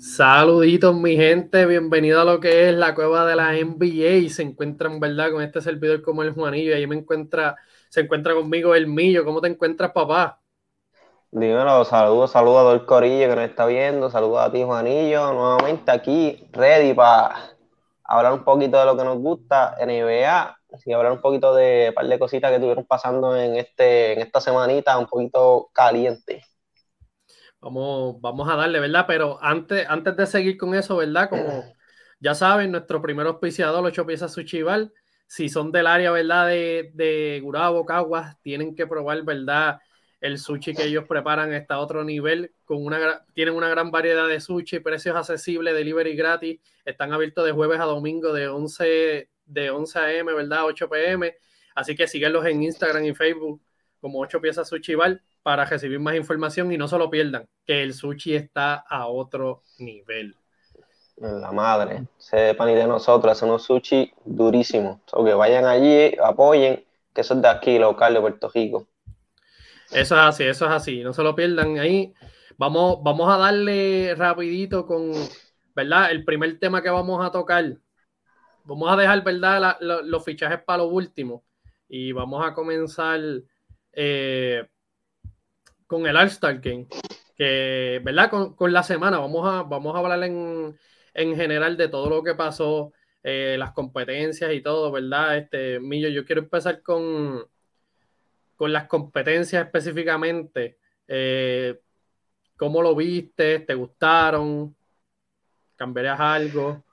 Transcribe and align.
Saluditos 0.00 0.94
mi 0.94 1.16
gente, 1.16 1.66
bienvenido 1.66 2.20
a 2.20 2.24
lo 2.24 2.38
que 2.38 2.68
es 2.68 2.74
la 2.74 2.94
cueva 2.94 3.26
de 3.26 3.34
la 3.34 3.52
NBA. 3.54 4.30
Se 4.30 4.42
encuentran, 4.42 5.00
¿verdad? 5.00 5.32
Con 5.32 5.42
este 5.42 5.60
servidor 5.60 6.02
como 6.02 6.22
el 6.22 6.34
Juanillo. 6.34 6.72
Ahí 6.72 6.86
me 6.86 6.94
encuentra, 6.94 7.56
se 7.88 8.02
encuentra 8.02 8.32
conmigo 8.32 8.76
el 8.76 8.86
Millo. 8.86 9.24
¿Cómo 9.24 9.40
te 9.40 9.48
encuentras, 9.48 9.90
papá? 9.90 10.40
Dímelo, 11.32 11.84
saludos, 11.84 12.30
saludos 12.30 12.58
a 12.58 12.60
todo 12.60 12.74
el 12.74 12.86
corillo 12.86 13.28
que 13.28 13.34
nos 13.34 13.44
está 13.50 13.66
viendo, 13.66 14.08
saludos 14.08 14.38
a 14.38 14.52
ti, 14.52 14.62
Juanillo, 14.62 15.32
nuevamente 15.32 15.90
aquí, 15.90 16.48
ready 16.52 16.94
para 16.94 17.34
hablar 18.04 18.34
un 18.34 18.44
poquito 18.44 18.78
de 18.78 18.84
lo 18.86 18.96
que 18.96 19.02
nos 19.02 19.18
gusta, 19.18 19.74
NBA, 19.80 20.58
y 20.86 20.92
hablar 20.92 21.10
un 21.10 21.20
poquito 21.20 21.54
de 21.56 21.86
un 21.88 21.94
par 21.94 22.06
de 22.06 22.18
cositas 22.20 22.50
que 22.50 22.54
estuvieron 22.54 22.86
pasando 22.86 23.36
en, 23.36 23.56
este, 23.56 24.12
en 24.12 24.20
esta 24.20 24.40
semanita 24.40 24.96
un 24.96 25.06
poquito 25.06 25.70
caliente. 25.72 26.44
Vamos, 27.60 28.20
vamos 28.20 28.48
a 28.48 28.54
darle, 28.56 28.78
¿verdad? 28.80 29.04
Pero 29.06 29.42
antes, 29.42 29.84
antes 29.88 30.16
de 30.16 30.26
seguir 30.26 30.56
con 30.56 30.74
eso, 30.74 30.96
¿verdad? 30.96 31.28
Como 31.28 31.64
ya 32.20 32.34
saben, 32.34 32.70
nuestro 32.70 33.02
primer 33.02 33.26
auspiciador, 33.26 33.84
Ocho 33.84 34.06
Piezas 34.06 34.32
Suchival, 34.32 34.92
si 35.26 35.48
son 35.48 35.72
del 35.72 35.86
área, 35.88 36.12
¿verdad? 36.12 36.48
De, 36.48 36.90
de 36.94 37.40
Gurabo, 37.42 37.84
Caguas, 37.84 38.40
tienen 38.42 38.74
que 38.76 38.86
probar, 38.86 39.22
¿verdad? 39.24 39.80
El 40.20 40.38
sushi 40.38 40.74
que 40.74 40.84
ellos 40.84 41.04
preparan 41.08 41.52
está 41.52 41.74
a 41.74 41.80
otro 41.80 42.04
nivel, 42.04 42.52
con 42.64 42.84
una, 42.84 43.24
tienen 43.34 43.54
una 43.54 43.68
gran 43.68 43.90
variedad 43.90 44.28
de 44.28 44.40
sushi, 44.40 44.80
precios 44.80 45.16
accesibles, 45.16 45.74
delivery 45.74 46.16
gratis, 46.16 46.60
están 46.84 47.12
abiertos 47.12 47.44
de 47.44 47.52
jueves 47.52 47.80
a 47.80 47.84
domingo 47.84 48.32
de 48.32 48.48
11, 48.48 49.30
de 49.46 49.70
11 49.70 49.98
a.m., 49.98 50.32
¿verdad? 50.32 50.64
8 50.64 50.88
p.m. 50.88 51.36
Así 51.74 51.96
que 51.96 52.08
síguenlos 52.08 52.46
en 52.46 52.62
Instagram 52.62 53.04
y 53.04 53.14
Facebook 53.14 53.62
como 54.00 54.20
8 54.20 54.40
piezas 54.40 54.68
sushi 54.68 54.94
bar 54.94 55.20
para 55.48 55.64
recibir 55.64 55.98
más 55.98 56.14
información 56.14 56.70
y 56.72 56.76
no 56.76 56.88
se 56.88 56.98
lo 56.98 57.08
pierdan, 57.08 57.48
que 57.64 57.82
el 57.82 57.94
sushi 57.94 58.34
está 58.34 58.84
a 58.86 59.06
otro 59.06 59.62
nivel. 59.78 60.36
La 61.16 61.52
madre, 61.52 62.02
sepan 62.18 62.68
y 62.68 62.74
de 62.74 62.86
nosotros, 62.86 63.32
hacemos 63.32 63.62
sushi 63.62 64.12
durísimo. 64.26 65.00
O 65.10 65.24
que 65.24 65.32
vayan 65.32 65.64
allí, 65.64 66.14
apoyen, 66.22 66.84
que 67.14 67.22
eso 67.22 67.32
es 67.32 67.40
de 67.40 67.48
aquí, 67.48 67.78
local 67.78 68.12
de 68.12 68.20
Puerto 68.20 68.50
Rico. 68.54 68.88
Eso 69.90 70.16
es 70.16 70.20
así, 70.20 70.44
eso 70.44 70.66
es 70.66 70.70
así, 70.70 71.02
no 71.02 71.14
se 71.14 71.22
lo 71.22 71.34
pierdan 71.34 71.78
ahí. 71.78 72.12
Vamos, 72.58 72.98
vamos 73.02 73.32
a 73.32 73.38
darle 73.38 74.14
rapidito 74.18 74.84
con, 74.84 75.12
¿verdad? 75.74 76.10
El 76.10 76.26
primer 76.26 76.58
tema 76.58 76.82
que 76.82 76.90
vamos 76.90 77.24
a 77.24 77.30
tocar. 77.30 77.74
Vamos 78.64 78.92
a 78.92 78.96
dejar, 78.96 79.24
¿verdad? 79.24 79.78
los 79.80 80.22
fichajes 80.22 80.60
para 80.62 80.82
lo 80.82 80.88
último. 80.88 81.42
Y 81.88 82.12
vamos 82.12 82.46
a 82.46 82.52
comenzar 82.52 83.18
eh, 83.94 84.68
con 85.88 86.06
el 86.06 86.16
All-Star 86.16 86.60
que, 86.60 88.00
¿verdad? 88.04 88.30
Con, 88.30 88.72
la 88.72 88.84
semana, 88.84 89.18
vamos 89.18 89.48
a, 89.52 89.62
vamos 89.62 89.96
a 89.96 89.98
hablar 89.98 90.22
en, 90.22 90.76
general 91.14 91.76
de 91.76 91.88
todo 91.88 92.08
lo 92.08 92.22
que 92.22 92.34
pasó, 92.36 92.92
eh, 93.24 93.56
las 93.58 93.72
competencias 93.72 94.52
y 94.52 94.60
todo, 94.60 94.92
¿verdad? 94.92 95.38
Este, 95.38 95.80
Millo, 95.80 96.08
yo 96.08 96.24
quiero 96.24 96.42
empezar 96.42 96.82
con, 96.82 97.44
con 98.54 98.72
las 98.72 98.86
competencias 98.86 99.64
específicamente. 99.64 100.78
Eh, 101.08 101.80
¿Cómo 102.56 102.82
lo 102.82 102.94
viste? 102.94 103.60
¿Te 103.60 103.74
gustaron? 103.74 104.76
¿Cambiarías 105.74 106.20
algo? 106.20 106.84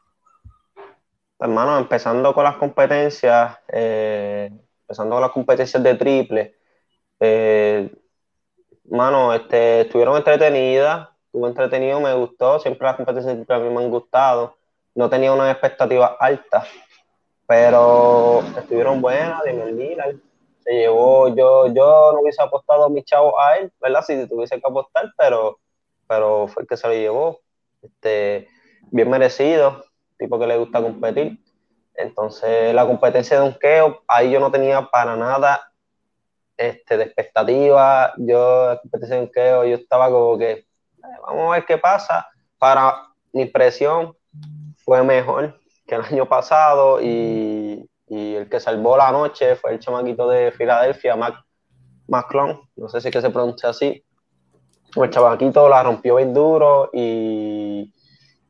Hermano, 1.37 1.77
empezando 1.77 2.33
con 2.33 2.45
las 2.45 2.55
competencias, 2.55 3.57
eh, 3.67 4.49
empezando 4.81 5.15
con 5.15 5.21
las 5.21 5.31
competencias 5.31 5.83
de 5.83 5.95
triple, 5.95 6.55
eh, 7.19 7.91
mano, 8.89 9.33
este, 9.33 9.81
estuvieron 9.81 10.17
entretenidas, 10.17 11.09
estuvo 11.25 11.47
entretenido, 11.47 11.99
me 11.99 12.13
gustó, 12.13 12.59
siempre 12.59 12.85
las 12.85 12.95
competencias 12.95 13.49
a 13.49 13.59
mí 13.59 13.69
me 13.69 13.83
han 13.83 13.89
gustado, 13.89 14.55
no 14.93 15.09
tenía 15.09 15.33
unas 15.33 15.51
expectativas 15.51 16.11
altas, 16.19 16.67
pero 17.47 18.41
estuvieron 18.57 19.01
buenas, 19.01 19.43
de 19.43 20.19
se 20.59 20.73
llevó, 20.73 21.27
yo, 21.29 21.67
yo 21.67 22.11
no 22.13 22.21
hubiese 22.21 22.41
apostado 22.41 22.85
a 22.85 22.89
mi 22.89 23.03
chavo 23.03 23.39
a 23.39 23.57
él, 23.57 23.71
¿verdad? 23.79 24.01
Si 24.01 24.27
tuviese 24.27 24.59
que 24.59 24.67
apostar, 24.67 25.11
pero, 25.15 25.59
pero 26.07 26.47
fue 26.47 26.63
el 26.63 26.67
que 26.67 26.75
se 26.75 26.87
lo 26.87 26.93
llevó, 26.93 27.39
este, 27.83 28.47
bien 28.89 29.09
merecido, 29.09 29.85
tipo 30.17 30.39
que 30.39 30.47
le 30.47 30.57
gusta 30.57 30.81
competir. 30.81 31.37
Entonces, 31.93 32.73
la 32.73 32.85
competencia 32.85 33.39
de 33.39 33.45
un 33.45 33.53
keo, 33.53 34.01
ahí 34.07 34.31
yo 34.31 34.39
no 34.39 34.51
tenía 34.51 34.89
para 34.89 35.15
nada 35.15 35.71
este, 36.57 36.97
de 36.97 37.03
expectativa. 37.03 38.13
Yo, 38.17 38.79
yo 38.83 39.75
estaba 39.75 40.09
como 40.09 40.37
que, 40.37 40.65
vamos 41.27 41.47
a 41.47 41.55
ver 41.55 41.65
qué 41.65 41.77
pasa. 41.77 42.27
Para 42.57 42.95
mi 43.33 43.43
impresión, 43.43 44.15
fue 44.77 45.03
mejor 45.03 45.59
que 45.85 45.95
el 45.95 46.01
año 46.01 46.27
pasado 46.27 47.01
y, 47.01 47.87
el 48.07 48.47
que 48.49 48.59
salvó 48.59 48.95
la 48.95 49.11
noche 49.11 49.55
fue 49.55 49.73
el 49.73 49.79
chamaquito 49.79 50.29
de 50.29 50.51
Filadelfia, 50.51 51.15
Mac, 51.15 51.35
Maclon, 52.07 52.61
no 52.75 52.87
sé 52.87 53.01
si 53.01 53.07
es 53.07 53.13
que 53.13 53.21
se 53.21 53.31
pronuncia 53.31 53.69
así. 53.69 54.03
El 54.95 55.09
chamaquito 55.09 55.67
la 55.67 55.83
rompió 55.83 56.15
bien 56.15 56.33
duro 56.33 56.89
y, 56.93 57.91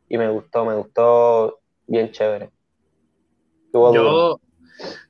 y 0.09 0.17
me 0.17 0.29
gustó, 0.29 0.65
me 0.65 0.75
gustó 0.75 1.59
bien 1.87 2.11
chévere. 2.11 2.51
yo, 3.73 4.39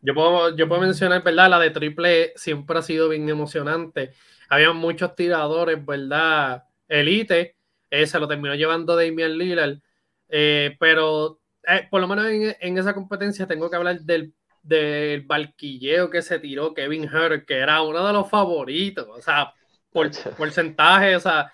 yo 0.01 0.13
puedo, 0.13 0.55
yo 0.55 0.67
puedo 0.67 0.81
mencionar, 0.81 1.23
¿verdad? 1.23 1.49
La 1.49 1.59
de 1.59 1.71
triple 1.71 2.33
siempre 2.35 2.77
ha 2.77 2.81
sido 2.81 3.09
bien 3.09 3.27
emocionante. 3.29 4.13
Había 4.49 4.71
muchos 4.73 5.15
tiradores, 5.15 5.83
¿verdad? 5.85 6.63
Elite, 6.87 7.55
eh, 7.89 8.07
se 8.07 8.19
lo 8.19 8.27
terminó 8.27 8.55
llevando 8.55 8.95
Damian 8.95 9.37
Lillard. 9.37 9.79
Eh, 10.27 10.75
pero 10.79 11.39
eh, 11.67 11.87
por 11.89 12.01
lo 12.01 12.07
menos 12.07 12.25
en, 12.27 12.77
esa 12.77 12.93
competencia 12.93 13.47
tengo 13.47 13.69
que 13.69 13.75
hablar 13.75 13.99
del, 14.01 14.33
del 14.61 15.21
barquilleo 15.21 16.09
que 16.09 16.21
se 16.21 16.39
tiró 16.39 16.73
Kevin 16.73 17.05
Hurt, 17.05 17.45
que 17.45 17.57
era 17.57 17.81
uno 17.81 18.05
de 18.05 18.13
los 18.13 18.29
favoritos. 18.29 19.07
O 19.09 19.21
sea, 19.21 19.53
por 19.91 20.11
porcentaje, 20.37 21.15
o 21.15 21.19
sea, 21.19 21.51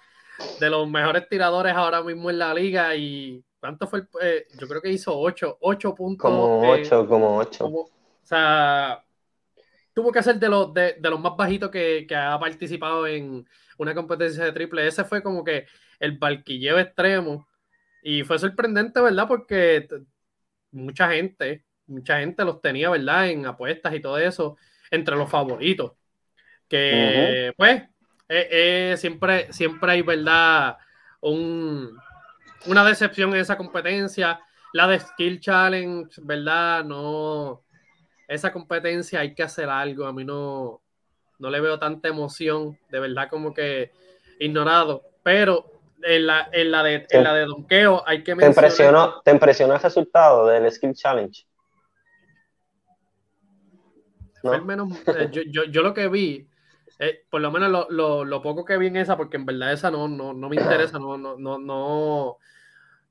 de 0.60 0.70
los 0.70 0.90
mejores 0.90 1.28
tiradores 1.30 1.74
ahora 1.74 2.02
mismo 2.02 2.30
en 2.30 2.40
la 2.40 2.54
liga. 2.54 2.96
Y 2.96 3.44
¿cuánto 3.60 3.88
fue? 3.88 4.04
El, 4.22 4.46
yo 4.60 4.68
creo 4.68 4.82
que 4.82 4.90
hizo 4.90 5.18
8, 5.18 5.58
8 5.62 5.96
puntos. 5.96 6.30
Como 6.30 6.70
8, 6.70 7.08
como 7.08 7.38
8 7.38 7.92
sea, 8.36 9.04
tuvo 9.94 10.12
que 10.12 10.24
ser 10.24 10.40
de 10.40 10.50
los, 10.50 10.74
de, 10.74 10.98
los 11.02 11.20
más 11.20 11.36
bajitos 11.38 11.70
que, 11.70 12.08
ha 12.16 12.40
participado 12.40 13.08
en 13.08 13.48
una 13.78 13.94
competencia 13.94 14.46
de 14.46 14.52
triple. 14.52 14.88
Ese 14.88 15.04
fue 15.04 15.22
como 15.22 15.44
que 15.44 15.66
el 16.00 16.18
barquilleo 16.18 16.80
extremo. 16.80 17.48
Y 18.04 18.24
fue 18.24 18.40
sorprendente, 18.40 19.00
¿verdad? 19.00 19.28
Porque 19.28 19.88
mucha 20.72 21.12
gente, 21.12 21.66
mucha 21.88 22.20
gente 22.20 22.44
los 22.44 22.62
tenía, 22.62 22.90
¿verdad? 22.90 23.30
En 23.30 23.46
apuestas 23.46 23.94
y 23.94 24.00
todo 24.00 24.18
eso, 24.18 24.58
entre 24.90 25.16
los 25.16 25.30
favoritos. 25.30 25.94
Que, 26.68 27.54
pues, 27.58 27.84
eh, 28.30 28.48
eh, 28.92 28.96
siempre, 28.98 29.52
siempre 29.54 29.92
hay, 29.92 30.02
¿verdad? 30.02 30.78
Un, 31.20 31.98
una 32.66 32.86
decepción 32.86 33.32
en 33.32 33.42
esa 33.42 33.58
competencia. 33.58 34.40
La 34.74 34.88
de 34.88 35.00
Skill 35.00 35.40
Challenge, 35.42 36.10
¿verdad? 36.24 36.86
No, 36.86 37.64
esa 38.32 38.54
competencia 38.54 39.20
hay 39.20 39.34
que 39.36 39.44
hacer 39.44 39.70
algo. 39.70 40.06
A 40.06 40.14
mí 40.14 40.24
no, 40.24 40.82
no 41.40 41.50
le 41.50 41.60
veo 41.60 41.78
tanta 41.78 42.08
emoción, 42.08 42.78
de 42.90 43.00
verdad 43.02 43.30
como 43.30 43.54
que 43.54 43.92
ignorado. 44.40 45.04
Pero 45.22 45.66
en 46.02 46.28
la, 46.28 46.50
en 46.54 46.72
la, 46.72 46.82
de, 46.82 47.06
en 47.10 47.24
la 47.26 47.34
de 47.34 47.46
donqueo 47.46 48.02
hay 48.08 48.24
que 48.24 48.34
mencionar... 48.34 48.54
¿Te 48.54 48.60
impresionó, 48.62 49.22
¿Te 49.22 49.32
impresionó 49.32 49.74
el 49.76 49.82
resultado 49.82 50.48
del 50.48 50.72
Skill 50.72 50.94
Challenge? 50.94 51.46
menos, 54.66 54.98
eh, 55.08 55.30
yo, 55.30 55.42
yo, 55.44 55.66
yo, 55.66 55.82
lo 55.84 55.94
que 55.94 56.08
vi, 56.08 56.48
eh, 57.00 57.26
por 57.30 57.42
lo 57.42 57.52
menos 57.52 57.70
lo, 57.70 57.88
lo, 57.90 58.24
lo, 58.24 58.42
poco 58.42 58.64
que 58.64 58.78
vi 58.78 58.88
en 58.88 58.96
esa, 58.96 59.18
porque 59.18 59.38
en 59.38 59.46
verdad 59.46 59.74
esa 59.74 59.92
no, 59.92 60.08
no, 60.08 60.34
no 60.34 60.50
me 60.50 60.56
interesa, 60.56 60.98
no, 60.98 61.18
no, 61.18 61.38
no, 61.38 61.60
no, 61.60 62.38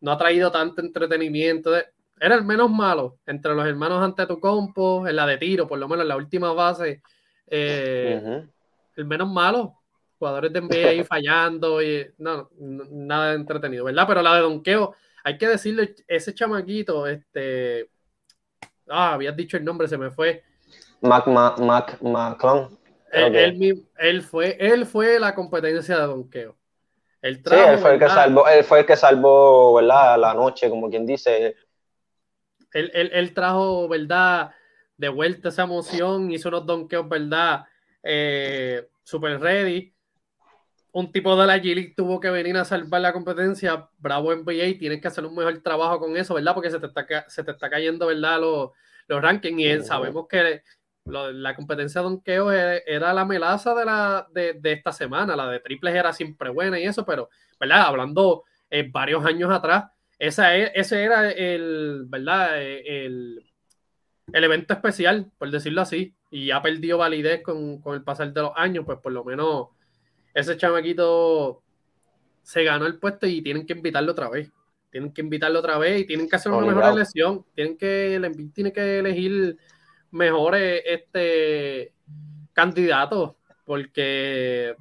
no 0.01 0.11
ha 0.11 0.19
traído 0.19 0.51
tanto 0.51 0.81
entretenimiento. 0.81 1.73
Era 2.23 2.35
el 2.35 2.45
menos 2.45 2.71
malo 2.71 3.19
entre 3.27 3.55
los 3.55 3.67
hermanos 3.67 4.03
ante 4.03 4.27
tu 4.27 4.39
compo, 4.39 5.09
en 5.09 5.17
la 5.17 5.27
de 5.27 5.39
tiro, 5.39 5.67
por 5.67 5.79
lo 5.79 5.89
menos 5.89 6.03
en 6.03 6.09
la 6.09 6.17
última 6.17 6.53
base. 6.53 7.03
Eh, 7.47 8.45
el 8.97 9.05
menos 9.07 9.29
malo. 9.29 9.77
Jugadores 10.19 10.53
de 10.53 10.61
NBA 10.61 10.89
ahí 10.89 11.03
fallando 11.05 11.83
y 11.83 12.07
no, 12.19 12.51
nada 12.59 13.33
entretenido, 13.33 13.87
¿verdad? 13.87 14.05
Pero 14.07 14.21
la 14.21 14.35
de 14.35 14.43
Donqueo, 14.43 14.95
hay 15.25 15.39
que 15.39 15.49
decirle, 15.49 15.95
ese 16.07 16.35
chamaquito, 16.35 17.07
este. 17.07 17.89
Ah, 18.87 19.15
habías 19.15 19.35
dicho 19.35 19.57
el 19.57 19.65
nombre, 19.65 19.89
se 19.89 19.97
me 19.97 20.11
fue. 20.11 20.45
Mac, 21.01 21.27
Mac, 21.27 22.03
Maclon. 22.03 22.79
Él, 23.13 23.83
él, 23.97 24.23
fue, 24.23 24.59
él 24.61 24.85
fue 24.85 25.19
la 25.19 25.35
competencia 25.35 25.99
de 25.99 26.07
Donqueo. 26.07 26.55
sí, 27.23 27.29
él 27.55 27.79
fue, 27.79 27.95
el 27.95 27.99
que 27.99 28.09
salvó, 28.09 28.47
él 28.47 28.63
fue 28.63 28.81
el 28.81 28.87
que 28.87 28.97
salvó, 28.97 29.75
¿verdad? 29.75 30.19
La 30.19 30.35
noche, 30.35 30.69
como 30.69 30.91
quien 30.91 31.07
dice 31.07 31.57
él, 32.73 33.35
trajo, 33.35 33.89
¿verdad? 33.89 34.53
De 34.97 35.09
vuelta 35.09 35.49
esa 35.49 35.65
emoción, 35.65 36.31
hizo 36.31 36.49
unos 36.49 36.67
donkeos, 36.67 37.09
¿verdad? 37.09 37.65
Eh, 38.03 38.89
super 39.03 39.41
ready. 39.41 39.95
un 40.93 41.13
tipo 41.13 41.37
de 41.37 41.47
la 41.47 41.59
G-League 41.59 41.95
tuvo 41.97 42.19
que 42.19 42.31
venir 42.31 42.57
a 42.57 42.65
salvar 42.65 43.01
la 43.01 43.13
competencia, 43.13 43.89
bravo 43.99 44.33
NBA, 44.35 44.79
tienes 44.79 45.01
que 45.01 45.09
hacer 45.09 45.25
un 45.25 45.35
mejor 45.35 45.59
trabajo 45.63 46.01
con 46.01 46.17
eso, 46.17 46.35
¿verdad? 46.35 46.55
Porque 46.55 46.71
se 46.71 46.81
te 46.81 46.87
está, 46.87 47.07
se 47.29 47.45
te 47.45 47.53
está 47.53 47.71
cayendo, 47.71 48.07
¿verdad? 48.07 48.41
Los, 48.41 48.71
los 49.07 49.23
rankings 49.23 49.61
y 49.61 49.83
sabemos 49.85 50.27
que 50.29 50.63
la 51.05 51.55
competencia 51.55 52.01
de 52.01 52.09
donkeo 52.09 52.53
e, 52.53 52.83
era 52.87 53.13
la 53.13 53.25
melaza 53.25 53.75
de, 53.75 53.85
la, 53.85 54.27
de, 54.33 54.55
de, 54.55 54.73
esta 54.73 54.93
semana, 54.93 55.37
la 55.37 55.49
de 55.49 55.61
triples 55.61 55.95
era 55.95 56.13
siempre 56.13 56.51
buena 56.51 56.79
y 56.79 56.85
eso, 56.85 57.05
pero, 57.05 57.29
¿verdad? 57.59 57.83
Hablando 57.83 58.45
eh, 58.69 58.89
varios 58.91 59.25
años 59.25 59.51
atrás, 59.51 59.91
esa, 60.21 60.57
e, 60.57 60.71
ese 60.75 61.03
era 61.03 61.31
el, 61.31 62.05
¿verdad? 62.07 62.63
Eh, 62.63 63.07
el, 63.07 63.45
el 64.33 64.45
evento 64.45 64.75
especial, 64.75 65.33
por 65.39 65.51
decirlo 65.51 65.81
así, 65.81 66.15
y 66.31 66.51
ha 66.51 66.63
perdido 66.63 66.99
validez 66.99 67.43
con, 67.43 67.81
con 67.81 67.95
el 67.97 68.05
pasar 68.05 68.33
de 68.33 68.43
los 68.43 68.53
años, 68.55 68.85
pues 68.85 68.99
por 68.99 69.13
lo 69.13 69.25
menos 69.25 69.69
ese 70.35 70.57
chamaquito 70.57 71.63
se 72.43 72.63
ganó 72.65 72.87
el 72.87 72.99
puesto 72.99 73.27
y 73.27 73.43
tienen 73.43 73.67
que 73.67 73.73
invitarlo 73.73 74.13
otra 74.13 74.29
vez. 74.29 74.53
Tienen 74.91 75.13
que 75.13 75.23
invitarlo 75.23 75.59
otra 75.61 75.79
vez 75.79 76.01
y 76.01 76.07
tienen 76.07 76.29
que 76.29 76.37
hacer 76.37 76.53
una 76.53 76.67
mejor 76.67 76.93
elección. 76.93 77.45
Tienen 77.55 77.79
que, 77.79 78.17
el 78.17 78.53
tiene 78.53 78.73
que 78.73 78.99
elegir 78.99 79.57
mejores 80.11 80.83
este, 80.85 81.93
candidatos 82.53 83.37
porque 83.65 84.75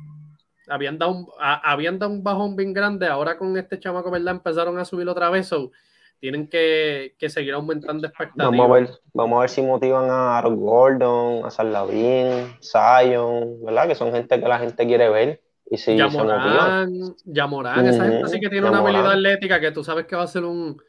habían 0.69 0.97
dado, 0.97 1.11
un, 1.11 1.27
habían 1.39 1.99
dado 1.99 2.11
un 2.11 2.23
bajón 2.23 2.55
bien 2.55 2.73
grande. 2.73 3.07
Ahora 3.07 3.37
con 3.37 3.57
este 3.57 3.79
chamaco, 3.79 4.11
¿verdad? 4.11 4.35
Empezaron 4.35 4.77
a 4.77 4.85
subir 4.85 5.07
otra 5.07 5.29
vez. 5.29 5.47
So, 5.47 5.71
tienen 6.19 6.47
que, 6.47 7.15
que, 7.17 7.29
seguir 7.29 7.53
aumentando 7.53 8.05
expectativas. 8.05 8.51
Vamos 8.51 8.69
a 8.69 8.73
ver, 8.73 8.89
vamos 9.13 9.37
a 9.37 9.41
ver 9.41 9.49
si 9.49 9.61
motivan 9.61 10.07
a 10.09 10.41
Gordon, 10.41 11.45
a 11.45 11.49
Sarlavín, 11.49 12.55
Zion, 12.61 13.63
¿verdad? 13.63 13.87
Que 13.87 13.95
son 13.95 14.11
gente 14.11 14.39
que 14.39 14.47
la 14.47 14.59
gente 14.59 14.85
quiere 14.85 15.09
ver. 15.09 15.41
Y 15.71 15.77
si 15.77 15.95
Yamorán, 15.95 17.15
Yamorán, 17.25 17.85
esa 17.85 18.05
gente 18.05 18.27
sí 18.27 18.39
que 18.39 18.49
tiene 18.49 18.67
una 18.67 18.79
habilidad 18.79 19.11
atlética 19.11 19.59
que 19.59 19.71
tú 19.71 19.83
sabes 19.83 20.07
que 20.07 20.15
va 20.15 20.23
a 20.23 20.27
ser 20.27 20.43
un, 20.43 20.81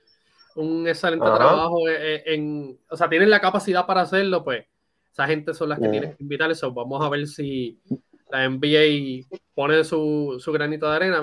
un 0.56 0.88
excelente 0.88 1.26
trabajo 1.26 1.86
eh, 1.86 2.14
eh, 2.16 2.22
en, 2.34 2.78
o 2.88 2.96
sea, 2.96 3.08
tienen 3.08 3.28
la 3.28 3.40
capacidad 3.40 3.84
para 3.84 4.00
hacerlo, 4.00 4.42
pues 4.42 4.64
esa 5.12 5.26
gente 5.26 5.52
son 5.52 5.68
las 5.68 5.78
que 5.78 5.88
tienen 5.88 6.16
que 6.16 6.22
invitar 6.22 6.50
eso. 6.50 6.72
Vamos 6.72 7.04
a 7.04 7.10
ver 7.10 7.26
si 7.26 7.78
la 8.30 8.48
NBA 8.48 9.26
pone 9.54 9.84
su, 9.84 10.36
su 10.38 10.52
granito 10.52 10.88
de 10.88 10.96
arena. 10.96 11.20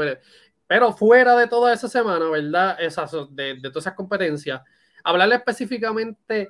Pero 0.68 0.94
fuera 0.94 1.36
de 1.36 1.48
toda 1.48 1.74
esa 1.74 1.88
semana, 1.88 2.30
¿verdad? 2.30 2.78
Esas, 2.80 3.12
de, 3.32 3.56
todas 3.62 3.84
esas 3.84 3.94
competencias, 3.94 4.62
hablarle 5.04 5.36
específicamente 5.36 6.50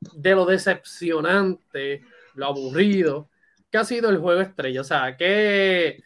de 0.00 0.34
lo 0.34 0.44
decepcionante, 0.44 2.02
lo 2.34 2.46
aburrido 2.46 3.30
que 3.70 3.78
ha 3.78 3.84
sido 3.84 4.10
el 4.10 4.18
juego 4.18 4.40
estrella. 4.40 4.80
O 4.80 4.84
sea, 4.84 5.16
¿qué, 5.16 6.02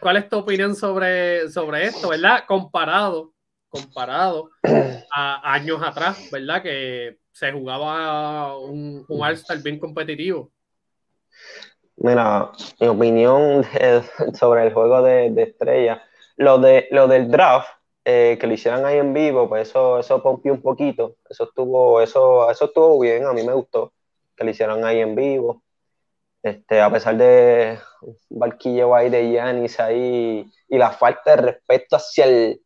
cuál, 0.00 0.16
es 0.16 0.28
tu 0.28 0.38
opinión 0.38 0.74
sobre, 0.74 1.48
sobre 1.50 1.86
esto, 1.86 2.08
verdad? 2.08 2.44
Comparado, 2.46 3.32
comparado 3.68 4.50
a 5.14 5.52
años 5.54 5.80
atrás, 5.82 6.28
¿verdad? 6.32 6.62
Que 6.62 7.18
se 7.30 7.52
jugaba 7.52 8.58
un, 8.58 9.04
un 9.06 9.24
All-Star 9.24 9.62
bien 9.62 9.78
competitivo. 9.78 10.50
Mira, 11.96 12.50
mi 12.80 12.88
opinión 12.88 13.64
sobre 14.34 14.66
el 14.66 14.72
juego 14.74 15.02
de, 15.02 15.30
de 15.30 15.42
estrella 15.42 16.02
lo, 16.36 16.58
de, 16.58 16.88
lo 16.90 17.08
del 17.08 17.30
draft, 17.30 17.68
eh, 18.04 18.36
que 18.40 18.46
lo 18.46 18.54
hicieran 18.54 18.84
ahí 18.84 18.98
en 18.98 19.12
vivo, 19.12 19.48
pues 19.48 19.68
eso, 19.68 19.98
eso 19.98 20.22
pompió 20.22 20.52
un 20.52 20.62
poquito. 20.62 21.16
Eso 21.28 21.44
estuvo, 21.44 22.00
eso, 22.00 22.50
eso 22.50 22.66
estuvo 22.66 22.98
bien, 23.00 23.24
a 23.24 23.32
mí 23.32 23.42
me 23.42 23.52
gustó 23.52 23.92
que 24.36 24.44
lo 24.44 24.50
hicieran 24.50 24.84
ahí 24.84 25.00
en 25.00 25.14
vivo. 25.14 25.62
Este, 26.42 26.80
a 26.80 26.90
pesar 26.92 27.16
de 27.16 27.78
un 28.02 28.16
barquillo 28.38 28.94
ahí 28.94 29.10
de 29.10 29.32
Yanis 29.32 29.80
ahí 29.80 30.46
y 30.68 30.78
la 30.78 30.92
falta 30.92 31.34
de 31.34 31.42
respeto 31.42 31.96
hacia 31.96 32.26
el 32.26 32.60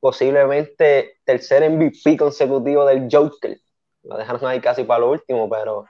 posiblemente 0.00 1.18
tercer 1.24 1.62
MVP 1.70 2.16
consecutivo 2.16 2.86
del 2.86 3.08
Joker. 3.10 3.56
Lo 4.02 4.16
dejaron 4.16 4.46
ahí 4.46 4.60
casi 4.60 4.84
para 4.84 5.00
lo 5.00 5.10
último, 5.10 5.48
pero 5.48 5.84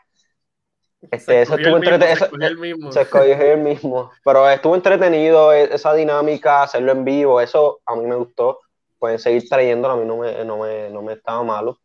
este, 1.10 1.42
eso 1.42 1.56
estuvo 1.56 1.76
entretenido. 1.76 2.92
Se 2.92 3.00
escogió 3.02 3.34
el 3.34 3.60
mismo. 3.60 4.10
Pero 4.24 4.48
estuvo 4.48 4.74
entretenido 4.74 5.52
e, 5.52 5.74
esa 5.74 5.94
dinámica, 5.94 6.62
hacerlo 6.62 6.92
en 6.92 7.04
vivo. 7.04 7.40
Eso 7.40 7.80
a 7.86 7.96
mí 7.96 8.06
me 8.06 8.16
gustó. 8.16 8.60
Pueden 8.98 9.18
seguir 9.18 9.48
trayéndolo, 9.48 9.94
a 9.94 9.96
mí 9.96 10.04
no 10.04 10.18
me, 10.18 10.44
no 10.44 10.58
me, 10.58 10.90
no 10.90 11.02
me 11.02 11.14
estaba 11.14 11.42
malo. 11.42 11.78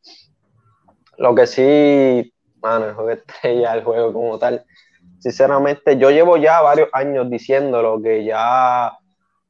Lo 1.18 1.34
que 1.34 1.48
sí, 1.48 2.34
mano, 2.62 2.88
el 2.88 2.94
juego 2.94 3.12
estrella, 3.12 3.74
el 3.74 3.84
juego 3.84 4.12
como 4.12 4.38
tal. 4.38 4.66
Sinceramente, 5.20 5.98
yo 5.98 6.12
llevo 6.12 6.36
ya 6.36 6.62
varios 6.62 6.90
años 6.92 7.30
diciéndolo 7.30 8.02
que 8.02 8.26
ya 8.26 8.98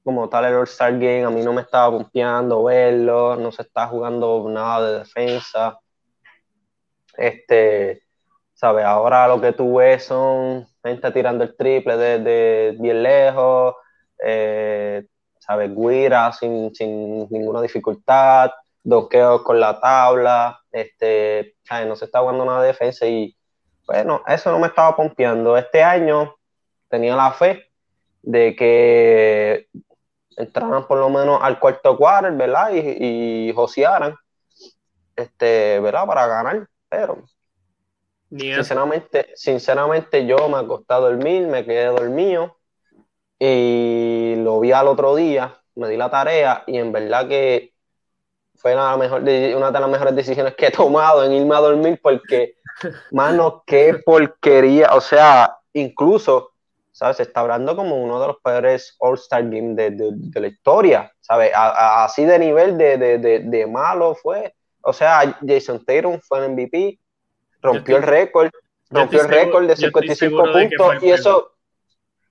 como 0.03 0.29
tal 0.29 0.45
el 0.45 0.53
All-Star 0.53 0.93
Game 0.93 1.23
a 1.23 1.31
mí 1.31 1.41
no 1.41 1.51
me 1.51 1.61
estaba 1.61 1.97
pompeando 1.97 2.63
verlo, 2.65 3.35
no 3.35 3.51
se 3.51 3.63
está 3.63 3.87
jugando 3.87 4.47
nada 4.47 4.91
de 4.91 4.99
defensa. 4.99 5.79
Este, 7.17 8.04
¿sabes? 8.55 8.85
Ahora 8.85 9.27
lo 9.27 9.39
que 9.39 9.53
tú 9.53 9.75
ves 9.75 10.05
son 10.05 10.65
gente 10.83 11.11
tirando 11.11 11.43
el 11.43 11.55
triple 11.55 11.97
desde 11.97 12.77
bien 12.81 13.03
lejos, 13.03 13.75
eh, 14.23 15.05
¿sabes? 15.39 15.75
Guira 15.75 16.31
sin, 16.31 16.73
sin, 16.73 17.29
ninguna 17.29 17.61
dificultad, 17.61 18.51
doqueos 18.83 19.43
con 19.43 19.59
la 19.59 19.79
tabla, 19.79 20.59
este, 20.71 21.55
¿sabes? 21.63 21.87
No 21.87 21.95
se 21.95 22.05
está 22.05 22.19
jugando 22.21 22.45
nada 22.45 22.61
de 22.61 22.67
defensa 22.67 23.05
y, 23.05 23.35
bueno, 23.85 24.23
eso 24.27 24.51
no 24.51 24.59
me 24.59 24.67
estaba 24.67 24.95
pompeando. 24.95 25.57
Este 25.57 25.83
año 25.83 26.35
tenía 26.89 27.15
la 27.15 27.31
fe 27.33 27.69
de 28.21 28.55
que 28.55 29.67
entraran 30.37 30.87
por 30.87 30.97
lo 30.97 31.09
menos 31.09 31.39
al 31.41 31.59
cuarto 31.59 31.97
cuarto, 31.97 32.35
¿verdad? 32.35 32.71
Y, 32.73 33.49
y 33.49 33.53
josearan, 33.53 34.15
este, 35.15 35.79
¿verdad? 35.81 36.05
Para 36.07 36.27
ganar, 36.27 36.67
pero 36.89 37.25
Sinceramente, 38.37 39.27
sinceramente, 39.35 40.25
yo 40.25 40.49
me 40.49 40.57
acosté 40.57 40.93
a 40.93 40.97
dormir, 40.99 41.47
me 41.47 41.65
quedé 41.65 41.85
dormido 41.85 42.57
y 43.39 44.35
lo 44.37 44.59
vi 44.59 44.71
al 44.71 44.87
otro 44.87 45.15
día, 45.15 45.61
me 45.75 45.89
di 45.89 45.97
la 45.97 46.09
tarea 46.09 46.63
y 46.67 46.77
en 46.77 46.91
verdad 46.91 47.27
que 47.27 47.73
fue 48.55 48.73
una, 48.73 48.97
mejor, 48.97 49.21
una 49.21 49.71
de 49.71 49.79
las 49.79 49.89
mejores 49.89 50.15
decisiones 50.15 50.55
que 50.55 50.67
he 50.67 50.71
tomado 50.71 51.23
en 51.23 51.33
irme 51.33 51.55
a 51.55 51.59
dormir 51.59 51.99
porque, 52.01 52.55
mano, 53.11 53.63
qué 53.65 54.01
porquería. 54.05 54.89
O 54.93 55.01
sea, 55.01 55.57
incluso, 55.73 56.51
¿sabes? 56.91 57.17
Se 57.17 57.23
está 57.23 57.41
hablando 57.41 57.75
como 57.75 58.01
uno 58.01 58.19
de 58.19 58.27
los 58.27 58.37
peores 58.41 58.95
All-Star 58.99 59.43
Games 59.43 59.75
de, 59.75 60.41
la 60.41 60.47
historia, 60.47 61.11
¿sabes? 61.19 61.51
así 61.53 62.25
de 62.25 62.39
nivel 62.39 62.77
de, 62.77 62.97
de, 62.97 63.67
malo 63.67 64.15
fue. 64.15 64.55
O 64.81 64.93
sea, 64.93 65.37
Jason 65.45 65.83
Tatum 65.83 66.19
fue 66.21 66.45
el 66.45 66.51
MVP, 66.51 66.99
rompió 67.65 67.97
el 67.97 68.03
récord, 68.03 68.49
rompió 68.89 69.21
el 69.21 69.29
récord 69.29 69.67
de 69.67 69.75
55 69.75 70.43
puntos 70.51 71.03
y 71.03 71.11
eso 71.11 71.55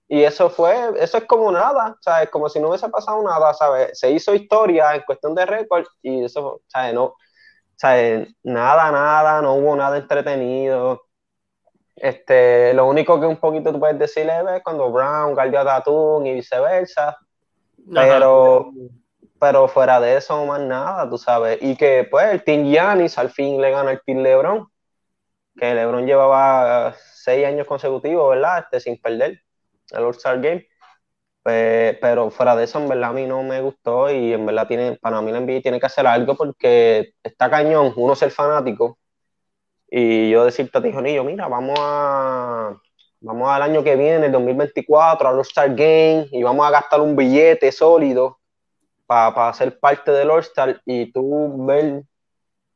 y 0.06 0.22
eso 0.22 0.50
fue, 0.50 0.74
eso 0.98 1.18
es 1.18 1.24
como 1.24 1.50
nada, 1.50 1.96
¿sabes? 2.00 2.28
Como 2.28 2.48
si 2.48 2.60
no 2.60 2.68
hubiese 2.68 2.88
pasado 2.88 3.22
nada, 3.22 3.54
¿sabes? 3.54 3.98
Se 3.98 4.10
hizo 4.10 4.34
historia 4.34 4.94
en 4.94 5.02
cuestión 5.02 5.34
de 5.34 5.46
récord 5.46 5.86
y 6.02 6.24
eso, 6.24 6.60
¿sabes? 6.68 6.94
No, 6.94 7.14
¿sabes? 7.76 8.28
Nada, 8.42 8.90
nada, 8.92 9.40
no 9.40 9.54
hubo 9.54 9.74
nada 9.74 9.96
entretenido. 9.96 11.02
Este, 11.96 12.74
lo 12.74 12.86
único 12.86 13.18
que 13.18 13.26
un 13.26 13.38
poquito 13.38 13.72
tú 13.72 13.80
puedes 13.80 13.98
decir 13.98 14.28
es 14.28 14.62
cuando 14.62 14.90
Brown 14.90 15.34
guardió 15.34 15.60
a 15.60 15.64
Tatum 15.64 16.26
y 16.26 16.34
viceversa, 16.34 17.16
pero, 17.92 18.72
pero 19.40 19.68
fuera 19.68 20.00
de 20.00 20.18
eso, 20.18 20.44
más 20.44 20.60
nada, 20.60 21.08
tú 21.08 21.16
sabes. 21.16 21.58
Y 21.62 21.76
que 21.76 22.06
pues 22.10 22.30
el 22.30 22.44
Team 22.44 22.64
Giannis 22.64 23.16
al 23.16 23.30
fin 23.30 23.60
le 23.60 23.70
gana 23.70 23.92
el 23.92 24.02
Team 24.04 24.18
LeBron 24.18 24.68
que 25.56 25.74
LeBron 25.74 26.06
llevaba 26.06 26.94
seis 27.14 27.46
años 27.46 27.66
consecutivos, 27.66 28.30
¿verdad? 28.30 28.60
Este, 28.60 28.80
sin 28.80 29.00
perder 29.00 29.40
el 29.90 30.04
All-Star 30.04 30.40
Game. 30.40 30.66
Pues, 31.42 31.98
pero 32.00 32.30
fuera 32.30 32.56
de 32.56 32.64
eso, 32.64 32.78
en 32.80 32.88
verdad 32.88 33.10
a 33.10 33.12
mí 33.12 33.26
no 33.26 33.42
me 33.42 33.60
gustó 33.60 34.10
y 34.10 34.32
en 34.32 34.46
verdad 34.46 34.66
tiene, 34.66 34.96
para 34.96 35.20
mí 35.20 35.30
la 35.30 35.40
NBA 35.40 35.60
tiene 35.60 35.78
que 35.78 35.86
hacer 35.86 36.06
algo 36.06 36.36
porque 36.36 37.12
está 37.22 37.50
cañón 37.50 37.92
uno 37.96 38.16
ser 38.16 38.30
fanático 38.30 38.98
y 39.90 40.30
yo 40.30 40.44
decirte 40.44 40.78
a 40.78 40.82
ti, 40.82 40.92
Jonillo, 40.92 41.22
mira, 41.24 41.48
vamos 41.48 41.78
a 41.80 42.76
vamos 43.20 43.48
al 43.50 43.62
año 43.62 43.82
que 43.84 43.96
viene, 43.96 44.26
el 44.26 44.32
2024, 44.32 45.28
al 45.28 45.36
All-Star 45.36 45.68
Game 45.74 46.28
y 46.32 46.42
vamos 46.42 46.66
a 46.66 46.70
gastar 46.70 47.00
un 47.00 47.16
billete 47.16 47.70
sólido 47.72 48.38
para 49.06 49.52
ser 49.54 49.78
parte 49.78 50.10
del 50.12 50.30
All-Star 50.30 50.80
y 50.84 51.12
tú 51.12 51.66
ver 51.66 52.04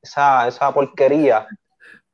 esa, 0.02 0.48
esa 0.48 0.72
porquería 0.72 1.46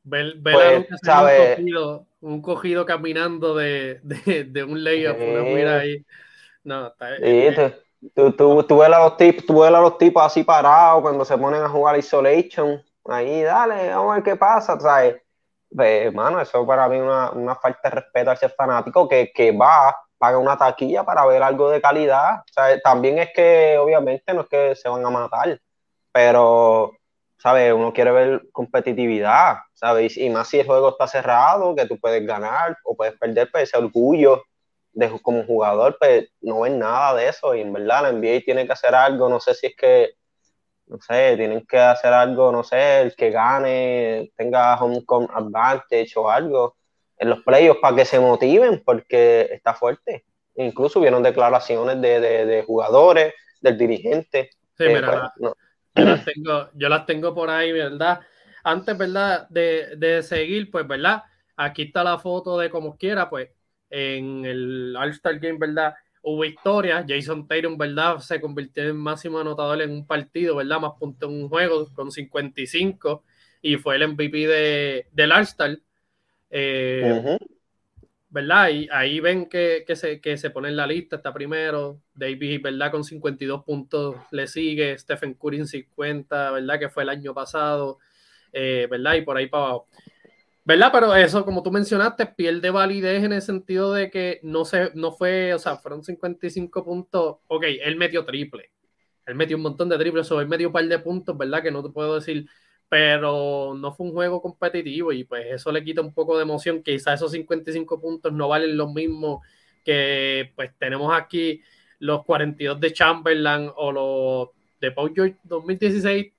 Ver, 0.05 0.35
ver 0.37 0.87
pues, 0.89 1.09
a 1.09 1.23
un 1.23 1.57
cogido, 1.57 2.07
un 2.21 2.43
cogido, 2.43 2.87
caminando 2.87 3.55
de, 3.55 4.01
de, 4.03 4.45
de 4.45 4.65
un 4.65 4.85
layup, 4.85 5.17
una 5.17 5.43
mira 5.43 5.79
ahí. 5.81 6.05
No, 6.63 6.89
está 6.89 7.17
sí, 7.17 8.11
tú, 8.15 8.33
tú, 8.33 8.63
tú, 8.65 8.79
ves 8.79 8.93
a 8.93 8.99
los 8.99 9.17
tipos, 9.17 9.47
tú 9.47 9.61
ves 9.61 9.73
a 9.73 9.81
los 9.81 9.99
tipos 9.99 10.23
así 10.23 10.45
parados 10.45 11.03
cuando 11.03 11.25
se 11.25 11.37
ponen 11.39 11.63
a 11.63 11.69
jugar 11.69 11.99
Isolation. 11.99 12.83
Ahí, 13.07 13.43
dale, 13.43 13.91
vamos 13.91 14.13
a 14.13 14.15
ver 14.17 14.25
qué 14.25 14.37
pasa, 14.37 14.79
¿sabes? 14.79 15.17
Pues, 15.75 16.13
mano, 16.15 16.41
eso 16.41 16.67
para 16.67 16.89
mí 16.89 16.97
es 16.97 17.03
una, 17.03 17.31
una, 17.33 17.55
falta 17.57 17.89
de 17.89 17.97
respeto 17.97 18.31
a 18.31 18.35
ese 18.35 18.49
fanático 18.49 19.09
que, 19.09 19.33
que 19.35 19.53
va 19.53 19.95
paga 20.19 20.39
una 20.39 20.57
taquilla 20.57 21.05
para 21.05 21.27
ver 21.27 21.43
algo 21.43 21.71
de 21.71 21.81
calidad. 21.81 22.43
Sea, 22.51 22.81
también 22.81 23.19
es 23.19 23.31
que, 23.35 23.77
obviamente, 23.79 24.33
no 24.33 24.43
es 24.43 24.49
que 24.49 24.75
se 24.75 24.89
van 24.89 25.05
a 25.05 25.11
matar, 25.11 25.61
pero, 26.13 26.93
¿sabes? 27.39 27.73
Uno 27.73 27.93
quiere 27.93 28.11
ver 28.13 28.43
competitividad, 28.53 29.59
¿sabes? 29.75 30.17
Y 30.17 30.31
más 30.31 30.49
si 30.49 30.61
el 30.61 30.67
juego 30.67 30.91
está 30.91 31.07
cerrado, 31.07 31.75
que 31.75 31.87
tú 31.87 31.99
puedes 31.99 32.27
ganar 32.27 32.77
o 32.85 32.97
puedes 32.97 33.19
perder, 33.19 33.51
pues 33.51 33.65
ese 33.65 33.77
orgullo 33.79 34.45
de, 34.93 35.11
como 35.23 35.45
jugador, 35.45 35.97
pues 35.99 36.29
no 36.41 36.61
ven 36.61 36.79
nada 36.79 37.15
de 37.15 37.29
eso. 37.29 37.55
Y 37.55 37.61
en 37.61 37.73
verdad, 37.73 38.03
la 38.03 38.13
NBA 38.13 38.45
tiene 38.45 38.67
que 38.67 38.73
hacer 38.73 38.95
algo, 38.95 39.29
no 39.29 39.41
sé 39.41 39.55
si 39.55 39.67
es 39.67 39.77
que 39.77 40.15
no 40.87 40.99
sé, 41.01 41.37
tienen 41.37 41.65
que 41.67 41.79
hacer 41.79 42.13
algo, 42.13 42.53
no 42.53 42.63
sé, 42.63 43.01
el 43.01 43.17
que 43.17 43.31
gane 43.31 44.31
tenga 44.37 44.77
home 44.77 45.03
advantage 45.35 46.13
o 46.17 46.31
algo 46.31 46.77
en 47.19 47.31
los 47.31 47.43
playoffs 47.43 47.81
para 47.81 47.97
que 47.97 48.05
se 48.05 48.21
motiven 48.21 48.83
porque 48.85 49.49
está 49.53 49.75
fuerte. 49.75 50.25
Incluso 50.57 51.01
hubieron 51.01 51.23
declaraciones 51.23 52.01
de, 52.01 52.63
jugadores, 52.67 53.35
del 53.61 53.79
dirigente. 53.79 54.51
Sí, 54.77 54.85
mira, 54.89 55.33
pues, 55.39 55.55
yo, 55.95 56.05
las 56.05 56.25
tengo, 56.25 56.69
yo 56.75 56.89
las 56.89 57.07
tengo 57.07 57.35
por 57.35 57.51
ahí, 57.51 57.73
¿verdad? 57.73 58.21
Antes, 58.65 58.99
¿verdad? 58.99 59.49
De, 59.49 59.95
de 59.97 60.23
seguir, 60.23 60.71
pues, 60.71 60.87
¿verdad? 60.89 61.23
Aquí 61.57 61.83
está 61.83 62.03
la 62.03 62.19
foto 62.19 62.59
de 62.59 62.71
como 62.71 62.97
quiera, 62.97 63.31
pues, 63.31 63.51
en 63.91 64.45
el 64.45 64.97
All-Star 64.97 65.39
Game, 65.39 65.59
¿verdad? 65.59 65.95
hubo 66.25 66.45
historia. 66.45 67.05
Jason 67.07 67.47
Tatum, 67.47 67.77
¿verdad? 67.77 68.19
Se 68.19 68.41
convirtió 68.41 68.83
en 68.83 68.97
máximo 68.97 69.39
anotador 69.39 69.83
en 69.83 69.91
un 69.91 70.07
partido, 70.07 70.57
¿verdad? 70.57 70.81
Más 70.81 70.93
puntos 70.99 71.31
en 71.31 71.43
un 71.43 71.49
juego 71.49 71.87
con 71.95 72.11
55 72.11 73.23
y 73.63 73.77
fue 73.77 73.97
el 73.97 74.09
MVP 74.09 74.47
de, 74.47 75.07
del 75.13 75.33
All-Star. 75.33 75.79
Eh, 76.51 77.39
¿Verdad? 78.31 78.71
Y 78.71 78.89
ahí 78.91 79.21
ven 79.21 79.49
que, 79.49 79.85
se, 79.95 80.21
que 80.21 80.37
se 80.37 80.51
pone 80.51 80.69
en 80.69 80.77
la 80.77 80.87
lista, 80.87 81.17
está 81.17 81.33
primero. 81.33 82.01
David, 82.15 82.63
¿verdad? 82.63 82.91
Con 82.91 83.05
52 83.05 83.63
puntos 83.63 84.17
le 84.33 84.47
sigue. 84.47 84.99
Stephen 84.99 85.35
Curry 85.35 85.65
50, 85.67 86.51
¿verdad? 86.51 86.79
Que 86.81 86.89
fue 86.89 87.05
el 87.05 87.11
año 87.11 87.33
pasado. 87.33 87.99
Eh, 88.55 88.87
¿Verdad? 88.91 89.15
Y 89.15 89.23
por 89.23 89.37
ahí 89.37 89.49
para 89.49 89.65
abajo. 89.65 89.89
¿Verdad? 90.65 90.91
Pero 90.93 91.15
eso, 91.15 91.45
como 91.45 91.63
tú 91.63 91.71
mencionaste, 91.71 92.25
pierde 92.27 92.71
validez 92.71 93.23
en 93.23 93.35
el 93.35 93.43
sentido 93.43 93.93
de 93.93 94.11
que 94.11 94.41
no, 94.43 94.65
se, 94.65 94.93
no 94.95 95.13
fue, 95.13 95.53
o 95.53 95.59
sea, 95.59 95.77
fueron 95.77 96.03
55 96.03 96.85
puntos. 96.85 97.37
Ok, 97.49 97.65
él 97.83 97.97
metió 97.97 98.25
triple. 98.25 98.71
Él 99.27 99.35
metió 99.35 99.57
un 99.57 99.63
montón 99.63 99.89
de 99.89 99.99
triples, 99.99 100.31
o 100.33 100.41
él 100.41 100.49
metió 100.49 100.69
un 100.69 100.73
par 100.73 100.87
de 100.87 100.99
puntos, 100.99 101.37
¿verdad? 101.37 101.63
Que 101.63 101.71
no 101.71 101.83
te 101.83 101.91
puedo 101.91 102.15
decir, 102.15 102.47
pero 102.89 103.75
no 103.75 103.93
fue 103.93 104.07
un 104.07 104.13
juego 104.13 104.41
competitivo 104.41 105.13
y 105.13 105.25
pues 105.25 105.47
eso 105.51 105.73
le 105.73 105.83
quita 105.83 106.01
un 106.01 106.15
poco 106.15 106.37
de 106.37 106.45
emoción. 106.45 106.83
Quizás 106.83 107.21
esos 107.21 107.33
55 107.33 108.01
puntos 108.01 108.33
no 108.33 108.49
valen 108.49 108.77
lo 108.77 108.89
mismo 108.89 109.43
que 109.85 110.53
pues 110.55 110.71
tenemos 110.79 111.13
aquí 111.15 111.61
los 111.99 112.25
42 112.25 112.81
de 112.81 112.93
Chamberlain 112.93 113.71
o 113.77 113.93
los 113.93 114.49
de 114.81 114.93
Paul 114.93 115.13
George 115.15 115.37
2016. 115.45 116.34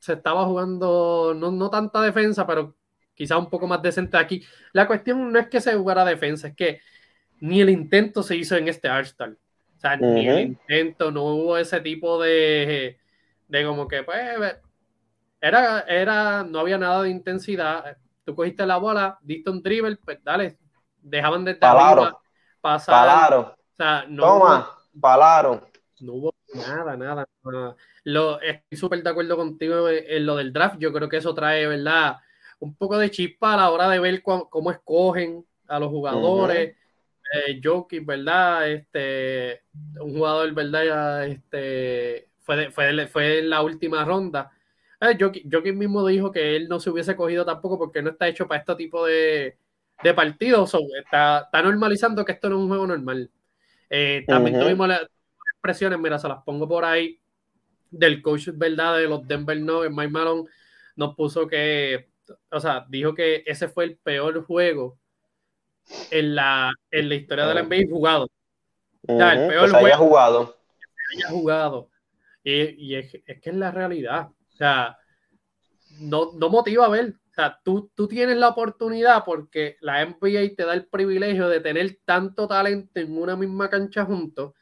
Se 0.00 0.14
estaba 0.14 0.44
jugando 0.46 1.32
no, 1.36 1.52
no 1.52 1.70
tanta 1.70 2.02
defensa, 2.02 2.44
pero 2.46 2.74
quizá 3.14 3.38
un 3.38 3.48
poco 3.48 3.68
más 3.68 3.80
decente 3.82 4.16
aquí. 4.16 4.42
La 4.72 4.86
cuestión 4.86 5.32
no 5.32 5.38
es 5.38 5.48
que 5.48 5.60
se 5.60 5.74
jugara 5.74 6.04
defensa, 6.04 6.48
es 6.48 6.56
que 6.56 6.80
ni 7.40 7.60
el 7.60 7.70
intento 7.70 8.22
se 8.22 8.34
hizo 8.36 8.56
en 8.56 8.66
este 8.66 8.88
All-Star. 8.88 9.30
O 9.30 9.80
sea, 9.80 9.96
ni 9.96 10.28
el 10.28 10.40
intento, 10.40 11.10
no 11.10 11.24
hubo 11.24 11.56
ese 11.56 11.80
tipo 11.80 12.20
de, 12.20 12.98
de 13.48 13.64
como 13.64 13.88
que, 13.88 14.02
pues, 14.02 14.18
era, 15.40 15.80
era, 15.80 16.44
no 16.44 16.60
había 16.60 16.76
nada 16.76 17.02
de 17.02 17.10
intensidad. 17.10 17.96
Tú 18.24 18.34
cogiste 18.34 18.66
la 18.66 18.76
bola, 18.76 19.18
diste 19.22 19.50
un 19.50 19.62
dribble, 19.62 19.96
pues 19.96 20.22
dale, 20.22 20.58
dejaban 21.00 21.44
de 21.44 21.56
arriba, 21.60 22.20
pasar. 22.60 23.34
O 23.34 23.56
sea, 23.76 24.04
no 24.08 24.22
Toma, 24.22 24.70
hubo, 24.92 25.66
No 26.00 26.12
hubo 26.12 26.34
nada, 26.54 26.96
nada, 26.96 27.26
Lo, 28.04 28.40
estoy 28.40 28.78
súper 28.78 29.02
de 29.02 29.10
acuerdo 29.10 29.36
contigo 29.36 29.88
en 29.88 30.26
lo 30.26 30.36
del 30.36 30.52
draft. 30.52 30.76
Yo 30.78 30.92
creo 30.92 31.08
que 31.08 31.18
eso 31.18 31.34
trae, 31.34 31.66
¿verdad? 31.66 32.16
un 32.60 32.74
poco 32.74 32.98
de 32.98 33.10
chispa 33.10 33.54
a 33.54 33.56
la 33.56 33.70
hora 33.70 33.88
de 33.88 33.98
ver 33.98 34.22
cómo, 34.22 34.70
escogen 34.70 35.44
a 35.66 35.78
los 35.78 35.88
jugadores. 35.88 36.74
Uh 36.76 36.80
Jokic, 37.62 38.04
¿verdad? 38.04 38.68
Este, 38.68 39.62
un 40.00 40.14
jugador, 40.14 40.52
¿verdad? 40.52 41.28
Este, 41.28 42.28
fue, 42.40 42.72
fue, 42.72 43.06
fue 43.06 43.38
en 43.38 43.50
la 43.50 43.62
última 43.62 44.04
ronda. 44.04 44.50
Eh, 45.00 45.16
Jokic, 45.18 45.74
mismo 45.74 46.04
dijo 46.04 46.32
que 46.32 46.56
él 46.56 46.68
no 46.68 46.80
se 46.80 46.90
hubiese 46.90 47.14
cogido 47.14 47.44
tampoco 47.44 47.78
porque 47.78 48.02
no 48.02 48.10
está 48.10 48.26
hecho 48.26 48.48
para 48.48 48.58
este 48.58 48.74
tipo 48.74 49.06
de, 49.06 49.56
de 50.02 50.14
partidos. 50.14 50.74
está, 50.98 51.42
está, 51.44 51.62
normalizando 51.62 52.24
que 52.24 52.32
esto 52.32 52.50
no 52.50 52.56
es 52.56 52.62
un 52.62 52.68
juego 52.68 52.86
normal. 52.88 53.30
Eh, 53.88 54.24
también 54.26 54.58
tuvimos 54.58 54.88
las 54.88 55.02
expresiones, 55.60 55.98
mira, 55.98 56.18
se 56.18 56.28
las 56.28 56.42
pongo 56.42 56.68
por 56.68 56.84
ahí, 56.84 57.20
del 57.90 58.22
coach, 58.22 58.48
¿verdad? 58.54 58.96
De 58.96 59.06
los 59.06 59.26
Denver 59.26 59.60
Nuggets, 59.60 59.94
Mike 59.94 60.10
Malone, 60.10 60.48
nos 60.96 61.14
puso 61.14 61.46
que 61.46 62.10
o 62.50 62.60
sea, 62.60 62.86
dijo 62.88 63.14
que 63.14 63.42
ese 63.46 63.68
fue 63.68 63.84
el 63.84 63.96
peor 63.96 64.44
juego 64.44 64.98
en 66.10 66.34
la, 66.34 66.72
en 66.90 67.08
la 67.08 67.14
historia 67.14 67.46
de 67.46 67.54
la 67.54 67.62
NBA 67.62 67.88
jugado. 67.90 68.28
O 69.06 69.16
sea, 69.16 69.32
el 69.32 69.48
peor 69.48 69.70
juego 69.70 69.96
jugado. 69.96 70.46
Que 70.46 71.16
haya 71.16 71.28
jugado. 71.30 71.90
Y, 72.42 72.94
es, 72.94 73.10
que 73.10 73.50
es 73.50 73.54
la 73.54 73.70
realidad. 73.70 74.28
O 74.28 74.56
sea, 74.56 74.98
no, 76.00 76.32
no 76.34 76.48
motiva 76.48 76.86
a 76.86 76.90
ver. 76.90 77.14
O 77.30 77.34
sea, 77.34 77.58
tú, 77.64 77.90
tú 77.94 78.08
tienes 78.08 78.36
la 78.36 78.48
oportunidad 78.48 79.24
porque 79.24 79.76
la 79.80 80.04
NBA 80.04 80.54
te 80.56 80.64
da 80.64 80.74
el 80.74 80.86
privilegio 80.86 81.48
de 81.48 81.60
tener 81.60 81.98
tanto 82.04 82.46
talento 82.48 83.00
en 83.00 83.16
una 83.16 83.36
misma 83.36 83.70
cancha 83.70 84.04
juntos 84.04 84.52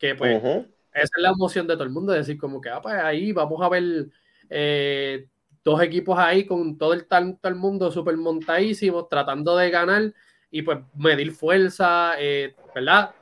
que 0.00 0.14
pues 0.14 0.42
esa 0.42 1.04
es 1.04 1.10
la 1.18 1.28
emoción 1.28 1.66
de 1.66 1.74
todo 1.74 1.84
el 1.84 1.90
mundo, 1.90 2.12
decir 2.12 2.38
como 2.38 2.60
que 2.60 2.70
ah, 2.70 2.80
pues 2.80 2.94
ahí 2.94 3.30
vamos 3.30 3.60
a 3.62 3.68
ver 3.68 4.08
eh, 4.48 5.28
dos 5.62 5.80
equipos 5.82 6.18
ahí 6.18 6.44
con 6.46 6.76
todo 6.76 6.94
el 6.94 7.06
talento 7.06 7.46
del 7.46 7.54
mundo 7.54 7.92
súper 7.92 8.16
montadísimos, 8.16 9.08
tratando 9.08 9.56
de 9.56 9.70
ganar 9.70 10.12
y 10.50 10.62
pues 10.62 10.78
medir 10.96 11.32
fuerza, 11.32 12.14
eh, 12.18 12.56
¿verdad? 12.74 13.14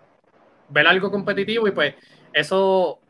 Ver 0.70 0.86
algo 0.86 1.10
competitivo 1.10 1.68
y 1.68 1.72
pues 1.72 1.94
eso 2.32 3.00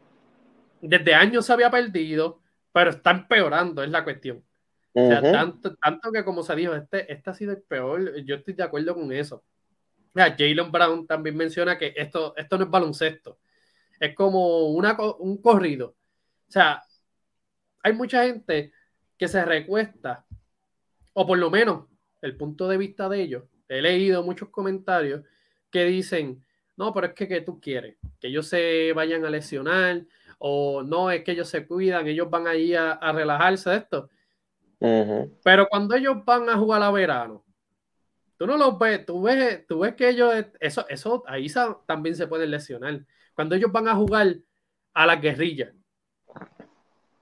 desde 0.80 1.14
años 1.14 1.44
se 1.44 1.52
había 1.52 1.70
perdido, 1.70 2.40
pero 2.72 2.90
está 2.90 3.10
empeorando, 3.10 3.82
es 3.82 3.90
la 3.90 4.02
cuestión. 4.02 4.42
O 4.94 5.06
sea, 5.06 5.20
tanto, 5.20 5.76
tanto, 5.76 6.10
que 6.10 6.24
como 6.24 6.42
se 6.42 6.56
dijo, 6.56 6.74
este, 6.74 7.12
este 7.12 7.30
ha 7.30 7.34
sido 7.34 7.52
el 7.52 7.62
peor, 7.62 8.16
yo 8.24 8.36
estoy 8.36 8.54
de 8.54 8.64
acuerdo 8.64 8.94
con 8.94 9.12
eso. 9.12 9.44
Jalen 10.14 10.72
Brown 10.72 11.06
también 11.06 11.36
menciona 11.36 11.78
que 11.78 11.92
esto, 11.96 12.34
esto 12.36 12.58
no 12.58 12.64
es 12.64 12.70
baloncesto, 12.70 13.38
es 14.00 14.14
como 14.14 14.68
una, 14.68 14.96
un 15.18 15.40
corrido. 15.40 15.96
O 16.48 16.50
sea, 16.50 16.82
hay 17.82 17.92
mucha 17.92 18.24
gente 18.24 18.72
que 19.16 19.28
se 19.28 19.44
recuesta, 19.44 20.26
o 21.12 21.26
por 21.26 21.38
lo 21.38 21.50
menos 21.50 21.86
el 22.22 22.36
punto 22.36 22.68
de 22.68 22.76
vista 22.76 23.08
de 23.08 23.22
ellos, 23.22 23.44
he 23.68 23.82
leído 23.82 24.22
muchos 24.22 24.48
comentarios 24.48 25.22
que 25.70 25.84
dicen, 25.84 26.44
no, 26.76 26.92
pero 26.94 27.08
es 27.08 27.12
que, 27.14 27.28
que 27.28 27.40
tú 27.40 27.60
quieres, 27.60 27.96
que 28.20 28.28
ellos 28.28 28.46
se 28.46 28.92
vayan 28.94 29.24
a 29.24 29.30
lesionar, 29.30 30.04
o 30.38 30.82
no, 30.82 31.10
es 31.10 31.24
que 31.24 31.32
ellos 31.32 31.48
se 31.48 31.66
cuidan, 31.66 32.06
ellos 32.06 32.30
van 32.30 32.46
ahí 32.46 32.74
a, 32.74 32.92
a 32.92 33.12
relajarse 33.12 33.70
de 33.70 33.76
esto. 33.76 34.10
Pero 35.42 35.68
cuando 35.68 35.96
ellos 35.96 36.24
van 36.24 36.48
a 36.48 36.56
jugar 36.56 36.82
a 36.82 36.90
verano, 36.92 37.44
tú 38.36 38.46
no 38.46 38.56
los 38.56 38.78
ves, 38.78 39.04
tú 39.04 39.22
ves, 39.22 39.66
tú 39.66 39.80
ves 39.80 39.94
que 39.94 40.08
ellos, 40.08 40.32
eso, 40.60 40.86
eso 40.88 41.24
ahí 41.26 41.48
también 41.86 42.14
se 42.14 42.28
pueden 42.28 42.50
lesionar. 42.50 43.04
Cuando 43.38 43.54
ellos 43.54 43.70
van 43.70 43.86
a 43.86 43.94
jugar 43.94 44.34
a 44.94 45.06
la 45.06 45.14
guerrilla, 45.14 45.72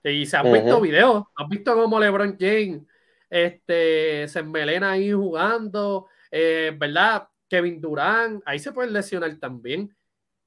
y 0.02 0.24
se 0.24 0.34
han 0.38 0.50
visto 0.50 0.80
videos, 0.80 1.24
has 1.36 1.46
visto 1.46 1.74
cómo 1.74 2.00
LeBron 2.00 2.38
James 2.40 2.80
este, 3.28 4.26
se 4.26 4.38
enmelena 4.38 4.92
ahí 4.92 5.12
jugando, 5.12 6.06
eh, 6.30 6.74
¿verdad? 6.74 7.28
Kevin 7.46 7.82
Durant, 7.82 8.42
ahí 8.46 8.58
se 8.58 8.72
puede 8.72 8.90
lesionar 8.90 9.36
también. 9.36 9.94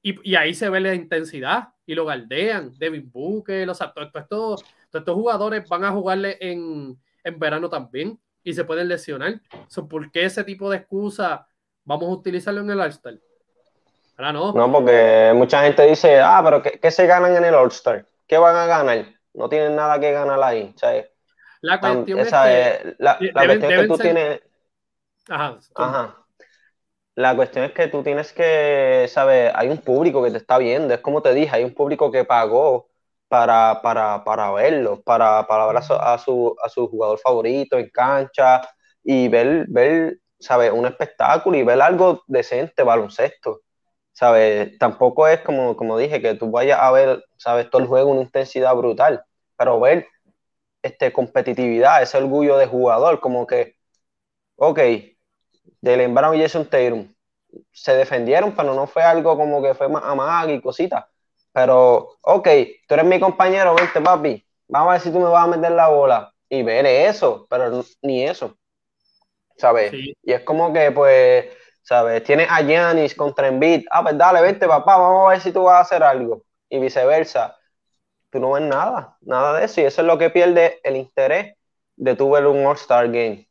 Y, 0.02 0.34
ahí 0.34 0.54
se 0.54 0.68
ve 0.68 0.80
la 0.80 0.92
intensidad 0.92 1.68
y 1.86 1.94
lo 1.94 2.04
galdean. 2.04 2.76
Devin 2.76 3.08
Booker, 3.08 3.64
los 3.64 3.78
todos, 3.78 4.28
todos, 4.28 4.64
estos 4.92 5.14
jugadores 5.14 5.68
van 5.68 5.84
a 5.84 5.92
jugarle 5.92 6.36
en, 6.40 6.98
verano 7.38 7.70
también 7.70 8.18
y 8.42 8.54
se 8.54 8.64
pueden 8.64 8.88
lesionar. 8.88 9.40
¿Por 9.88 10.10
qué 10.10 10.24
ese 10.24 10.42
tipo 10.42 10.68
de 10.68 10.78
excusa 10.78 11.46
vamos 11.84 12.08
a 12.08 12.12
utilizarlo 12.14 12.60
en 12.60 12.70
el 12.70 12.80
All-Star? 12.80 13.20
Ahora 14.20 14.32
no. 14.34 14.52
No, 14.52 14.70
porque 14.70 15.32
mucha 15.34 15.62
gente 15.62 15.86
dice, 15.86 16.20
ah, 16.20 16.42
pero 16.44 16.62
¿qué, 16.62 16.78
¿qué, 16.78 16.90
se 16.90 17.06
ganan 17.06 17.34
en 17.34 17.44
el 17.44 17.54
All-Star? 17.54 18.04
¿Qué 18.26 18.36
van 18.36 18.54
a 18.54 18.66
ganar? 18.66 19.06
no 19.32 19.48
tienen 19.48 19.76
nada 19.76 19.98
que 19.98 20.12
ganar 20.12 20.42
ahí. 20.42 20.74
La 21.62 21.80
cuestión 21.80 22.18
es 22.18 22.28
que, 22.28 22.94
la, 22.98 23.16
cuestión 23.18 23.72
es 23.72 23.80
que 23.80 23.86
tú 23.86 23.98
tienes. 23.98 24.40
Ajá, 25.28 26.24
La 27.14 27.36
cuestión 27.36 27.64
es 27.64 27.72
que 27.72 27.88
tú 27.88 28.02
tienes 28.02 28.32
que, 28.32 29.06
¿sabes? 29.08 29.52
Hay 29.54 29.68
un 29.68 29.78
público 29.78 30.22
que 30.22 30.30
te 30.30 30.38
está 30.38 30.58
viendo, 30.58 30.92
es 30.92 31.00
como 31.00 31.22
te 31.22 31.32
dije, 31.32 31.56
hay 31.56 31.64
un 31.64 31.74
público 31.74 32.10
que 32.10 32.24
pagó 32.24 32.90
para, 33.28 33.80
para, 33.82 34.24
para 34.24 34.50
verlo, 34.50 35.00
para, 35.02 35.46
para 35.46 35.66
ver 35.66 35.76
a 35.78 35.82
su, 35.82 35.94
a 35.94 36.68
su, 36.68 36.88
jugador 36.88 37.18
favorito 37.18 37.78
en 37.78 37.88
cancha 37.90 38.60
y 39.02 39.28
ver, 39.28 39.66
ver 39.68 40.18
¿sabes? 40.38 40.72
Un 40.72 40.86
espectáculo 40.86 41.56
y 41.56 41.62
ver 41.62 41.80
algo 41.80 42.24
decente, 42.26 42.82
baloncesto. 42.82 43.60
¿Sabes? 44.20 44.76
Tampoco 44.78 45.26
es 45.28 45.40
como, 45.40 45.74
como 45.74 45.96
dije, 45.96 46.20
que 46.20 46.34
tú 46.34 46.50
vayas 46.50 46.78
a 46.78 46.90
ver, 46.92 47.24
¿sabes? 47.38 47.70
Todo 47.70 47.80
el 47.80 47.88
juego 47.88 48.10
una 48.10 48.20
intensidad 48.20 48.74
brutal, 48.74 49.24
pero 49.56 49.80
ver 49.80 50.08
este, 50.82 51.10
competitividad, 51.10 52.02
ese 52.02 52.18
orgullo 52.18 52.58
de 52.58 52.66
jugador, 52.66 53.18
como 53.20 53.46
que, 53.46 53.76
ok, 54.56 54.78
Jalen 55.82 56.14
Brown 56.14 56.36
y 56.36 56.42
Jason 56.42 56.68
Tatum 56.68 57.14
se 57.72 57.94
defendieron, 57.94 58.54
pero 58.54 58.74
no 58.74 58.86
fue 58.86 59.02
algo 59.02 59.38
como 59.38 59.62
que 59.62 59.72
fue 59.72 59.88
más 59.88 60.04
amag 60.04 60.50
y 60.50 60.60
cositas. 60.60 61.06
Pero, 61.54 62.18
ok, 62.20 62.48
tú 62.86 62.94
eres 62.94 63.06
mi 63.06 63.18
compañero, 63.18 63.74
vente 63.74 64.02
papi, 64.02 64.46
vamos 64.68 64.90
a 64.90 64.92
ver 64.92 65.00
si 65.00 65.10
tú 65.10 65.18
me 65.18 65.30
vas 65.30 65.44
a 65.44 65.56
meter 65.56 65.72
la 65.72 65.88
bola. 65.88 66.34
Y 66.46 66.62
ver 66.62 66.84
eso, 66.84 67.46
pero 67.48 67.82
ni 68.02 68.24
eso. 68.24 68.54
¿Sabes? 69.56 69.94
Y 69.94 70.30
es 70.30 70.42
como 70.42 70.74
que, 70.74 70.90
pues, 70.90 71.46
¿sabes? 71.82 72.22
Tienes 72.24 72.48
a 72.50 72.62
Giannis 72.62 73.14
contra 73.14 73.48
Embiid. 73.48 73.84
Ah, 73.90 74.02
pues 74.02 74.16
dale, 74.16 74.40
vente, 74.42 74.66
papá, 74.66 74.96
vamos 74.96 75.26
a 75.26 75.30
ver 75.30 75.40
si 75.40 75.52
tú 75.52 75.64
vas 75.64 75.76
a 75.76 75.80
hacer 75.80 76.02
algo. 76.02 76.44
Y 76.68 76.78
viceversa. 76.78 77.56
Tú 78.30 78.38
no 78.38 78.52
ves 78.52 78.62
nada, 78.62 79.16
nada 79.22 79.58
de 79.58 79.64
eso. 79.64 79.80
Y 79.80 79.84
eso 79.84 80.02
es 80.02 80.06
lo 80.06 80.16
que 80.18 80.30
pierde 80.30 80.80
el 80.84 80.96
interés 80.96 81.56
de 81.96 82.14
tu 82.14 82.30
ver 82.30 82.46
un 82.46 82.64
All-Star 82.64 83.06
Game. 83.06 83.48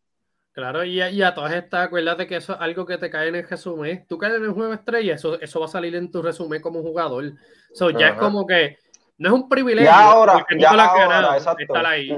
Claro, 0.52 0.84
y 0.84 1.00
a, 1.00 1.10
y 1.10 1.22
a 1.22 1.34
todas 1.34 1.54
estas, 1.54 1.88
acuérdate 1.88 2.28
que 2.28 2.36
eso 2.36 2.54
es 2.54 2.60
algo 2.60 2.86
que 2.86 2.98
te 2.98 3.10
cae 3.10 3.30
en 3.30 3.36
el 3.36 3.48
resumen. 3.48 4.06
Tú 4.10 4.18
caes 4.18 4.36
en 4.36 4.44
el 4.44 4.52
juego 4.52 4.74
estrella, 4.74 5.14
eso, 5.14 5.40
eso 5.40 5.60
va 5.60 5.68
a 5.68 5.70
salir 5.70 5.96
en 5.96 6.12
tu 6.12 6.22
resumen 6.22 6.62
como 6.62 6.82
jugador. 6.82 7.32
So, 7.74 7.92
ya 7.92 8.10
es 8.10 8.16
como 8.16 8.46
que 8.46 8.78
no 9.18 9.30
es 9.30 9.34
un 9.34 9.48
privilegio. 9.48 9.90
Ya 9.90 10.02
ahora, 10.02 10.46
ya 10.58 10.70
ahora, 10.70 11.38
estar 11.38 11.86
ahí. 11.86 12.10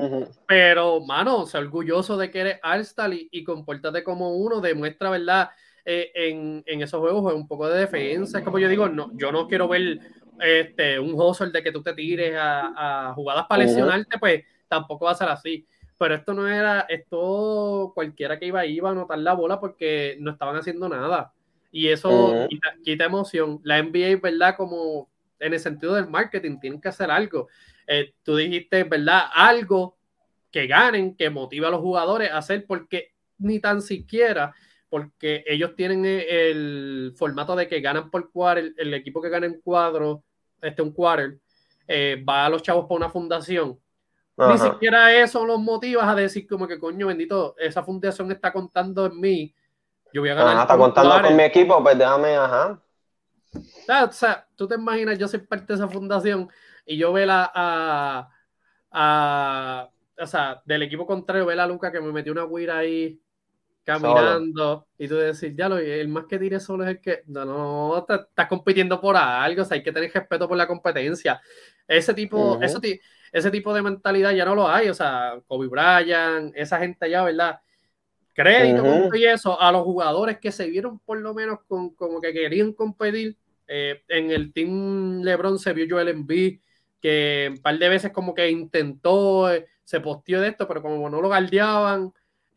Pero, 0.48 1.02
mano, 1.02 1.46
sea 1.46 1.60
orgulloso 1.60 2.16
de 2.16 2.32
que 2.32 2.42
eres 2.42 2.60
All-Star 2.64 3.14
y, 3.14 3.28
y 3.32 3.44
compórtate 3.44 4.04
como 4.04 4.36
uno, 4.36 4.62
demuestra, 4.62 5.10
¿verdad? 5.10 5.50
Eh, 5.84 6.12
en, 6.14 6.64
en, 6.68 6.82
esos 6.82 7.00
juegos 7.00 7.34
un 7.34 7.48
poco 7.48 7.68
de 7.68 7.80
defensa. 7.80 8.40
Es 8.40 8.44
como 8.44 8.60
yo 8.60 8.70
digo, 8.70 8.88
no, 8.88 9.12
yo 9.16 9.32
no 9.32 9.48
quiero 9.48 9.68
ver 9.68 10.00
este, 10.40 11.00
un 11.00 11.14
hustle 11.14 11.52
de 11.52 11.64
que 11.64 11.72
tú 11.72 11.82
te 11.82 11.94
tires 11.94 12.36
a, 12.38 13.10
a 13.10 13.14
jugadas 13.14 13.46
para 13.48 13.64
lesionarte, 13.64 14.20
pues 14.20 14.44
tampoco 14.68 15.06
va 15.06 15.12
a 15.12 15.16
ser 15.16 15.30
así. 15.30 15.66
Pero 15.98 16.16
esto 16.16 16.34
no 16.34 16.48
era, 16.48 16.82
esto 16.82 17.92
cualquiera 17.94 18.40
que 18.40 18.48
iba 18.48 18.66
iba 18.66 18.90
a 18.90 18.92
anotar 18.92 19.20
la 19.20 19.34
bola 19.34 19.60
porque 19.60 20.18
no 20.20 20.32
estaban 20.32 20.56
haciendo 20.56 20.90
nada. 20.90 21.34
Y 21.72 21.88
eso 21.88 22.48
quita, 22.84 23.06
emoción. 23.06 23.60
La 23.64 23.82
NBA, 23.82 24.20
¿verdad? 24.22 24.56
Como 24.58 25.10
en 25.40 25.54
el 25.54 25.60
sentido 25.60 25.96
del 25.96 26.08
marketing, 26.08 26.60
tienen 26.60 26.82
que 26.82 26.90
hacer 26.90 27.10
algo. 27.10 27.48
Eh, 27.88 28.14
tú 28.24 28.36
dijiste, 28.36 28.84
¿verdad? 28.84 29.26
Algo 29.34 29.98
que 30.52 30.68
ganen, 30.68 31.16
que 31.16 31.30
motiva 31.30 31.70
a 31.70 31.72
los 31.72 31.82
jugadores 31.82 32.32
a 32.32 32.40
hacer, 32.40 32.66
porque 32.68 33.14
ni 33.38 33.60
tan 33.60 33.82
siquiera 33.82 34.54
porque 34.92 35.46
ellos 35.48 35.74
tienen 35.74 36.04
el 36.04 37.14
formato 37.16 37.56
de 37.56 37.66
que 37.66 37.80
ganan 37.80 38.12
por 38.12 38.30
quarter, 38.30 38.74
el 38.76 38.94
equipo 38.94 39.22
que 39.22 39.30
gana 39.30 39.46
en 39.46 39.62
cuadro, 39.62 40.22
este 40.62 40.82
un 40.82 40.92
quarter, 40.92 41.40
eh, 41.88 42.22
va 42.28 42.46
a 42.46 42.50
los 42.50 42.62
chavos 42.62 42.88
por 42.88 42.98
una 42.98 43.10
fundación. 43.10 43.80
Ni 44.36 44.58
siquiera 44.58 45.14
eso 45.16 45.46
los 45.46 45.60
motivas 45.60 46.06
a 46.10 46.14
decir 46.16 46.46
como 46.46 46.68
que 46.68 46.78
coño 46.78 47.08
bendito, 47.08 47.56
esa 47.58 47.84
fundación 47.84 48.34
está 48.34 48.52
contando 48.52 49.06
en 49.06 49.18
mí. 49.18 49.56
Yo 50.12 50.22
voy 50.22 50.32
a 50.32 50.36
ganar. 50.36 50.62
está 50.64 50.78
contando 50.78 51.22
con 51.22 51.38
mi 51.38 51.44
equipo, 51.44 51.82
pues 51.82 51.98
déjame, 51.98 52.36
ajá. 52.36 52.82
O 53.54 54.12
sea, 54.12 54.46
tú 54.58 54.68
te 54.68 54.76
imaginas, 54.76 55.18
yo 55.18 55.30
soy 55.30 55.40
parte 55.40 55.68
de 55.68 55.76
esa 55.76 55.88
fundación 55.88 56.50
y 56.86 56.98
yo 56.98 57.14
veo 57.14 57.32
a, 57.32 58.30
a, 58.92 59.90
o 60.20 60.28
sea, 60.28 60.62
del 60.66 60.84
equipo 60.84 61.06
contrario, 61.08 61.46
ve 61.46 61.58
a 61.58 61.66
Luca 61.66 61.94
que 61.94 62.02
me 62.02 62.12
metió 62.12 62.34
una 62.34 62.46
guira 62.46 62.80
ahí 62.80 63.22
caminando 63.84 64.88
y 64.98 65.08
tú 65.08 65.16
decís, 65.16 65.54
ya 65.56 65.68
lo, 65.68 65.78
el 65.78 66.08
más 66.08 66.26
que 66.26 66.38
tire 66.38 66.60
solo 66.60 66.84
es 66.84 66.92
el 66.92 67.02
que, 67.02 67.24
no, 67.28 67.46
no, 67.46 67.98
estás 67.98 68.48
compitiendo 68.48 69.02
por 69.02 69.16
algo, 69.16 69.64
o 69.64 69.66
sea, 69.66 69.76
hay 69.76 69.84
que 69.84 69.92
tener 69.92 70.12
respeto 70.14 70.48
por 70.48 70.58
la 70.58 70.68
competencia. 70.68 71.42
Ese 71.88 72.14
tipo, 72.14 72.60
ese 72.62 73.52
tipo 73.52 73.74
de 73.74 73.82
mentalidad 73.82 74.32
ya 74.32 74.46
no 74.46 74.56
lo 74.56 74.68
hay, 74.68 74.90
o 74.90 74.94
sea, 74.94 75.42
Kobe 75.48 75.68
Bryant, 75.68 76.54
esa 76.56 76.80
gente 76.80 77.06
allá, 77.06 77.24
¿verdad? 77.24 77.60
Crédito 78.34 79.14
y 79.14 79.26
eso 79.26 79.60
a 79.60 79.72
los 79.72 79.84
jugadores 79.84 80.40
que 80.40 80.52
se 80.52 80.68
vieron 80.68 81.00
por 81.00 81.20
lo 81.20 81.34
menos 81.34 81.60
con, 81.68 81.90
como 81.96 82.22
que 82.22 82.34
querían 82.34 82.74
competir. 82.74 83.38
Eh, 83.68 84.04
en 84.10 84.32
el 84.32 84.52
team 84.52 85.22
LeBron 85.22 85.58
se 85.58 85.72
vio 85.74 85.86
Joel 85.90 86.10
Embiid, 86.10 86.60
que 87.02 87.48
un 87.52 87.62
par 87.62 87.78
de 87.78 87.90
veces 87.90 88.12
como 88.12 88.34
que 88.34 88.50
intentó, 88.50 89.52
eh, 89.52 89.66
se 89.84 90.02
posteó 90.02 90.42
de 90.42 90.50
esto, 90.50 90.68
pero 90.68 90.82
como 90.82 91.10
no 91.10 91.22
lo 91.22 91.30
galdeaban, 91.30 92.14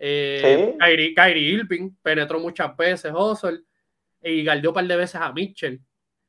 eh, 0.07 0.77
Kyrie, 1.17 1.55
Irving 1.55 1.91
penetró 2.03 2.39
muchas 2.39 2.77
veces, 2.77 3.11
Hustle, 3.15 3.61
y 4.23 4.45
galdeó 4.45 4.71
un 4.71 4.75
par 4.75 4.85
de 4.85 4.97
veces 4.97 5.19
a 5.19 5.33
Mitchell. 5.33 5.81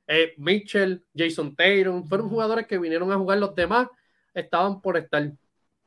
Eh, 0.08 0.34
Mitchell, 0.38 1.04
Jason 1.14 1.54
Taylor, 1.56 2.02
fueron 2.08 2.30
jugadores 2.30 2.68
que 2.68 2.78
vinieron 2.78 3.12
a 3.12 3.18
jugar, 3.18 3.38
los 3.40 3.54
demás 3.54 3.90
estaban 4.34 4.82
por 4.82 4.96
estar. 4.96 5.30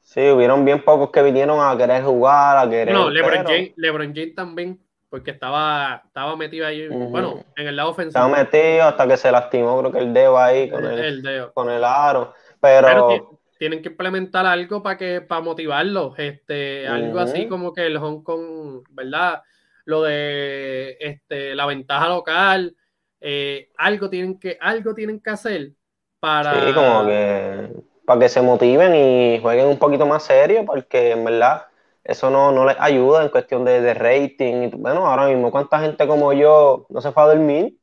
Sí, 0.03 0.21
hubieron 0.29 0.67
bien 0.67 0.85
pocos 0.85 1.11
que 1.11 1.23
vinieron 1.23 1.61
a 1.61 1.77
querer 1.79 2.03
jugar, 2.03 2.59
a 2.59 2.69
querer. 2.69 2.93
No, 2.93 3.09
LeBron, 3.09 3.47
James, 3.47 3.73
LeBron 3.77 4.15
James 4.15 4.35
también, 4.35 4.79
porque 5.09 5.31
estaba, 5.31 6.03
estaba 6.05 6.37
metido 6.37 6.67
ahí, 6.67 6.89
bueno, 6.89 7.43
en 7.57 7.69
el 7.69 7.77
lado 7.77 7.91
ofensivo. 7.91 8.23
Estaba 8.23 8.29
metido 8.29 8.85
hasta 8.85 9.09
que 9.09 9.17
se 9.17 9.33
lastimó, 9.33 9.79
creo 9.81 9.93
que 9.93 9.99
el 10.01 10.13
dedo 10.13 10.39
ahí 10.39 10.69
con 10.69 10.85
el, 10.85 11.51
con 11.55 11.71
el 11.71 11.85
aro. 11.85 12.35
Pero, 12.61 13.38
tienen 13.59 13.83
que 13.83 13.89
implementar 13.89 14.47
algo 14.47 14.83
para 14.83 14.97
que 14.97 15.21
para 15.21 15.41
motivarlos, 15.41 16.19
este, 16.19 16.87
algo 16.87 17.19
así 17.19 17.49
como 17.49 17.73
que 17.73 17.87
el 17.87 17.99
Hong 17.99 18.23
Kong, 18.23 18.85
¿verdad? 18.91 19.43
Lo 19.85 20.03
de 20.03 20.97
este, 21.01 21.55
la 21.55 21.67
ventaja 21.67 22.09
local, 22.09 22.77
eh, 23.21 23.71
algo 23.77 24.09
tienen 24.09 24.39
que 24.39 24.57
algo 24.61 24.95
tienen 24.95 25.21
que 25.21 25.31
hacer 25.31 25.73
para 26.21 26.55
sí, 26.55 26.73
como 26.73 27.07
que 27.07 27.73
para 28.07 28.21
que 28.21 28.29
se 28.29 28.41
motiven 28.41 28.95
y 28.95 29.41
jueguen 29.41 29.67
un 29.67 29.79
poquito 29.79 30.07
más 30.07 30.23
serio, 30.23 30.65
porque 30.65 31.11
en 31.11 31.25
verdad 31.25 31.67
eso 32.05 32.31
no, 32.31 32.53
no 32.53 32.65
les 32.65 32.77
ayuda 32.79 33.23
en 33.23 33.29
cuestión 33.29 33.65
de, 33.67 33.93
rating. 33.93 34.71
Bueno, 34.79 35.07
ahora 35.07 35.27
mismo, 35.27 35.51
¿cuánta 35.51 35.79
gente 35.81 36.07
como 36.07 36.33
yo 36.33 36.87
no 36.89 37.03
se 37.03 37.13
fue 37.13 37.23
a 37.23 37.27
dormir? 37.27 37.77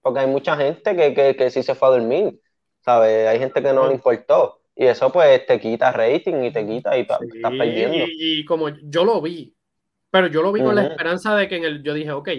Porque 0.00 0.20
hay 0.20 0.26
mucha 0.28 0.56
gente 0.56 0.96
que, 0.96 1.12
que, 1.12 1.36
que 1.36 1.50
sí 1.50 1.62
se 1.62 1.74
fue 1.74 1.88
a 1.88 1.90
dormir, 1.90 2.40
¿sabes? 2.80 3.28
Hay 3.28 3.38
gente 3.38 3.62
que 3.62 3.72
no 3.74 3.86
le 3.86 3.94
importó. 3.94 4.59
Y 4.80 4.86
eso 4.86 5.12
pues 5.12 5.44
te 5.44 5.60
quita 5.60 5.92
rating 5.92 6.42
y 6.42 6.50
te 6.50 6.66
quita 6.66 6.96
y 6.96 7.02
estás 7.02 7.18
perdiendo. 7.18 8.06
Y, 8.08 8.46
como 8.46 8.70
yo 8.70 9.04
lo 9.04 9.20
vi, 9.20 9.54
pero 10.10 10.28
yo 10.28 10.40
lo 10.40 10.52
vi 10.52 10.62
con 10.62 10.74
la 10.74 10.84
esperanza 10.84 11.36
de 11.36 11.48
que 11.48 11.56
en 11.56 11.64
el, 11.64 11.82
yo 11.82 11.92
dije, 11.92 12.12
ok, 12.12 12.30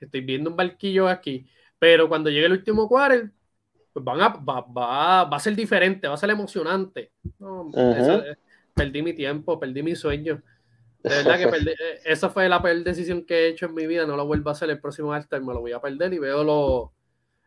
estoy 0.00 0.22
viendo 0.22 0.48
un 0.48 0.56
barquillo 0.56 1.08
aquí, 1.08 1.46
pero 1.78 2.08
cuando 2.08 2.30
llegue 2.30 2.46
el 2.46 2.52
último 2.52 2.88
quarter, 2.88 3.30
pues 3.92 4.02
van 4.02 4.22
a, 4.22 4.28
va, 4.28 4.62
va, 4.62 5.24
va, 5.24 5.36
a 5.36 5.40
ser 5.40 5.54
diferente, 5.54 6.08
va 6.08 6.14
a 6.14 6.16
ser 6.16 6.30
emocionante. 6.30 7.12
perdí 8.74 9.02
mi 9.02 9.12
tiempo, 9.12 9.60
perdí 9.60 9.82
mi 9.82 9.94
sueño. 9.94 10.42
De 11.02 11.10
verdad 11.10 11.38
que 11.38 11.48
perdí, 11.48 11.68
eh, 11.72 12.00
esa 12.06 12.30
fue 12.30 12.48
la 12.48 12.62
peor 12.62 12.82
decisión 12.82 13.26
que 13.26 13.34
he 13.34 13.48
hecho 13.48 13.66
en 13.66 13.74
mi 13.74 13.86
vida, 13.86 14.06
no 14.06 14.16
lo 14.16 14.24
vuelvo 14.24 14.48
a 14.48 14.52
hacer 14.52 14.70
el 14.70 14.80
próximo 14.80 15.12
Alter, 15.12 15.42
me 15.42 15.52
lo 15.52 15.60
voy 15.60 15.72
a 15.72 15.82
perder 15.82 16.14
y 16.14 16.18
veo 16.18 16.44
los, 16.44 16.88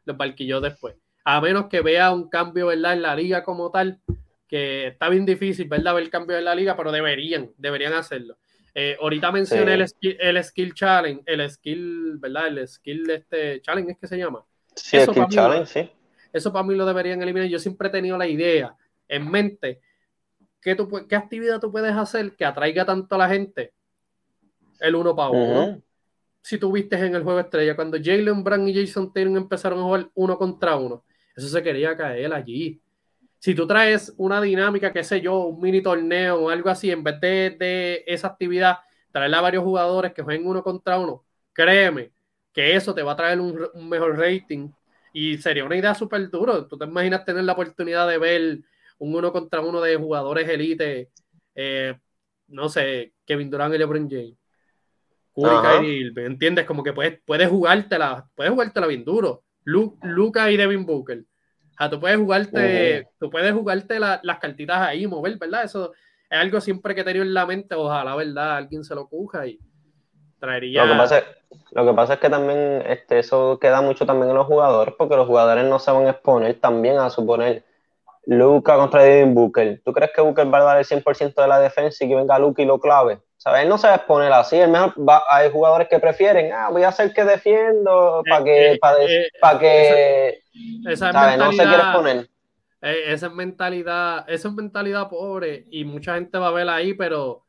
los 0.06 0.16
barquillos 0.16 0.62
después. 0.62 0.96
A 1.26 1.42
menos 1.42 1.70
que 1.70 1.82
vea 1.82 2.12
un 2.12 2.30
cambio, 2.30 2.68
¿verdad? 2.68 2.94
En 2.94 3.02
la 3.02 3.16
liga 3.16 3.44
como 3.44 3.72
tal, 3.72 4.00
que 4.54 4.86
está 4.86 5.10
bien 5.10 5.26
difícil, 5.26 5.68
¿verdad? 5.68 5.96
Ver 5.96 6.12
cambio 6.12 6.36
de 6.36 6.44
la 6.44 6.54
liga, 6.54 6.78
pero 6.78 6.92
deberían, 6.92 7.50
deberían 7.58 7.94
hacerlo. 7.94 8.38
Eh, 8.76 8.96
ahorita 9.02 9.32
mencioné 9.32 9.74
el, 9.74 9.88
skill, 9.88 10.16
el 10.20 10.44
skill 10.44 10.76
challenge, 10.76 11.24
el 11.26 11.50
skill, 11.50 12.18
¿verdad? 12.20 12.50
El 12.50 12.68
skill 12.68 13.10
este 13.10 13.62
challenge 13.62 13.94
es 13.94 13.98
que 13.98 14.06
se 14.06 14.16
llama. 14.16 14.46
Sí, 14.76 14.98
eso 14.98 15.12
skill 15.12 15.26
challenge, 15.28 15.66
sí. 15.66 15.90
Eso 16.32 16.54
para 16.54 16.64
mí 16.68 16.76
lo 16.76 16.86
deberían 16.86 17.20
eliminar. 17.24 17.50
Yo 17.50 17.58
siempre 17.58 17.88
he 17.88 17.92
tenido 17.92 18.16
la 18.16 18.28
idea 18.28 18.78
en 19.08 19.28
mente 19.32 19.82
¿qué, 20.62 20.76
tú, 20.76 20.88
qué 21.10 21.16
actividad 21.16 21.60
tú 21.60 21.72
puedes 21.72 21.96
hacer 21.96 22.36
que 22.36 22.46
atraiga 22.46 22.86
tanto 22.86 23.16
a 23.16 23.18
la 23.18 23.30
gente 23.30 23.74
el 24.82 24.94
uno 24.94 25.16
para 25.16 25.30
uno. 25.32 25.82
Si 26.44 26.60
tú 26.60 26.72
viste 26.72 26.96
en 26.96 27.16
el 27.16 27.24
juego 27.24 27.40
estrella, 27.40 27.76
cuando 27.76 27.98
Jalen 27.98 28.44
Brown 28.44 28.70
y 28.70 28.86
Jason 28.86 29.12
Taylor 29.12 29.36
empezaron 29.36 29.80
a 29.80 29.82
jugar 29.82 30.12
uno 30.14 30.38
contra 30.38 30.76
uno, 30.76 31.04
eso 31.36 31.48
se 31.48 31.64
quería 31.64 31.98
caer 31.98 32.32
allí 32.32 32.83
si 33.44 33.54
tú 33.54 33.68
traes 33.68 34.14
una 34.16 34.40
dinámica, 34.40 34.94
qué 34.94 35.04
sé 35.04 35.20
yo, 35.20 35.48
un 35.48 35.60
mini 35.60 35.82
torneo 35.82 36.46
o 36.46 36.50
algo 36.50 36.70
así, 36.70 36.90
en 36.90 37.04
vez 37.04 37.20
de, 37.20 38.02
esa 38.08 38.28
actividad, 38.28 38.78
traerle 39.12 39.36
a 39.36 39.42
varios 39.42 39.66
jugadores 39.66 40.14
que 40.14 40.22
jueguen 40.22 40.48
uno 40.48 40.64
contra 40.64 40.98
uno, 40.98 41.26
créeme 41.52 42.14
que 42.54 42.74
eso 42.74 42.96
te 42.96 43.04
va 43.04 43.12
a 43.12 43.16
traer 43.18 43.42
un, 43.42 43.68
mejor 43.90 44.18
rating 44.18 44.70
y 45.12 45.38
sería 45.40 45.66
una 45.66 45.76
idea 45.76 45.94
súper 45.94 46.30
duro. 46.30 46.68
Tú 46.68 46.78
te 46.78 46.86
imaginas 46.86 47.26
tener 47.26 47.44
la 47.44 47.52
oportunidad 47.52 48.08
de 48.08 48.18
ver 48.18 48.60
un 48.98 49.14
uno 49.14 49.34
contra 49.34 49.60
uno 49.60 49.82
de 49.82 49.98
jugadores 49.98 50.48
elite, 50.48 51.12
eh, 51.54 52.00
no 52.48 52.70
sé, 52.70 53.14
Kevin 53.26 53.50
Durant 53.50 53.76
y 53.76 53.78
LeBron 53.78 54.10
James. 54.10 54.38
Curry, 55.36 56.14
¿entiendes? 56.16 56.66
Como 56.66 56.82
que 56.82 56.94
puedes, 56.94 57.20
puedes 57.26 57.50
jugártela, 57.50 58.26
puedes 58.36 58.54
jugártela 58.54 58.88
bien 58.88 59.04
duro. 59.04 59.44
Luca 59.66 60.50
y 60.50 60.56
Devin 60.56 60.86
Booker 60.86 61.26
sea, 61.78 61.90
tú 61.90 62.00
puedes 62.00 62.18
jugarte, 62.18 63.08
tú 63.20 63.30
puedes 63.30 63.54
jugarte 63.54 64.00
las 64.00 64.40
cartitas 64.40 64.78
ahí, 64.78 65.08
mover, 65.08 65.38
¿verdad? 65.38 65.64
Eso 65.64 65.94
es 66.30 66.38
algo 66.38 66.62
siempre 66.62 66.96
que 66.96 67.02
he 67.02 67.04
tenido 67.04 67.26
en 67.26 67.34
la 67.34 67.46
mente, 67.46 67.76
ojalá, 67.76 68.16
¿verdad? 68.16 68.58
Alguien 68.58 68.84
se 68.84 68.96
lo 68.96 69.08
coja 69.08 69.48
y 69.48 69.60
traería... 70.40 70.86
Lo 70.86 70.94
que 70.94 70.98
pasa 70.98 71.18
es, 71.20 71.26
lo 71.72 71.86
que, 71.86 71.94
pasa 71.94 72.14
es 72.14 72.20
que 72.20 72.30
también 72.30 72.84
este, 72.88 73.20
eso 73.20 73.60
queda 73.60 73.82
mucho 73.82 74.06
también 74.06 74.30
en 74.30 74.36
los 74.36 74.48
jugadores, 74.48 74.94
porque 74.98 75.16
los 75.16 75.28
jugadores 75.28 75.66
no 75.66 75.80
se 75.80 75.92
van 75.92 76.08
a 76.08 76.12
exponer 76.12 76.60
también 76.60 76.98
a 76.98 77.10
suponer 77.10 77.64
Luca 78.26 78.78
contra 78.78 79.04
Devin 79.04 79.34
Booker. 79.34 79.82
¿Tú 79.84 79.92
crees 79.92 80.12
que 80.16 80.22
Booker 80.22 80.54
va 80.54 80.60
a 80.60 80.64
dar 80.64 80.78
el 80.80 80.86
100% 80.86 81.34
de 81.34 81.48
la 81.48 81.60
defensa 81.60 82.04
y 82.04 82.08
que 82.08 82.16
venga 82.16 82.40
Luca 82.40 82.62
y 82.62 82.66
lo 82.66 82.80
clave? 82.80 83.20
¿Sabes? 83.44 83.64
Él 83.64 83.70
no 83.70 83.78
se 83.78 83.88
va 83.88 83.94
a 83.94 83.98
exponer 83.98 84.32
así. 84.32 84.56
El 84.56 84.72
mejor 84.72 84.94
hay 85.30 85.52
jugadores 85.52 85.90
que 85.90 86.00
prefieren, 86.00 86.54
ah, 86.54 86.70
voy 86.72 86.84
a 86.84 86.88
hacer 86.88 87.12
que 87.12 87.26
defiendo 87.26 88.24
para 88.30 88.42
que, 88.42 88.72
eh, 88.72 88.80
para, 88.80 89.04
eh, 89.04 89.30
que 89.60 90.90
esa, 90.90 91.10
esa 91.10 91.36
no 91.36 91.52
se 91.52 91.58
quiere 91.58 91.76
exponer. 91.76 92.30
Eh, 92.82 93.04
esa 93.08 93.28
es 93.28 93.34
mentalidad, 93.34 94.24
esa 94.30 94.48
es 94.48 94.54
mentalidad 94.54 95.10
pobre 95.10 95.66
y 95.70 95.84
mucha 95.84 96.16
gente 96.16 96.38
va 96.38 96.48
a 96.48 96.52
verla 96.52 96.76
ahí, 96.76 96.94
pero 96.94 97.44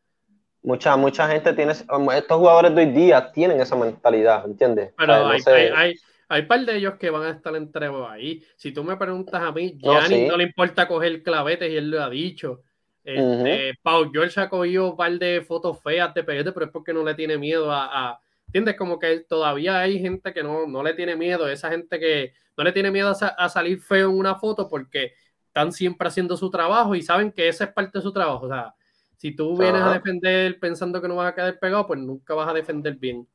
mucha, 0.65 0.97
mucha 0.97 1.29
gente 1.29 1.53
tiene, 1.53 1.71
estos 1.71 2.39
jugadores 2.39 2.75
de 2.75 2.83
hoy 2.83 2.91
día 2.91 3.31
tienen 3.31 3.61
esa 3.61 3.77
mentalidad, 3.77 4.45
¿entiendes? 4.47 4.93
Pero 4.99 5.29
hay, 5.29 5.41
hay, 5.47 5.69
hay, 5.77 5.95
hay, 6.29 6.43
par 6.43 6.59
de 6.59 6.77
ellos 6.77 6.95
que 6.95 7.11
van 7.11 7.23
a 7.23 7.31
estar 7.31 7.55
entre 7.55 7.87
ahí. 8.09 8.43
Si 8.57 8.73
tú 8.73 8.83
me 8.83 8.97
preguntas 8.97 9.41
a 9.41 9.53
mí, 9.53 9.79
Gianni 9.79 10.27
no, 10.27 10.37
le 10.37 10.43
importa 10.43 10.89
coger 10.89 11.23
clavetes 11.23 11.71
y 11.71 11.77
él 11.77 11.89
lo 11.89 12.03
ha 12.03 12.11
dicho. 12.11 12.64
Este, 13.05 13.79
Pau 13.83 14.11
George 14.11 14.41
ha 14.41 14.49
cogido 14.49 14.91
un 14.91 14.97
par 14.97 15.13
de 15.13 15.43
fotos 15.43 15.81
feas 15.83 16.15
de 16.15 16.25
peyote, 16.25 16.53
pero 16.53 16.67
es 16.67 16.73
porque 16.73 16.95
no 16.95 17.05
le 17.05 17.15
tiene 17.15 17.37
miedo 17.37 17.71
a, 17.71 18.19
¿entiendes? 18.47 18.77
Como 18.77 18.99
que 18.99 19.21
todavía 19.21 19.81
hay 19.81 20.01
gente 20.01 20.33
que 20.33 20.43
no, 20.43 20.67
no 20.67 20.83
le 20.83 20.95
tiene 20.95 21.15
miedo, 21.15 21.47
esa 21.49 21.69
gente 21.69 22.01
que 22.01 22.33
no 22.57 22.65
le 22.65 22.73
tiene 22.73 22.91
miedo 22.91 23.15
a, 23.21 23.49
salir 23.49 23.81
feo 23.81 24.11
en 24.11 24.17
una 24.17 24.37
foto 24.37 24.69
porque 24.69 25.13
están 25.47 25.71
siempre 25.73 26.09
haciendo 26.09 26.37
su 26.37 26.51
trabajo 26.51 26.95
y 26.95 27.03
saben 27.03 27.31
que 27.31 27.49
esa 27.49 27.65
es 27.65 27.73
parte 27.73 27.99
de 27.99 28.03
su 28.03 28.13
trabajo. 28.13 28.47
O 28.47 28.49
sea, 28.49 28.75
si 29.17 29.37
tú 29.37 29.57
vienes 29.57 29.83
a 29.83 29.93
defender 29.93 30.59
pensando 30.59 31.01
que 31.03 31.09
no 31.09 31.17
vas 31.17 31.31
a 31.31 31.35
quedar 31.35 31.59
pegado, 31.59 31.87
pues 31.87 32.01
nunca 32.01 32.35
vas 32.35 32.49
a 32.49 32.55
defender 32.55 32.95
bien. 32.95 33.29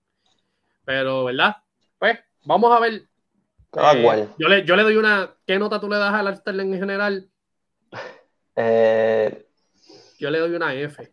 Pero, 0.83 1.25
¿verdad? 1.25 1.57
Pues, 1.99 2.17
vamos 2.45 2.75
a 2.75 2.79
ver. 2.79 3.03
Eh, 3.73 4.27
yo, 4.39 4.47
le, 4.47 4.65
yo 4.65 4.75
le 4.75 4.83
doy 4.83 4.95
una. 4.95 5.35
¿Qué 5.45 5.59
nota 5.59 5.79
tú 5.79 5.87
le 5.87 5.97
das 5.97 6.13
al 6.13 6.27
Arster 6.27 6.59
en 6.59 6.73
general? 6.73 7.29
Eh, 8.55 9.48
yo 10.19 10.29
le 10.29 10.39
doy 10.39 10.53
una 10.53 10.73
F. 10.73 11.11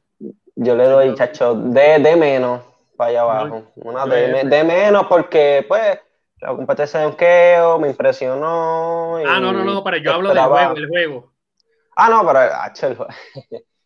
Yo 0.57 0.75
le 0.75 0.85
doy, 0.85 1.15
chacho, 1.15 1.55
D, 1.55 1.99
D 2.01 2.17
menos 2.17 2.63
para 2.97 3.11
allá 3.11 3.21
abajo. 3.23 3.73
Una 3.77 4.05
D, 4.07 4.45
D, 4.45 4.65
menos 4.65 5.07
porque, 5.07 5.65
pues, 5.69 5.99
la 6.41 6.49
competencia 6.49 7.01
de 7.01 7.07
Onkeo 7.07 7.79
me 7.79 7.89
impresionó. 7.89 9.17
ah, 9.19 9.41
no, 9.41 9.53
no, 9.53 9.65
no, 9.65 9.85
pero 9.85 9.99
yo 9.99 10.13
hablo 10.13 10.35
del 10.35 10.45
juego, 10.45 10.77
el 10.77 10.89
juego. 10.89 11.33
Ah, 11.95 12.09
no, 12.11 12.27
pero, 12.27 12.41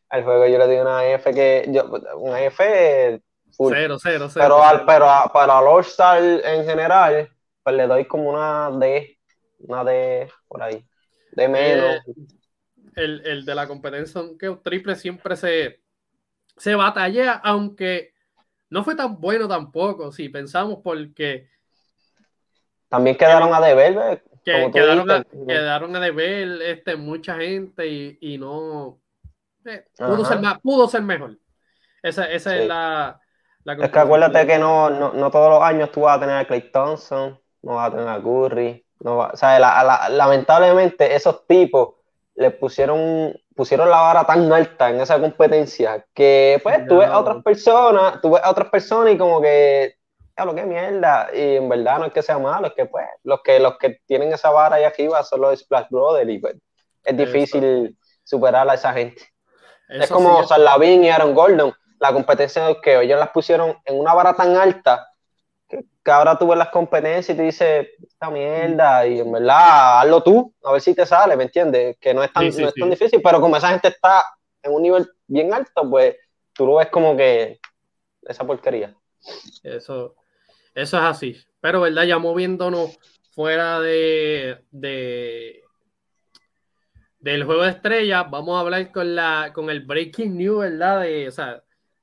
al 0.09 0.25
juego 0.25 0.47
yo 0.47 0.59
le 0.59 0.67
doy 0.67 0.79
una 0.79 1.07
F 1.07 1.35
que, 1.35 1.67
yo, 1.69 1.85
una 2.17 2.43
F 2.43 3.21
full. 3.53 3.73
Cero, 3.75 3.99
cero, 4.01 4.29
cero. 4.31 4.45
Pero, 4.45 4.63
al, 4.63 4.85
pero 4.87 5.07
para 5.33 5.61
el 5.61 5.67
All-Star 5.67 6.23
en 6.23 6.65
general, 6.65 7.29
pues 7.63 7.77
le 7.77 7.87
doy 7.87 8.07
como 8.07 8.31
una 8.31 8.71
D, 8.73 9.19
una 9.59 9.85
D 9.85 10.29
por 10.49 10.63
ahí, 10.63 10.85
de 11.33 11.49
menos. 11.49 11.97
Eh, 12.07 12.40
el, 12.97 13.23
el, 13.27 13.45
de 13.45 13.55
la 13.55 13.67
competencia 13.67 14.23
que 14.39 14.51
triple 14.63 14.95
siempre 14.97 15.37
se, 15.37 15.81
se 16.57 16.75
batalla, 16.75 17.41
aunque 17.45 18.15
no 18.69 18.85
fue 18.85 18.95
tan 18.95 19.21
bueno 19.21 19.49
tampoco, 19.49 20.13
si 20.13 20.29
pensamos 20.29 20.79
porque... 20.83 21.49
También 22.89 23.17
quedaron 23.17 23.55
a 23.55 23.61
deber, 23.61 24.23
que, 24.45 24.71
quedaron, 24.73 25.11
a, 25.11 25.25
quedaron, 25.47 25.95
a, 25.95 26.01
deber 26.01 26.63
este, 26.63 26.97
mucha 26.97 27.37
gente 27.37 27.87
y, 27.87 28.19
y 28.21 28.39
no 28.39 29.01
eh, 29.65 29.85
pudo, 29.97 30.25
ser 30.25 30.41
más, 30.41 30.61
pudo 30.61 30.89
ser 30.89 31.03
mejor. 31.03 31.39
Esa, 32.03 32.31
esa 32.31 32.57
es 32.57 32.67
la, 32.67 33.21
la 33.65 33.73
Es 33.75 33.91
que 33.91 33.99
acuérdate 33.99 34.47
que 34.47 34.59
no, 34.59 34.91
no, 34.91 35.13
no, 35.13 35.31
todos 35.31 35.51
los 35.51 35.63
años 35.63 35.93
tú 35.93 36.03
vas 36.03 36.17
a 36.17 36.21
tener 36.21 36.37
a 36.37 36.45
Clay 36.47 36.71
Thompson, 36.73 37.39
no 37.63 37.75
vas 37.75 37.89
a 37.89 37.97
tener 37.97 38.09
a 38.09 38.23
Curry. 38.23 38.87
No 39.01 39.19
o 39.19 39.37
sea, 39.37 39.59
la, 39.59 40.09
lamentablemente 40.11 41.15
esos 41.15 41.47
tipos 41.47 41.95
le 42.41 42.51
pusieron, 42.51 43.39
pusieron 43.55 43.91
la 43.91 44.01
vara 44.01 44.25
tan 44.25 44.51
alta 44.53 44.89
en 44.89 45.01
esa 45.01 45.21
competencia 45.21 46.05
que 46.15 46.59
pues 46.63 46.87
tú 46.89 46.99
ves 46.99 47.09
a 47.09 47.19
otras 47.19 47.43
personas, 47.43 48.21
tú 48.23 48.31
ves 48.31 48.43
a 48.43 48.51
otras 48.51 48.71
personas 48.71 49.13
y 49.13 49.19
como 49.19 49.41
que 49.43 49.95
lo 50.45 50.55
que 50.55 50.65
mierda. 50.65 51.29
Y 51.35 51.57
en 51.57 51.69
verdad 51.69 51.99
no 51.99 52.07
es 52.07 52.13
que 52.13 52.23
sea 52.23 52.39
malo, 52.39 52.69
es 52.69 52.73
que 52.73 52.87
pues 52.87 53.07
los 53.25 53.43
que, 53.43 53.61
los 53.61 53.77
que 53.77 54.01
tienen 54.07 54.33
esa 54.33 54.51
vara 54.51 54.77
ahí 54.77 54.85
arriba 54.85 55.23
son 55.23 55.43
los 55.43 55.61
Splash 55.61 55.89
Brothers 55.91 56.31
y 56.31 56.39
pues 56.39 56.55
es 57.05 57.17
difícil 57.17 57.97
superar 58.25 58.69
a 58.69 58.75
esa 58.75 58.93
gente 58.95 59.23
es 59.91 60.11
como 60.11 60.43
sí, 60.47 60.55
y 60.85 61.09
Aaron 61.09 61.35
Gordon, 61.35 61.73
la 61.99 62.13
competencia 62.13 62.75
que 62.83 63.01
ellos 63.01 63.19
las 63.19 63.31
pusieron 63.31 63.77
en 63.85 63.99
una 63.99 64.15
vara 64.15 64.35
tan 64.35 64.57
alta 64.57 65.10
que, 65.71 66.11
ahora 66.11 66.37
tú 66.37 66.49
ves 66.49 66.59
las 66.59 66.69
competencias 66.69 67.35
y 67.35 67.39
te 67.39 67.45
dices, 67.45 67.89
esta 68.03 68.31
mierda, 68.31 69.07
y 69.07 69.21
en 69.21 69.33
verdad, 69.33 70.01
hazlo 70.01 70.23
tú, 70.23 70.55
a 70.65 70.73
ver 70.73 70.81
si 70.81 70.95
te 70.95 71.07
sale, 71.07 71.37
¿me 71.37 71.45
entiendes? 71.45 71.97
Que 72.01 72.13
no 72.13 72.23
es 72.23 72.33
tan, 72.33 72.49
no 72.49 72.69
es 72.69 72.75
tan 72.75 72.91
difícil, 72.91 73.23
pero 73.23 73.41
como 73.41 73.57
esa 73.57 73.71
gente 73.71 73.89
está 73.89 74.25
en 74.63 74.73
un 74.73 74.83
nivel 74.83 75.09
bien 75.27 75.55
alto, 75.55 75.89
pues 75.89 76.17
tú 76.53 76.67
lo 76.67 76.77
ves 76.77 76.89
como 76.89 77.17
que 77.17 77.61
esa 78.23 78.47
porquería. 78.47 78.95
Eso, 79.63 80.17
eso 80.75 80.97
es 80.99 81.03
así. 81.03 81.37
Pero, 81.61 81.81
¿verdad? 81.81 82.05
Ya 82.05 82.19
moviéndonos 82.19 82.99
fuera 83.31 83.81
de, 83.81 84.65
de 84.71 85.63
del 87.21 87.45
juego 87.45 87.63
de 87.63 87.71
estrellas, 87.71 88.27
vamos 88.31 88.57
a 88.57 88.61
hablar 88.61 88.91
con, 88.93 89.15
la, 89.15 89.53
con 89.55 89.69
el 89.71 89.81
breaking 89.81 90.37
news, 90.37 90.61
¿verdad? 90.61 91.03
De, 91.03 91.29
o 91.29 91.31
sea, 91.31 91.63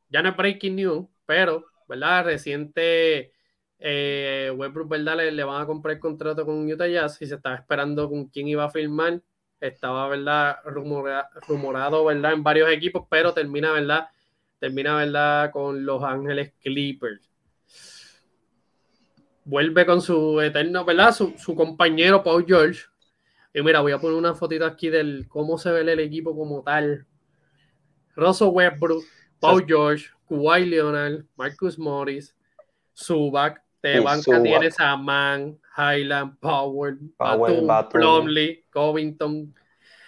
ya 0.10 0.22
no 0.22 0.30
es 0.30 0.38
breaking 0.38 0.76
news, 0.76 1.08
pero, 1.26 1.66
¿verdad? 1.88 2.26
Reciente 2.26 3.34
eh, 3.80 4.52
Westbrook, 4.56 4.90
¿verdad? 4.90 5.18
Le, 5.32 5.44
van 5.44 5.62
a 5.62 5.66
comprar 5.66 5.96
el 5.96 6.00
contrato 6.00 6.46
con 6.46 6.70
Utah 6.70 6.88
Jazz 6.88 7.22
y 7.22 7.28
se 7.28 7.36
estaba 7.36 7.56
esperando 7.56 8.10
con 8.10 8.26
quién 8.28 8.48
iba 8.48 8.64
a 8.64 8.70
firmar. 8.70 9.22
Estaba, 9.60 10.08
¿verdad? 10.08 10.58
rumorado, 10.66 12.06
¿verdad? 12.06 12.34
En 12.34 12.44
varios 12.44 12.70
equipos, 12.70 13.08
pero 13.10 13.34
termina, 13.34 13.72
¿verdad? 13.72 14.08
Termina, 14.60 14.98
¿verdad? 14.98 15.52
Con 15.52 15.86
Los 15.86 16.04
Ángeles 16.04 16.54
Clippers. 16.62 17.30
Vuelve 19.46 19.86
con 19.86 20.02
su 20.02 20.42
eterno, 20.42 20.86
¿verdad? 20.86 21.14
Su, 21.14 21.34
su 21.38 21.56
compañero 21.56 22.22
Paul 22.24 22.46
George, 22.46 22.82
y 23.58 23.62
mira, 23.64 23.82
voy 23.82 23.92
a 23.92 23.98
poner 23.98 24.16
una 24.16 24.36
fotito 24.36 24.66
aquí 24.66 24.90
del 24.90 25.28
cómo 25.28 25.58
se 25.58 25.72
ve 25.72 25.82
el 25.82 26.00
equipo 26.00 26.36
como 26.36 26.62
tal. 26.62 27.08
Russell 28.16 28.50
Westbrook, 28.50 29.04
Paul 29.40 29.66
George, 29.66 30.10
Kawhi 30.30 30.66
Leonard, 30.66 31.26
Marcus 31.36 31.80
Morris, 31.80 32.36
Zubac, 32.96 33.64
te 33.82 34.00
banca 34.00 34.42
tienes 34.42 34.80
a 34.80 34.96
Mann, 34.98 35.60
Highland, 35.78 36.40
Power, 36.40 36.96
Batum, 37.18 37.90
Plumlee, 37.90 38.66
Covington, 38.72 39.54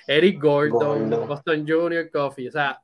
Eric 0.08 0.42
Gordon, 0.42 1.10
Boston 1.28 1.66
Jr., 1.68 2.10
Coffee. 2.12 2.50
O 2.50 2.52
sea, 2.52 2.82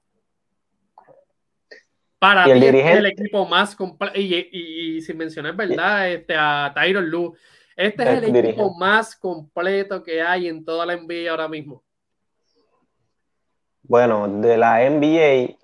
para 2.20 2.46
mí 2.46 2.66
es 2.66 2.98
el 2.98 3.06
equipo 3.08 3.46
más 3.46 3.76
completo. 3.76 4.20
Y, 4.20 4.50
y, 4.52 5.02
sin 5.02 5.18
mencionar, 5.18 5.56
¿verdad? 5.56 6.12
Este, 6.12 6.36
a 6.36 6.72
Tyron 6.74 7.10
Lue 7.10 7.34
este 7.76 8.04
es 8.04 8.24
el, 8.24 8.36
equipo 8.36 8.74
más 8.74 9.16
completo 9.18 10.02
que 10.02 10.22
hay 10.22 10.48
en 10.48 10.64
toda 10.64 10.86
la 10.86 10.96
NBA 10.96 11.30
ahora 11.30 11.50
mismo. 11.50 11.84
Bueno, 13.84 14.28
de 14.28 14.58
la 14.58 14.90
NBA, 14.90 15.58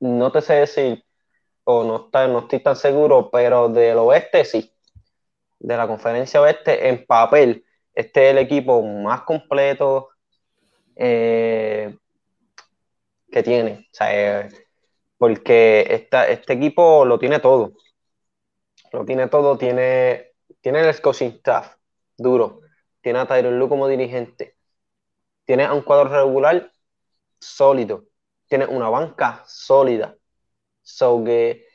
no 0.00 0.32
te 0.32 0.40
sé 0.42 0.54
decir, 0.54 1.04
o 1.70 1.84
no, 1.84 2.06
está, 2.06 2.26
no 2.28 2.40
estoy 2.40 2.60
tan 2.60 2.76
seguro, 2.76 3.30
pero 3.30 3.68
del 3.68 3.98
oeste 3.98 4.44
sí. 4.44 4.72
De 5.58 5.76
la 5.76 5.86
conferencia 5.86 6.40
oeste, 6.40 6.88
en 6.88 7.04
papel, 7.06 7.64
este 7.94 8.26
es 8.26 8.30
el 8.32 8.38
equipo 8.38 8.82
más 8.82 9.22
completo 9.22 10.10
eh, 10.96 11.94
que 13.30 13.42
tiene. 13.42 13.88
O 13.92 13.94
sea, 13.94 14.46
eh, 14.46 14.48
porque 15.18 15.86
este 15.90 16.52
equipo 16.54 17.04
lo 17.04 17.18
tiene 17.18 17.38
todo. 17.40 17.72
Lo 18.92 19.04
tiene 19.04 19.28
todo, 19.28 19.58
tiene 19.58 20.28
tiene 20.60 20.88
el 20.88 21.00
coaching 21.00 21.30
staff 21.38 21.76
duro, 22.16 22.60
tiene 23.00 23.20
a 23.20 23.26
Tyron 23.26 23.58
Lu 23.58 23.68
como 23.68 23.88
dirigente, 23.88 24.56
tiene 25.44 25.64
a 25.64 25.72
un 25.72 25.82
cuadro 25.82 26.08
regular 26.10 26.72
sólido, 27.40 28.04
tiene 28.48 28.66
una 28.66 28.90
banca 28.90 29.42
sólida. 29.46 30.17
So 30.88 31.22
que, 31.22 31.66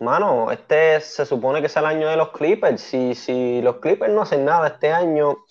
mano, 0.00 0.50
este 0.50 1.00
se 1.02 1.26
supone 1.26 1.60
que 1.60 1.66
es 1.66 1.76
el 1.76 1.84
año 1.84 2.08
de 2.08 2.16
los 2.16 2.30
Clippers. 2.30 2.80
Si, 2.80 3.14
si 3.14 3.60
los 3.60 3.76
Clippers 3.76 4.10
no 4.10 4.22
hacen 4.22 4.44
nada 4.46 4.68
este 4.68 4.90
año, 4.90 5.44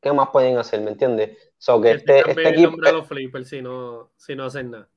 ¿qué 0.00 0.12
más 0.12 0.28
pueden 0.28 0.58
hacer? 0.58 0.82
¿Me 0.82 0.90
entiendes? 0.90 1.38
So 1.56 1.80
que 1.80 1.92
este, 1.92 2.28
este 2.28 2.48
equipo. 2.50 2.76
los 2.76 3.08
Clippers 3.08 3.48
si 3.48 3.62
no, 3.62 4.12
si 4.16 4.36
no 4.36 4.44
hacen 4.44 4.70
nada. 4.70 4.88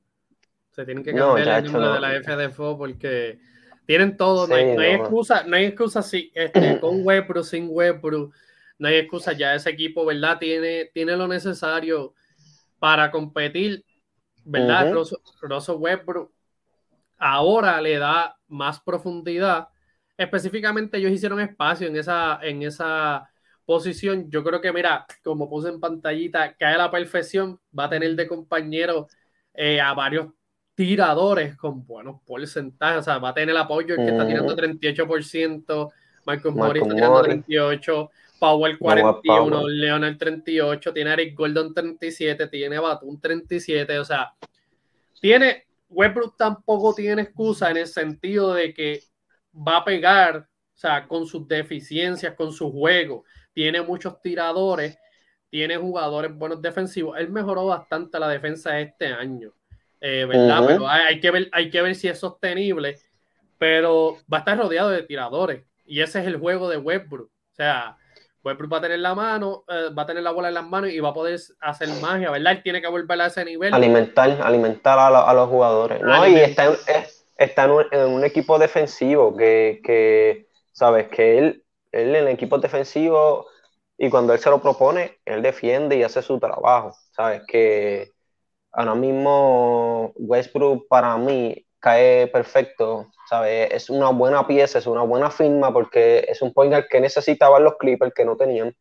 Se 0.72 0.84
tienen 0.84 1.02
que 1.02 1.14
cambiar 1.14 1.64
el 1.64 1.72
nombre 1.72 1.92
de 1.92 2.00
la 2.00 2.22
FDFO 2.22 2.76
porque 2.76 3.38
tienen 3.86 4.18
todo, 4.18 4.46
no, 4.46 4.54
hay, 4.54 4.90
excusa, 4.90 5.44
no 5.44 5.56
hay 5.56 5.64
excusa 5.64 6.02
si, 6.02 6.30
este, 6.34 6.78
con 6.80 7.06
Webro, 7.06 7.42
sin 7.42 7.68
Webro, 7.70 8.32
no 8.78 8.88
hay 8.88 8.96
excusa, 8.96 9.32
ya 9.32 9.54
ese 9.54 9.70
equipo, 9.70 10.04
¿verdad? 10.04 10.38
Tiene, 10.38 10.90
tiene 10.92 11.16
lo 11.16 11.26
necesario 11.26 12.12
para 12.78 13.10
competir, 13.10 13.82
¿verdad? 14.44 14.94
Uh 14.94 15.06
Rosso, 15.40 15.80
ahora 17.18 17.80
le 17.80 17.98
da 17.98 18.36
más 18.48 18.80
profundidad. 18.80 19.68
Específicamente 20.16 20.98
ellos 20.98 21.12
hicieron 21.12 21.40
espacio 21.40 21.88
en 21.88 21.96
esa, 21.96 22.38
en 22.42 22.62
esa 22.62 23.28
posición. 23.64 24.30
Yo 24.30 24.42
creo 24.42 24.60
que, 24.60 24.72
mira, 24.72 25.06
como 25.22 25.48
puse 25.48 25.68
en 25.68 25.80
pantallita, 25.80 26.54
cae 26.54 26.74
a 26.74 26.78
la 26.78 26.90
perfección, 26.90 27.60
va 27.76 27.84
a 27.84 27.90
tener 27.90 28.14
de 28.14 28.26
compañero 28.26 29.08
eh, 29.52 29.80
a 29.80 29.92
varios 29.94 30.28
tiradores 30.74 31.56
con 31.56 31.84
buenos 31.86 32.20
porcentajes. 32.24 33.00
O 33.00 33.02
sea, 33.02 33.18
va 33.18 33.30
a 33.30 33.34
tener 33.34 33.50
el 33.50 33.56
apoyo 33.56 33.94
el 33.94 34.04
que 34.04 34.12
está 34.12 34.26
tirando 34.26 34.56
38%, 34.56 35.92
Michael 36.26 36.54
Morris 36.54 36.82
está 36.82 36.94
tirando 36.94 37.22
38%. 37.22 38.10
Power 38.38 38.78
41, 38.78 39.68
Leonel 39.68 40.18
38, 40.18 40.92
tiene 40.92 41.12
Eric 41.12 41.34
Gordon 41.34 41.72
37, 41.72 42.48
tiene 42.48 42.78
Batum 42.78 43.18
37, 43.18 43.98
o 43.98 44.04
sea, 44.04 44.34
tiene, 45.20 45.64
Westbrook 45.88 46.36
tampoco 46.36 46.94
tiene 46.94 47.22
excusa 47.22 47.70
en 47.70 47.78
el 47.78 47.86
sentido 47.86 48.54
de 48.54 48.74
que 48.74 49.02
va 49.54 49.78
a 49.78 49.84
pegar, 49.84 50.38
o 50.38 50.78
sea, 50.78 51.06
con 51.06 51.26
sus 51.26 51.46
deficiencias, 51.46 52.34
con 52.34 52.52
su 52.52 52.70
juego, 52.70 53.24
tiene 53.52 53.80
muchos 53.80 54.20
tiradores, 54.20 54.98
tiene 55.48 55.76
jugadores 55.76 56.34
buenos 56.34 56.60
defensivos, 56.60 57.18
él 57.18 57.30
mejoró 57.30 57.66
bastante 57.66 58.18
la 58.18 58.28
defensa 58.28 58.78
este 58.80 59.06
año, 59.06 59.52
eh, 60.00 60.26
¿verdad? 60.26 60.64
Pero 60.66 60.88
hay, 60.88 61.20
que 61.20 61.30
ver, 61.30 61.48
hay 61.52 61.70
que 61.70 61.82
ver 61.82 61.94
si 61.94 62.08
es 62.08 62.18
sostenible, 62.18 62.98
pero 63.58 64.18
va 64.32 64.38
a 64.38 64.40
estar 64.40 64.58
rodeado 64.58 64.90
de 64.90 65.02
tiradores 65.04 65.64
y 65.86 66.00
ese 66.00 66.20
es 66.20 66.26
el 66.26 66.36
juego 66.36 66.68
de 66.68 66.76
Westbrook, 66.76 67.30
o 67.30 67.54
sea, 67.54 67.96
Westbrook 68.46 68.72
va 68.72 68.78
a 68.78 68.80
tener 68.82 69.00
la 69.00 69.14
mano, 69.14 69.64
eh, 69.68 69.90
va 69.92 70.02
a 70.02 70.06
tener 70.06 70.22
la 70.22 70.30
bola 70.30 70.48
en 70.48 70.54
las 70.54 70.64
manos 70.64 70.90
y 70.90 71.00
va 71.00 71.08
a 71.08 71.14
poder 71.14 71.38
hacer 71.60 71.88
magia, 72.00 72.30
¿verdad? 72.30 72.52
Él 72.52 72.62
tiene 72.62 72.80
que 72.80 72.86
volver 72.86 73.20
a 73.20 73.26
ese 73.26 73.44
nivel. 73.44 73.74
Alimentar, 73.74 74.40
alimentar 74.40 74.98
a, 74.98 75.34
los 75.34 75.48
jugadores. 75.48 76.00
No, 76.00 76.26
y 76.28 76.36
está, 76.36 76.66
en, 76.66 78.00
un, 78.00 78.24
equipo 78.24 78.56
defensivo 78.58 79.36
que, 79.36 80.46
sabes, 80.70 81.08
que 81.08 81.38
él, 81.38 81.64
él 81.90 82.14
en 82.14 82.26
el 82.26 82.28
equipo 82.28 82.58
defensivo 82.58 83.46
y 83.98 84.10
cuando 84.10 84.32
él 84.32 84.38
se 84.38 84.50
lo 84.50 84.62
propone, 84.62 85.18
él 85.24 85.42
defiende 85.42 85.96
y 85.96 86.04
hace 86.04 86.22
su 86.22 86.38
trabajo. 86.38 86.92
Sabes 87.10 87.42
que 87.48 88.12
ahora 88.70 88.94
mismo 88.94 90.12
Westbrook 90.14 90.86
para 90.88 91.16
mí 91.16 91.65
cae 91.86 92.26
perfecto, 92.26 93.12
¿sabes? 93.30 93.68
Es 93.70 93.90
una 93.90 94.08
buena 94.08 94.44
pieza, 94.44 94.80
es 94.80 94.88
una 94.88 95.02
buena 95.02 95.30
firma 95.30 95.72
porque 95.72 96.26
es 96.26 96.42
un 96.42 96.52
pointer 96.52 96.88
que 96.88 97.00
necesitaban 97.00 97.62
los 97.62 97.76
Clippers 97.76 98.12
que 98.12 98.24
no 98.24 98.36
tenían. 98.36 98.74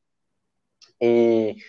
Y, 0.99 1.61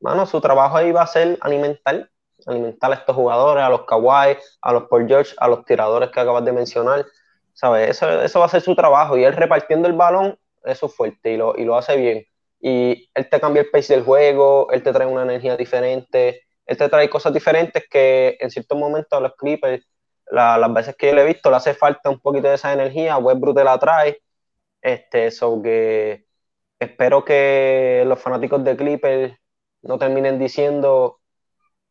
bueno, 0.00 0.26
su 0.26 0.40
trabajo 0.40 0.76
ahí 0.76 0.90
va 0.90 1.02
a 1.02 1.06
ser 1.06 1.38
alimentar, 1.42 2.10
alimentar 2.44 2.90
a 2.90 2.96
estos 2.96 3.14
jugadores, 3.14 3.62
a 3.62 3.68
los 3.68 3.84
Kawhi, 3.84 4.36
a 4.62 4.72
los 4.72 4.88
Paul 4.88 5.06
George, 5.06 5.32
a 5.38 5.46
los 5.46 5.64
tiradores 5.64 6.10
que 6.10 6.18
acabas 6.18 6.44
de 6.44 6.50
mencionar, 6.50 7.06
¿sabes? 7.52 7.90
Eso, 7.90 8.22
eso 8.22 8.40
va 8.40 8.46
a 8.46 8.48
ser 8.48 8.62
su 8.62 8.74
trabajo 8.74 9.16
y 9.16 9.22
él 9.22 9.36
repartiendo 9.36 9.86
el 9.86 9.94
balón, 9.94 10.36
eso 10.64 10.86
es 10.86 10.94
fuerte 10.96 11.34
y 11.34 11.36
lo, 11.36 11.56
y 11.56 11.64
lo 11.64 11.76
hace 11.76 11.96
bien. 11.96 12.26
Y 12.60 13.08
él 13.14 13.28
te 13.28 13.38
cambia 13.38 13.62
el 13.62 13.70
pace 13.70 13.94
del 13.94 14.02
juego, 14.02 14.72
él 14.72 14.82
te 14.82 14.92
trae 14.92 15.06
una 15.06 15.22
energía 15.22 15.56
diferente, 15.56 16.42
él 16.66 16.76
te 16.76 16.88
trae 16.88 17.08
cosas 17.08 17.32
diferentes 17.32 17.84
que 17.88 18.36
en 18.40 18.50
ciertos 18.50 18.76
momentos 18.76 19.16
a 19.16 19.20
los 19.20 19.36
Clippers 19.36 19.86
las 20.30 20.72
veces 20.74 20.96
que 20.96 21.08
yo 21.08 21.14
le 21.14 21.22
he 21.22 21.26
visto, 21.26 21.50
le 21.50 21.56
hace 21.56 21.74
falta 21.74 22.10
un 22.10 22.20
poquito 22.20 22.48
de 22.48 22.54
esa 22.54 22.72
energía, 22.72 23.18
Westbrook 23.18 23.56
te 23.56 23.64
la 23.64 23.78
trae, 23.78 24.22
este, 24.82 25.30
so 25.30 25.62
que 25.62 26.26
espero 26.78 27.24
que 27.24 28.04
los 28.06 28.20
fanáticos 28.20 28.64
de 28.64 28.76
Clippers 28.76 29.34
no 29.82 29.98
terminen 29.98 30.38
diciendo, 30.38 31.20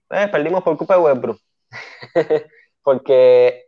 eh, 0.09 0.27
perdimos 0.29 0.63
por 0.63 0.77
culpa 0.77 0.95
de 0.95 1.01
Westbrook, 1.01 1.39
porque 2.83 3.65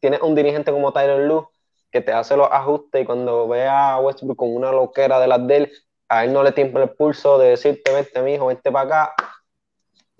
tienes 0.00 0.20
un 0.22 0.34
dirigente 0.34 0.72
como 0.72 0.92
Tyler 0.92 1.20
Lue 1.26 1.48
que 1.90 2.00
te 2.00 2.12
hace 2.12 2.36
los 2.36 2.48
ajustes 2.50 3.02
y 3.02 3.04
cuando 3.04 3.48
ve 3.48 3.66
a 3.66 3.98
Westbrook 3.98 4.36
con 4.36 4.54
una 4.54 4.72
loquera 4.72 5.18
de 5.20 5.26
las 5.26 5.46
de 5.46 5.56
él, 5.56 5.72
a 6.08 6.24
él 6.24 6.32
no 6.32 6.42
le 6.42 6.52
tiembla 6.52 6.84
el 6.84 6.90
pulso 6.90 7.38
de 7.38 7.50
decirte, 7.50 7.92
vente 7.92 8.22
mijo, 8.22 8.46
vente 8.46 8.70
para 8.70 9.06
acá, 9.06 9.14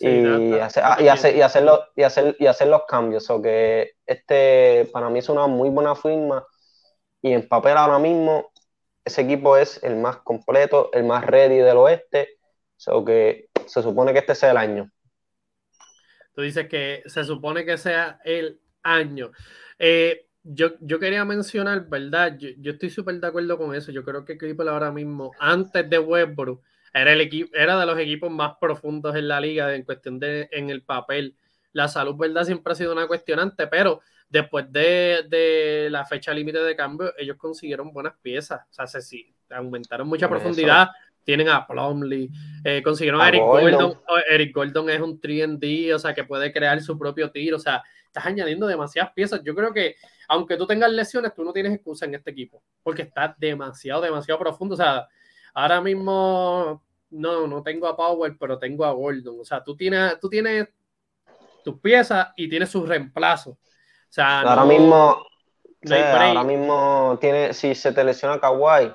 y, 0.00 0.54
hacer, 0.58 0.82
y, 1.00 1.08
hacer, 1.08 1.36
y, 1.36 1.42
hacerlo, 1.42 1.84
y, 1.94 2.02
hacer, 2.02 2.36
y 2.38 2.46
hacer 2.46 2.68
los 2.68 2.82
cambios. 2.86 3.28
O 3.28 3.42
que 3.42 3.92
este 4.06 4.88
para 4.92 5.10
mí 5.10 5.18
es 5.18 5.28
una 5.28 5.46
muy 5.46 5.68
buena 5.68 5.94
firma 5.94 6.44
y 7.20 7.32
en 7.32 7.46
papel 7.46 7.76
ahora 7.76 7.98
mismo 7.98 8.50
ese 9.04 9.22
equipo 9.22 9.56
es 9.56 9.82
el 9.82 9.96
más 9.96 10.18
completo, 10.18 10.90
el 10.92 11.04
más 11.04 11.24
ready 11.26 11.58
del 11.58 11.76
oeste. 11.76 12.38
O 12.86 13.04
que 13.04 13.50
se 13.66 13.82
supone 13.82 14.12
que 14.12 14.20
este 14.20 14.34
sea 14.34 14.52
el 14.52 14.56
año. 14.56 14.90
Tú 16.34 16.42
dices 16.42 16.66
que 16.68 17.02
se 17.04 17.24
supone 17.24 17.66
que 17.66 17.76
sea 17.76 18.20
el 18.24 18.58
año. 18.82 19.32
Eh, 19.78 20.26
yo, 20.42 20.70
yo, 20.80 20.98
quería 20.98 21.26
mencionar, 21.26 21.86
¿verdad? 21.90 22.38
Yo, 22.38 22.48
yo 22.58 22.72
estoy 22.72 22.88
súper 22.88 23.20
de 23.20 23.26
acuerdo 23.26 23.58
con 23.58 23.74
eso. 23.74 23.92
Yo 23.92 24.02
creo 24.02 24.24
que 24.24 24.38
Clipper 24.38 24.68
ahora 24.68 24.90
mismo, 24.90 25.32
antes 25.38 25.90
de 25.90 25.98
Westbrook, 25.98 26.62
era, 26.92 27.12
el 27.12 27.20
equipo, 27.20 27.50
era 27.54 27.78
de 27.78 27.86
los 27.86 27.98
equipos 27.98 28.30
más 28.30 28.54
profundos 28.60 29.14
en 29.16 29.28
la 29.28 29.40
liga 29.40 29.74
en 29.74 29.84
cuestión 29.84 30.18
de 30.18 30.48
en 30.52 30.70
el 30.70 30.82
papel. 30.82 31.36
La 31.72 31.86
salud, 31.88 32.16
¿verdad? 32.16 32.44
Siempre 32.44 32.72
ha 32.72 32.76
sido 32.76 32.92
una 32.92 33.06
cuestionante, 33.06 33.66
pero 33.68 34.00
después 34.28 34.72
de, 34.72 35.88
la 35.90 36.04
fecha 36.06 36.32
límite 36.32 36.58
de 36.58 36.76
cambio, 36.76 37.12
ellos 37.18 37.36
consiguieron 37.36 37.92
buenas 37.92 38.14
piezas. 38.22 38.60
O 38.70 38.72
sea, 38.72 38.86
se, 38.86 39.02
sí, 39.02 39.34
aumentaron 39.50 40.08
mucha 40.08 40.28
profundidad. 40.28 40.88
Tienen 41.22 41.48
a 41.48 41.66
Plumlee, 41.66 42.30
eh, 42.64 42.82
consiguieron 42.82 43.20
a, 43.20 43.28
Eric 43.28 43.42
Gordon. 43.42 44.00
Eric 44.30 44.54
Gordon 44.54 44.90
es 44.90 45.00
un 45.00 45.20
3D, 45.20 45.94
o 45.94 45.98
sea, 45.98 46.14
que 46.14 46.24
puede 46.24 46.50
crear 46.52 46.80
su 46.80 46.98
propio 46.98 47.30
tiro. 47.30 47.56
O 47.56 47.60
sea, 47.60 47.82
estás 48.06 48.26
añadiendo 48.26 48.66
demasiadas 48.66 49.12
piezas. 49.12 49.40
Yo 49.44 49.54
creo 49.54 49.72
que, 49.72 49.96
aunque 50.28 50.56
tú 50.56 50.66
tengas 50.66 50.90
lesiones, 50.90 51.34
tú 51.34 51.44
no 51.44 51.52
tienes 51.52 51.74
excusa 51.74 52.06
en 52.06 52.14
este 52.14 52.30
equipo, 52.30 52.62
porque 52.82 53.02
está 53.02 53.34
demasiado, 53.38 54.00
demasiado 54.00 54.40
profundo. 54.40 54.74
O 54.74 54.78
sea, 54.78 55.06
Ahora 55.54 55.80
mismo 55.80 56.82
no, 57.10 57.46
no 57.46 57.62
tengo 57.62 57.86
a 57.86 57.96
Power, 57.96 58.36
pero 58.38 58.58
tengo 58.58 58.84
a 58.84 58.92
Gordon. 58.92 59.40
O 59.40 59.44
sea, 59.44 59.62
tú 59.62 59.76
tienes, 59.76 60.18
tú 60.20 60.28
tienes 60.28 60.68
tus 61.64 61.78
piezas 61.80 62.28
y 62.36 62.48
tienes 62.48 62.70
sus 62.70 62.88
reemplazos. 62.88 63.54
O 63.54 64.12
sea, 64.12 64.40
ahora 64.40 64.64
mismo, 64.64 65.24
ahora 65.88 66.44
mismo 66.44 67.18
tiene, 67.20 67.52
si 67.52 67.74
se 67.74 67.92
te 67.92 68.04
lesiona 68.04 68.40
Kawhi, 68.40 68.92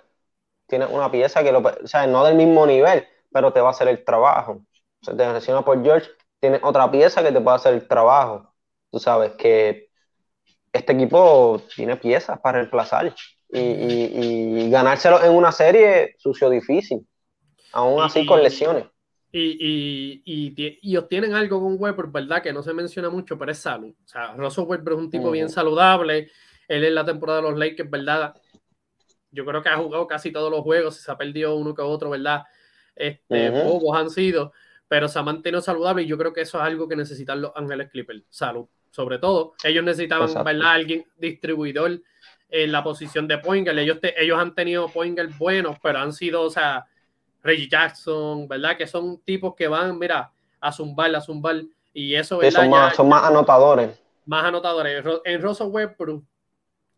tienes 0.68 0.90
una 0.90 1.12
pieza 1.12 1.44
que 1.44 1.52
lo, 1.52 1.60
o 1.60 1.88
sea, 1.88 2.08
no 2.08 2.24
del 2.24 2.36
mismo 2.36 2.66
nivel, 2.66 3.06
pero 3.32 3.54
te 3.54 3.62
va 3.62 3.68
a 3.68 3.72
hacer 3.72 3.88
el 3.88 4.04
trabajo. 4.04 4.66
Se 5.02 5.14
te 5.14 5.32
lesiona 5.32 5.64
por 5.64 5.82
George, 5.84 6.10
tienes 6.40 6.62
otra 6.64 6.90
pieza 6.90 7.24
que 7.24 7.32
te 7.32 7.42
puede 7.42 7.56
hacer 7.56 7.74
el 7.74 7.88
trabajo. 7.88 8.54
Tú 8.92 9.00
sabes 9.00 9.34
que 9.34 9.90
este 10.74 10.94
equipo 10.94 11.62
tiene 11.76 11.96
piezas 11.96 12.40
para 12.40 12.60
reemplazar 12.60 13.14
y, 13.56 14.70
ganárselo 14.70 15.24
en 15.24 15.32
una 15.32 15.52
serie 15.52 16.16
sucio 16.18 16.50
difícil, 16.50 17.06
aún 17.74 18.02
así 18.02 18.26
con 18.26 18.42
lesiones. 18.42 18.86
Y, 19.32 20.22
y, 20.82 20.98
obtienen 20.98 21.34
algo 21.34 21.60
con 21.60 21.76
Weber, 21.78 22.08
¿verdad? 22.08 22.42
Que 22.42 22.54
no 22.54 22.64
se 22.64 22.74
menciona 22.74 23.10
mucho, 23.10 23.38
pero 23.38 23.52
es 23.52 23.58
salud. 23.58 23.90
O 23.90 24.08
sea, 24.08 24.34
Russell 24.34 24.64
Weber 24.64 24.94
es 24.94 25.00
un 25.00 25.10
tipo 25.10 25.30
bien 25.30 25.50
saludable. 25.50 26.32
Él 26.68 26.86
en 26.86 26.96
la 26.96 27.04
temporada 27.04 27.42
de 27.42 27.50
los 27.50 27.60
Lakers, 27.60 27.90
¿verdad? 27.90 28.34
Yo 29.32 29.46
creo 29.46 29.62
que 29.62 29.70
ha 29.70 29.76
jugado 29.76 30.08
casi 30.08 30.32
todos 30.32 30.50
los 30.50 30.62
juegos, 30.62 30.96
se 30.96 31.12
ha 31.12 31.18
perdido 31.18 31.56
uno 31.56 31.76
que 31.76 31.82
otro, 31.82 32.12
¿verdad? 32.12 32.44
Este, 32.96 33.52
Pocos 33.52 33.98
han 33.98 34.10
sido, 34.10 34.54
pero 34.88 35.10
se 35.10 35.20
ha 35.20 35.24
mantenido 35.24 35.62
saludable 35.62 36.04
y 36.04 36.08
yo 36.08 36.18
creo 36.18 36.32
que 36.32 36.42
eso 36.42 36.58
es 36.58 36.64
algo 36.64 36.88
que 36.88 36.96
necesitan 36.96 37.42
los 37.42 37.52
Ángeles 37.56 37.90
Clippers, 37.90 38.24
salud. 38.30 38.68
Sobre 38.90 39.20
todo, 39.20 39.54
ellos 39.66 39.84
necesitaban, 39.84 40.34
¿verdad? 40.46 40.72
Alguien 40.72 41.06
distribuidor 41.18 42.02
en 42.50 42.72
la 42.72 42.84
posición 42.84 43.28
de 43.28 43.38
Poingal. 43.38 43.80
Ellos, 43.80 44.00
ellos 44.02 44.40
han 44.40 44.54
tenido 44.56 44.88
Poingal 44.90 45.28
buenos, 45.28 45.78
pero 45.82 46.00
han 46.00 46.14
sido, 46.14 46.44
o 46.44 46.50
sea, 46.50 46.86
Reggie 47.44 47.70
Jackson, 47.70 48.48
¿verdad? 48.48 48.78
Que 48.78 48.88
son 48.88 49.20
tipos 49.22 49.56
que 49.56 49.68
van, 49.68 49.98
mira, 49.98 50.32
a 50.60 50.72
zumbar, 50.72 51.16
a 51.16 51.22
zumbar. 51.22 51.64
Y 51.94 52.16
eso, 52.16 52.38
¿verdad? 52.38 52.62
son, 52.62 52.70
más, 52.70 52.96
son 52.96 53.10
más 53.10 53.24
anotadores. 53.24 54.02
Más 54.26 54.46
anotadores. 54.46 55.04
En 55.24 55.42
Russell 55.42 55.68
Westbrook, 55.68 56.24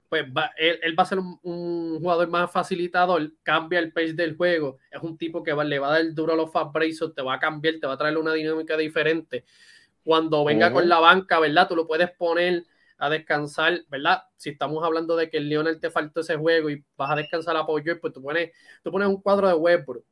pues 0.09 0.23
va, 0.25 0.51
él, 0.57 0.97
va 0.97 1.03
a 1.03 1.05
ser 1.05 1.19
un, 1.19 1.99
jugador 1.99 2.27
más 2.29 2.51
facilitador, 2.51 3.29
cambia 3.43 3.79
el 3.79 3.91
pace 3.91 4.13
del 4.13 4.37
juego, 4.37 4.77
es 4.89 5.01
un 5.01 5.17
tipo 5.17 5.43
que 5.43 5.53
le 5.53 5.79
va 5.79 5.87
a 5.89 5.91
dar 5.91 6.13
duro 6.13 6.33
a 6.33 6.35
los 6.35 6.51
fast 6.51 6.73
te 7.13 7.21
va 7.21 7.33
a 7.33 7.39
cambiar, 7.39 7.75
te 7.81 7.87
va 7.87 7.93
a 7.93 7.97
traer 7.97 8.17
una 8.17 8.33
dinámica 8.33 8.77
diferente. 8.77 9.43
Cuando 10.03 10.45
venga 10.45 10.71
con 10.71 10.87
la 10.87 10.99
banca, 10.99 11.37
¿verdad? 11.39 11.67
Tú 11.67 11.75
lo 11.75 11.85
puedes 11.85 12.09
poner 12.11 12.63
a 12.97 13.09
descansar, 13.09 13.81
¿verdad? 13.89 14.23
Si 14.35 14.49
estamos 14.49 14.83
hablando 14.83 15.15
de 15.15 15.29
que 15.29 15.37
el 15.37 15.49
Lionel 15.49 15.79
te 15.79 15.89
faltó 15.89 16.21
ese 16.21 16.35
juego 16.35 16.69
y 16.69 16.83
vas 16.95 17.11
a 17.11 17.15
descansar 17.15 17.55
a 17.55 17.65
Paul 17.65 17.83
pues 18.01 18.13
tú 18.13 18.21
pones, 18.21 18.51
tú 18.83 18.91
pones 18.91 19.07
un 19.07 19.21
cuadro 19.21 19.47
de 19.47 19.53
Westbrook 19.53 20.05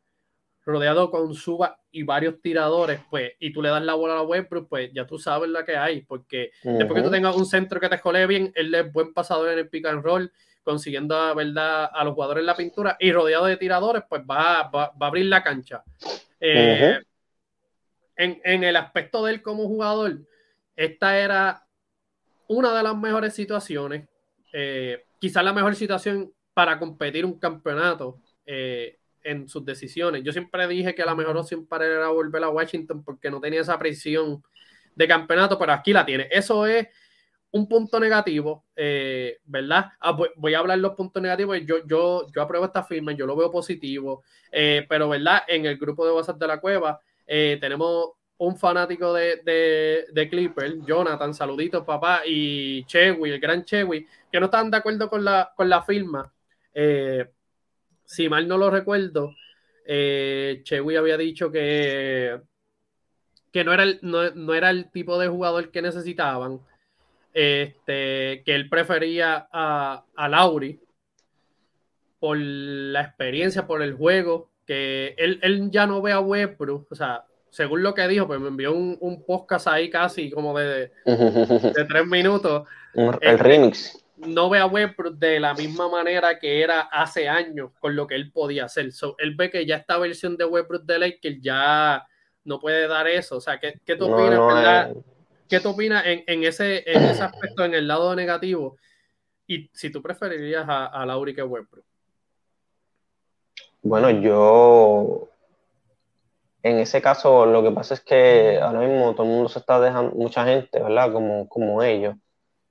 rodeado 0.66 1.12
con 1.12 1.34
suba 1.36 1.80
y 1.92 2.04
varios 2.04 2.42
tiradores, 2.42 3.00
pues, 3.10 3.34
y 3.40 3.54
tú 3.54 3.62
le 3.62 3.70
das 3.70 3.84
la 3.84 3.94
bola 3.94 4.16
a 4.16 4.24
Westbrook, 4.24 4.68
pues 4.68 4.92
ya 4.94 5.06
tú 5.06 5.20
sabes 5.20 5.50
la 5.50 5.64
que 5.64 5.78
hay, 5.78 6.02
porque 6.02 6.52
después 6.64 6.94
que 6.96 7.08
tú 7.08 7.12
tengas 7.12 7.36
un 7.36 7.46
centro 7.46 7.80
que 7.80 7.88
te 7.88 7.96
escole 7.96 8.26
bien, 8.26 8.52
él 8.56 8.74
es 8.74 8.92
buen 8.92 9.14
pasador 9.14 9.52
en 9.52 9.60
el 9.60 9.70
pick 9.70 9.86
and 9.86 10.04
roll, 10.04 10.32
consiguiendo, 10.64 11.36
¿verdad?, 11.36 11.92
a 11.94 12.04
los 12.04 12.16
jugadores 12.16 12.42
en 12.42 12.48
la 12.48 12.56
pintura 12.56 12.98
y 13.00 13.12
rodeado 13.12 13.46
de 13.46 13.58
tiradores, 13.58 14.04
pues 14.10 14.24
va, 14.24 14.68
va, 14.70 14.86
a 14.86 15.06
abrir 15.06 15.28
la 15.28 15.44
cancha. 15.44 15.84
Eh, 16.40 17.00
en, 18.16 18.42
en 18.44 18.64
el 18.64 18.76
aspecto 18.76 19.24
de 19.24 19.34
él 19.34 19.42
como 19.44 19.68
jugador, 19.68 20.18
esta 20.76 21.20
era 21.20 21.65
una 22.48 22.76
de 22.76 22.84
las 22.84 22.96
mejores 22.96 23.34
situaciones, 23.34 24.08
eh, 24.54 25.06
quizás 25.20 25.44
la 25.44 25.54
mejor 25.54 25.76
situación 25.76 26.32
para 26.54 26.80
competir 26.80 27.26
un 27.26 27.40
campeonato 27.40 28.20
eh, 28.46 29.00
en 29.24 29.48
sus 29.48 29.66
decisiones. 29.66 30.24
Yo 30.24 30.32
siempre 30.32 30.68
dije 30.68 30.96
que 30.96 31.04
la 31.04 31.16
mejor 31.16 31.38
opción 31.38 31.66
para 31.66 31.86
él 31.86 31.92
era 31.92 32.10
volver 32.10 32.44
a 32.44 32.50
Washington 32.50 33.04
porque 33.04 33.30
no 33.30 33.42
tenía 33.42 33.62
esa 33.62 33.78
presión 33.78 34.44
de 34.96 35.08
campeonato, 35.08 35.58
pero 35.58 35.74
aquí 35.74 35.92
la 35.92 36.06
tiene. 36.06 36.28
Eso 36.32 36.66
es 36.66 36.88
un 37.52 37.68
punto 37.68 38.00
negativo, 38.00 38.66
eh, 38.76 39.40
¿verdad? 39.46 39.92
Ah, 40.00 40.18
voy, 40.36 40.54
a 40.54 40.60
hablar 40.60 40.78
los 40.80 40.94
puntos 40.94 41.22
negativos. 41.22 41.58
Yo, 41.66 41.86
yo, 41.86 42.28
yo 42.34 42.42
apruebo 42.42 42.66
esta 42.66 42.84
firma, 42.84 43.14
yo 43.14 43.26
lo 43.26 43.36
veo 43.36 43.52
positivo, 43.52 44.24
pero, 44.52 45.10
¿verdad? 45.10 45.44
En 45.48 45.66
el 45.66 45.78
grupo 45.78 46.06
de 46.06 46.14
WhatsApp 46.14 46.40
de 46.40 46.48
la 46.48 46.60
cueva 46.60 47.00
eh, 47.28 47.58
tenemos 47.60 48.12
un 48.38 48.58
fanático 48.58 49.14
de, 49.14 50.06
de, 50.12 50.30
Clipper, 50.30 50.82
Jonathan, 50.86 51.34
saluditos 51.34 51.84
papá, 51.86 52.22
y 52.26 52.84
Chewy, 52.86 53.32
el 53.32 53.40
gran 53.40 53.64
Chewy, 53.64 54.06
que 54.32 54.40
no 54.40 54.46
estaban 54.46 54.70
de 54.70 54.78
acuerdo 54.78 55.10
con 55.10 55.24
la, 55.24 55.54
con 55.56 55.70
la 55.70 55.82
firma. 55.84 56.34
si 58.06 58.30
mal 58.30 58.48
no 58.48 58.58
lo 58.58 58.70
recuerdo, 58.70 59.34
Chewy 59.86 60.96
había 60.98 61.18
dicho 61.18 61.52
que, 61.52 62.42
que 63.54 63.64
no, 63.64 63.74
era 63.74 63.84
el, 63.84 64.00
no 64.02 64.54
era 64.54 64.70
el 64.70 64.92
tipo 64.92 65.18
de 65.18 65.30
jugador 65.30 65.72
que 65.72 65.82
necesitaban 65.82 66.60
este, 67.36 68.44
que 68.46 68.56
él 68.56 68.70
prefería 68.70 69.50
a, 69.52 70.06
a 70.16 70.30
Lauri 70.30 70.80
por 72.18 72.38
la 72.38 73.02
experiencia, 73.02 73.68
por 73.68 73.82
el 73.82 73.94
juego, 73.94 74.50
que 74.66 75.14
él, 75.18 75.40
él 75.44 75.70
ya 75.70 75.86
no 75.86 76.02
ve 76.02 76.14
a 76.14 76.22
Westbrook, 76.22 76.88
o 76.90 76.96
sea, 76.96 77.26
según 77.56 77.84
lo 77.84 77.94
que 77.94 78.06
dijo, 78.10 78.28
pues 78.28 78.38
me 78.42 78.50
envió 78.50 78.74
un, 78.74 78.98
un 79.00 79.24
podcast 79.24 79.68
ahí 79.68 79.90
casi 79.90 80.30
como 80.30 80.58
de, 80.60 80.92
de 81.06 81.86
tres 81.88 82.06
minutos. 82.06 82.68
El 82.94 83.12
este, 83.14 83.38
remix. 83.38 84.06
No 84.18 84.50
ve 84.50 84.60
a 84.60 84.66
Westbrook 84.66 85.16
de 85.16 85.40
la 85.40 85.54
misma 85.54 85.88
manera 85.88 86.38
que 86.38 86.62
era 86.62 86.82
hace 86.82 87.30
años 87.30 87.72
con 87.80 87.96
lo 87.96 88.08
que 88.08 88.16
él 88.16 88.30
podía 88.34 88.66
hacer. 88.66 88.90
él 89.20 89.36
ve 89.36 89.50
que 89.50 89.66
ya 89.66 89.78
esta 89.78 89.98
versión 89.98 90.36
de 90.36 90.44
Westbrook 90.44 90.84
de 90.84 91.00
Lakers 91.00 91.38
ya 91.40 92.06
no 92.44 92.60
puede 92.60 92.90
dar 92.90 93.08
eso. 93.08 93.38
O 93.38 93.42
sea, 93.42 93.58
¿qué, 93.58 93.80
qué 93.86 93.96
tú 93.96 94.14
opinas, 94.14 94.32
verdad? 94.32 94.92
Eh, 94.92 95.02
¿Qué 95.48 95.62
tú 95.62 95.70
opinas 95.70 96.04
en, 96.06 96.44
ese, 96.44 96.84
en 96.86 97.04
ese 97.04 97.24
aspecto, 97.24 97.64
en 97.64 97.74
el 97.74 97.88
lado 97.88 98.14
negativo? 98.18 98.76
Y 99.48 99.70
si 99.72 99.90
tú 99.90 100.02
preferirías 100.02 100.68
a, 100.68 100.88
a 100.88 101.06
Lauri 101.06 101.34
que 101.34 101.42
Westbrook. 101.42 101.86
Bueno, 103.82 104.10
yo 104.10 105.30
en 106.66 106.80
ese 106.80 107.00
caso 107.00 107.46
lo 107.46 107.62
que 107.62 107.70
pasa 107.70 107.94
es 107.94 108.02
que 108.02 108.60
ahora 108.60 108.80
mismo 108.80 109.14
todo 109.14 109.28
el 109.28 109.34
mundo 109.34 109.50
se 109.50 109.60
está 109.60 109.80
dejando, 109.80 110.16
mucha 110.16 110.46
gente, 110.46 110.82
¿verdad? 110.82 111.14
Como, 111.14 111.48
como 111.48 111.84
ellos. 111.84 112.16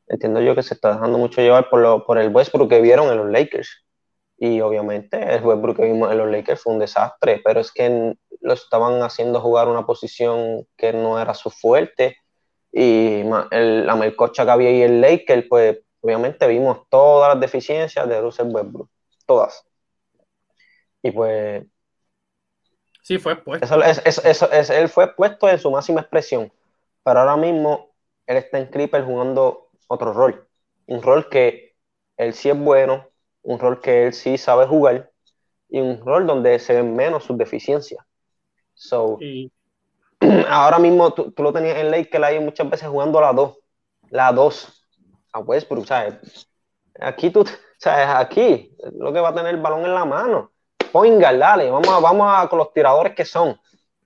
Entiendo 0.09 0.41
yo 0.41 0.57
que 0.57 0.65
se 0.65 0.75
está 0.75 0.95
dejando 0.95 1.17
mucho 1.17 1.41
llevar 1.41 1.71
por, 1.71 1.81
lo, 1.81 2.05
por 2.05 2.19
el 2.19 2.35
Westbrook 2.35 2.69
que 2.69 2.81
vieron 2.81 3.09
en 3.09 3.19
los 3.19 3.31
Lakers. 3.31 3.85
Y 4.37 4.61
obviamente 4.61 5.17
el 5.37 5.45
Westbrook 5.45 5.77
que 5.77 5.85
vimos 5.85 6.11
en 6.11 6.19
los 6.19 6.29
Lakers 6.29 6.61
fue 6.61 6.73
un 6.73 6.81
desastre, 6.81 7.41
pero 7.45 7.61
es 7.61 7.71
que 7.71 8.17
lo 8.41 8.53
estaban 8.53 9.01
haciendo 9.03 9.41
jugar 9.41 9.69
una 9.69 9.87
posición 9.87 10.67
que 10.77 10.93
no 10.93 11.21
era 11.21 11.33
su 11.35 11.51
fuerte 11.51 12.17
y 12.73 13.23
la 13.23 13.95
melcocha 13.95 14.45
que 14.45 14.51
había 14.51 14.71
ahí 14.71 14.83
en 14.83 15.01
Lakers, 15.01 15.47
pues 15.49 15.79
obviamente 16.01 16.49
vimos 16.49 16.81
todas 16.91 17.33
las 17.33 17.41
deficiencias 17.41 18.09
de 18.09 18.21
Russell 18.21 18.49
Westbrook, 18.49 18.91
todas. 19.25 19.65
Y 21.01 21.13
pues... 21.13 21.65
Sí, 23.05 23.19
fue 23.19 23.37
puesto. 23.37 23.83
Eso, 23.83 24.51
es, 24.51 24.71
él 24.71 24.89
fue 24.89 25.15
puesto 25.15 25.47
en 25.51 25.59
su 25.59 25.71
máxima 25.71 26.01
expresión, 26.01 26.51
pero 27.03 27.21
ahora 27.21 27.37
mismo 27.37 27.91
él 28.27 28.39
está 28.39 28.59
en 28.59 28.67
Clipper 28.69 29.05
jugando 29.05 29.69
otro 29.89 30.15
rol, 30.15 30.49
un 30.87 31.03
rol 31.03 31.29
que 31.29 31.77
él 32.17 32.33
sí 32.33 32.49
es 32.49 32.59
bueno, 32.59 33.07
un 33.43 33.59
rol 33.59 33.83
que 33.83 34.07
él 34.07 34.15
sí 34.15 34.39
sabe 34.39 34.67
jugar 34.67 35.13
y 35.69 35.81
un 35.81 36.01
rol 36.01 36.27
donde 36.27 36.59
se 36.59 36.77
ven 36.77 36.97
menos 36.97 37.25
sus 37.25 37.37
deficiencias. 37.37 38.03
So, 38.73 39.19
ahora 40.49 40.79
mismo 40.79 41.13
tú, 41.13 41.31
lo 41.37 41.53
tenías 41.53 41.77
en 41.77 41.91
Lake, 41.91 42.09
que 42.09 42.19
la 42.19 42.29
hay 42.29 42.41
muchas 42.41 42.71
veces 42.71 42.89
jugando 42.89 43.21
la 43.21 43.35
2, 43.35 43.59
la 44.09 44.33
2 44.33 44.87
a 45.35 45.41
Westbrook, 45.41 45.85
¿sabes? 45.85 46.49
Aquí 46.99 47.29
tú, 47.29 47.45
¿sabes? 47.77 48.07
Aquí 48.09 48.75
lo 48.95 49.13
que 49.13 49.21
va 49.21 49.29
a 49.29 49.35
tener 49.35 49.55
el 49.55 49.61
balón 49.61 49.85
en 49.85 49.93
la 49.93 50.07
mano. 50.07 50.54
Ponga, 50.95 51.37
dale, 51.37 51.73
vamos 51.73 51.89
a, 51.89 51.99
vamos 51.99 52.33
a 52.33 52.49
con 52.49 52.61
los 52.61 52.73
tiradores 52.73 53.17
que 53.17 53.25
son, 53.25 53.59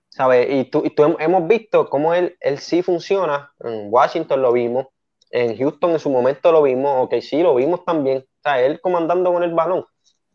¿sabes? 0.09 0.47
Y 0.49 0.65
tú, 0.71 0.81
y 0.83 0.89
tú 0.89 1.15
hemos 1.19 1.47
visto 1.47 1.87
cómo 1.87 2.15
él, 2.15 2.35
él 2.39 2.57
sí 2.57 2.81
funciona, 2.81 3.53
en 3.59 3.93
Washington 3.93 4.41
lo 4.41 4.51
vimos, 4.51 4.87
en 5.29 5.55
Houston 5.55 5.91
en 5.91 5.99
su 5.99 6.09
momento 6.09 6.51
lo 6.51 6.63
vimos, 6.63 7.05
ok, 7.05 7.21
sí, 7.21 7.43
lo 7.43 7.53
vimos 7.53 7.85
también, 7.85 8.25
o 8.27 8.41
sea, 8.41 8.59
él 8.61 8.81
comandando 8.81 9.31
con 9.31 9.43
el 9.43 9.53
balón 9.53 9.85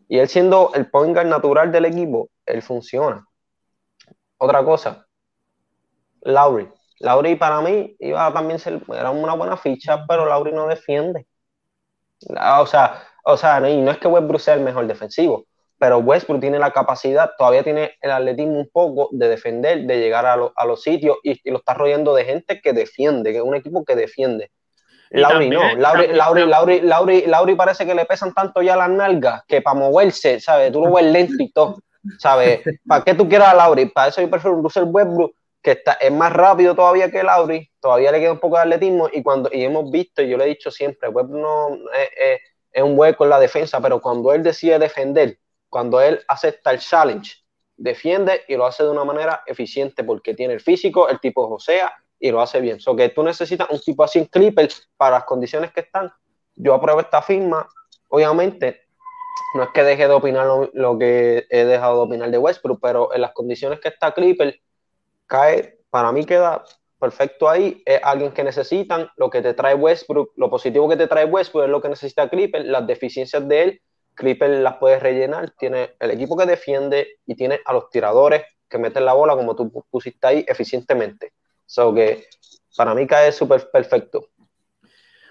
y 0.07 0.21
él 0.21 0.29
siendo 0.29 0.71
el 0.75 0.89
point 0.89 1.17
natural 1.25 1.73
del 1.73 1.87
equipo, 1.87 2.29
él 2.47 2.63
funciona. 2.63 3.27
Otra 4.39 4.65
cosa, 4.65 5.09
Lauri. 6.21 6.69
Lauri 7.01 7.35
para 7.35 7.63
mí 7.63 7.97
iba 7.99 8.27
a 8.27 8.33
también 8.33 8.61
ser, 8.61 8.81
era 8.95 9.11
una 9.11 9.35
buena 9.35 9.57
ficha, 9.57 10.05
pero 10.07 10.25
Lauri 10.25 10.53
no 10.53 10.69
defiende. 10.69 11.27
O 12.61 12.67
sea, 12.67 13.03
o 13.25 13.37
sea, 13.37 13.69
y 13.69 13.81
no 13.81 13.91
es 13.91 13.99
que 13.99 14.07
Westbrook 14.07 14.41
sea 14.41 14.55
el 14.55 14.61
mejor 14.61 14.87
defensivo, 14.87 15.47
pero 15.85 15.99
Westbrook 15.99 16.41
tiene 16.41 16.59
la 16.59 16.71
capacidad, 16.71 17.33
todavía 17.37 17.63
tiene 17.63 17.99
el 18.01 18.11
atletismo 18.11 18.59
un 18.59 18.71
poco 18.71 19.11
de 19.13 19.29
defender, 19.29 19.83
de 19.83 19.99
llegar 19.99 20.25
a, 20.25 20.65
los 20.65 20.83
sitios 20.83 21.19
y, 21.23 21.39
lo 21.51 21.59
está 21.59 21.75
rodeando 21.75 22.15
de 22.15 22.25
gente 22.25 22.63
que 22.63 22.73
defiende, 22.73 23.33
que 23.33 23.37
es 23.37 23.45
un 23.45 23.55
equipo 23.55 23.85
que 23.85 23.95
defiende. 23.95 24.51
Lauri 25.11 25.51
no, 25.51 25.61
Lauri, 25.77 26.07
Lauri, 26.07 26.47
Lauri, 26.47 26.81
Lauri, 26.81 27.27
Lauri, 27.27 27.55
parece 27.55 27.85
que 27.85 27.95
le 27.95 28.07
pesan 28.07 28.33
tanto 28.33 28.63
ya 28.63 28.77
las 28.77 28.89
nalgas 28.89 29.43
que 29.47 29.61
para 29.61 29.79
moverse, 29.79 30.41
¿sabes? 30.41 30.73
Tú 30.73 30.81
lo 30.81 30.91
ves 30.91 31.05
lento 31.05 31.43
y 31.43 31.53
todo, 31.53 31.77
¿sabes? 32.19 32.63
¿Para 32.89 33.05
qué 33.05 33.13
tú 33.13 33.29
quieras 33.29 33.49
a 33.49 33.55
Lauri? 33.55 33.85
Para 33.85 34.09
eso 34.09 34.23
yo 34.23 34.31
prefiero 34.31 34.57
un 34.57 34.63
Russell 34.63 34.85
Westbrook 34.87 35.35
que 35.61 35.73
está, 35.73 35.99
es 36.01 36.11
más 36.11 36.33
rápido 36.33 36.75
todavía 36.75 37.11
que 37.11 37.23
Lauri, 37.23 37.71
todavía 37.79 38.11
le 38.11 38.21
queda 38.21 38.33
un 38.33 38.41
poco 38.41 38.57
de 38.57 38.63
atletismo 38.63 39.11
y 39.13 39.23
cuando 39.23 39.51
y 39.53 39.63
hemos 39.65 39.91
visto, 39.91 40.23
y 40.23 40.31
yo 40.31 40.39
le 40.39 40.45
he 40.45 40.49
dicho 40.49 40.71
siempre, 40.71 41.11
Web 41.11 41.29
no 41.29 41.77
es, 42.73 42.83
un 42.83 42.99
hueco 42.99 43.25
en 43.25 43.31
la 43.31 43.39
defensa, 43.39 43.83
pero 43.83 44.01
cuando 44.01 44.33
él 44.33 44.43
decide 44.43 44.79
defender, 44.79 45.37
cuando 45.75 46.01
él 46.01 46.21
acepta 46.29 46.71
el 46.71 46.79
challenge, 46.79 47.33
defiende 47.77 48.43
y 48.47 48.55
lo 48.55 48.65
hace 48.65 48.85
de 48.85 48.91
una 48.91 49.03
manera 49.03 49.43
eficiente 49.45 50.05
porque 50.05 50.33
tiene 50.33 50.55
el 50.55 50.61
físico, 50.61 51.09
el 51.09 51.19
tipo 51.19 51.49
Josea 51.49 51.93
y 52.21 52.31
lo 52.31 52.41
hace 52.41 52.61
bien. 52.61 52.79
So 52.79 52.95
que 52.95 53.09
tú 53.09 53.25
necesitas 53.25 53.69
un 53.69 53.81
tipo 53.81 54.05
así 54.05 54.21
en 54.21 54.27
Clippers 54.27 54.89
para 54.97 55.17
las 55.17 55.25
condiciones 55.25 55.73
que 55.73 55.81
están. 55.81 56.13
Yo 56.55 56.75
apruebo 56.75 57.01
esta 57.01 57.21
firma, 57.23 57.69
obviamente, 58.07 58.83
no 59.57 59.65
es 59.65 59.71
que 59.71 59.83
deje 59.83 60.07
de 60.07 60.15
opinar 60.15 60.47
lo, 60.47 60.71
lo, 60.75 60.97
que 60.97 61.45
he 61.51 61.65
dejado 61.65 61.97
de 61.97 62.03
opinar 62.03 62.31
de 62.31 62.39
Westbrook, 62.39 62.79
pero 62.81 63.13
en 63.13 63.23
las 63.23 63.33
condiciones 63.33 63.81
que 63.81 63.89
está 63.89 64.15
Clipper, 64.15 64.61
cae, 65.27 65.81
para 65.91 66.13
mí 66.13 66.25
queda 66.25 66.63
perfecto 67.01 67.51
ahí. 67.51 67.83
Es 67.85 67.99
alguien 68.05 68.31
que 68.31 68.45
necesitan, 68.45 69.11
lo 69.17 69.29
que 69.29 69.43
te 69.43 69.55
trae 69.55 69.75
Westbrook, 69.75 70.35
lo 70.37 70.49
positivo 70.49 70.89
que 70.89 70.97
te 70.97 71.09
trae 71.09 71.25
Westbrook 71.25 71.65
es 71.65 71.71
lo 71.71 71.83
que 71.83 71.89
necesita 71.89 72.29
Clipper, 72.29 72.65
las 72.65 72.87
deficiencias 72.87 73.49
de 73.49 73.63
él, 73.65 73.83
Clipper 74.15 74.51
las 74.51 74.77
puedes 74.77 75.03
rellenar, 75.03 75.51
tiene 75.53 75.95
el 75.99 76.11
equipo 76.11 76.37
que 76.37 76.47
defiende 76.47 77.19
y 77.27 77.35
tiene 77.35 77.61
a 77.65 77.73
los 77.73 77.91
tiradores 77.91 78.43
que 78.69 78.79
meten 78.79 79.05
la 79.05 79.13
bola 79.13 79.37
como 79.37 79.55
tú 79.55 79.71
pusiste 79.91 80.27
ahí 80.27 80.45
eficientemente. 80.49 81.33
So 81.67 81.95
que 81.95 82.27
para 82.77 82.95
mí 82.95 83.07
cae 83.07 83.33
súper 83.33 83.71
perfecto. 83.71 84.29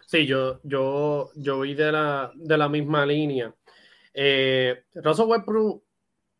Sí, 0.05 0.25
yo, 0.25 0.59
yo, 0.63 1.31
yo 1.35 1.61
vi 1.61 1.73
de 1.73 1.91
la, 1.91 2.31
de 2.35 2.57
la 2.57 2.69
misma 2.69 3.05
línea. 3.05 3.53
Eh, 4.13 4.83
Russell 4.95 5.25
Westbrook 5.25 5.83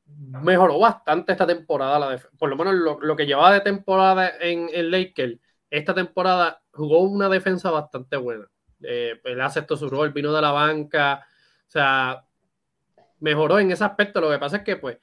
mejoró 0.06 0.79
bastante 0.79 1.32
esta 1.32 1.47
temporada, 1.47 2.19
por 2.38 2.49
lo 2.49 2.56
menos 2.56 2.75
lo, 3.01 3.15
que 3.15 3.25
llevaba 3.25 3.53
de 3.53 3.62
temporada 3.62 4.34
en 4.39 4.69
el 4.71 4.91
Lakers, 4.91 5.39
esta 5.69 5.93
temporada 5.93 6.62
jugó 6.71 6.99
una 6.99 7.29
defensa 7.29 7.71
bastante 7.71 8.17
buena. 8.17 8.45
Eh, 8.84 9.19
él 9.23 9.41
aceptó 9.41 9.75
su 9.75 9.89
rol, 9.89 10.12
vino 10.12 10.32
de 10.32 10.41
la 10.41 10.51
banca, 10.51 11.25
o 11.67 11.71
sea, 11.71 12.23
mejoró 13.24 13.60
en 13.60 13.71
ese 13.71 13.84
aspecto. 13.84 14.21
Lo 14.21 14.30
que 14.30 14.38
pasa 14.38 14.58
es 14.58 14.63
que, 14.63 14.76
pues, 14.76 14.98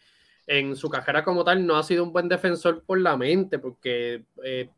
en 0.47 0.77
su 0.77 0.89
carrera 0.89 1.25
como 1.25 1.45
tal 1.45 1.67
no 1.67 1.77
ha 1.77 1.83
sido 1.83 2.05
un 2.05 2.13
buen 2.13 2.29
defensor 2.29 2.85
por 2.85 3.01
la 3.01 3.17
mente, 3.17 3.59
porque 3.59 4.25
eh, 4.45 4.69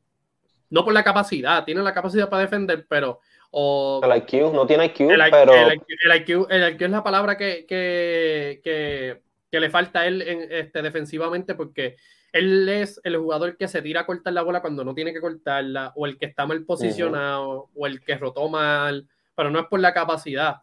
no 0.71 0.85
por 0.85 0.93
la 0.93 1.05
capacidad, 1.05 1.65
tiene 1.65 1.83
la 1.83 1.95
capacidad 1.95 2.29
para 2.29 2.43
defender, 2.43 2.87
pero... 2.89 3.21
O, 3.51 4.01
el 4.03 4.17
IQ, 4.17 4.53
no 4.53 4.67
tiene 4.67 4.87
IQ, 4.87 5.09
pero... 5.31 5.53
El 5.53 5.75
IQ, 5.75 6.47
el 6.49 6.73
IQ, 6.73 6.83
es 6.83 6.91
la 6.91 7.03
palabra 7.03 7.37
que, 7.37 7.67
que 7.69 9.21
que 9.53 9.61
le 9.61 9.69
falta 9.69 10.01
a 10.01 10.07
él 10.07 10.23
este, 10.23 10.81
defensivamente 10.81 11.55
porque 11.55 11.97
él 12.33 12.67
es 12.71 12.99
el 13.05 13.19
jugador 13.19 13.59
que 13.59 13.69
se 13.69 13.83
tira 13.83 14.01
a 14.01 14.07
cortar 14.07 14.33
la 14.33 14.41
bola 14.41 14.63
cuando 14.63 14.83
no 14.83 14.95
tiene 14.95 15.13
que 15.13 15.21
cortarla, 15.21 15.93
o 15.95 16.07
el 16.07 16.17
que 16.17 16.25
está 16.25 16.47
mal 16.47 16.65
posicionado, 16.65 17.69
o 17.75 17.87
el 17.87 18.01
que 18.01 18.17
rotó 18.17 18.49
mal, 18.49 19.07
pero 19.37 19.51
no 19.51 19.61
es 19.61 19.67
por 19.67 19.81
la 19.81 19.93
capacidad, 19.93 20.63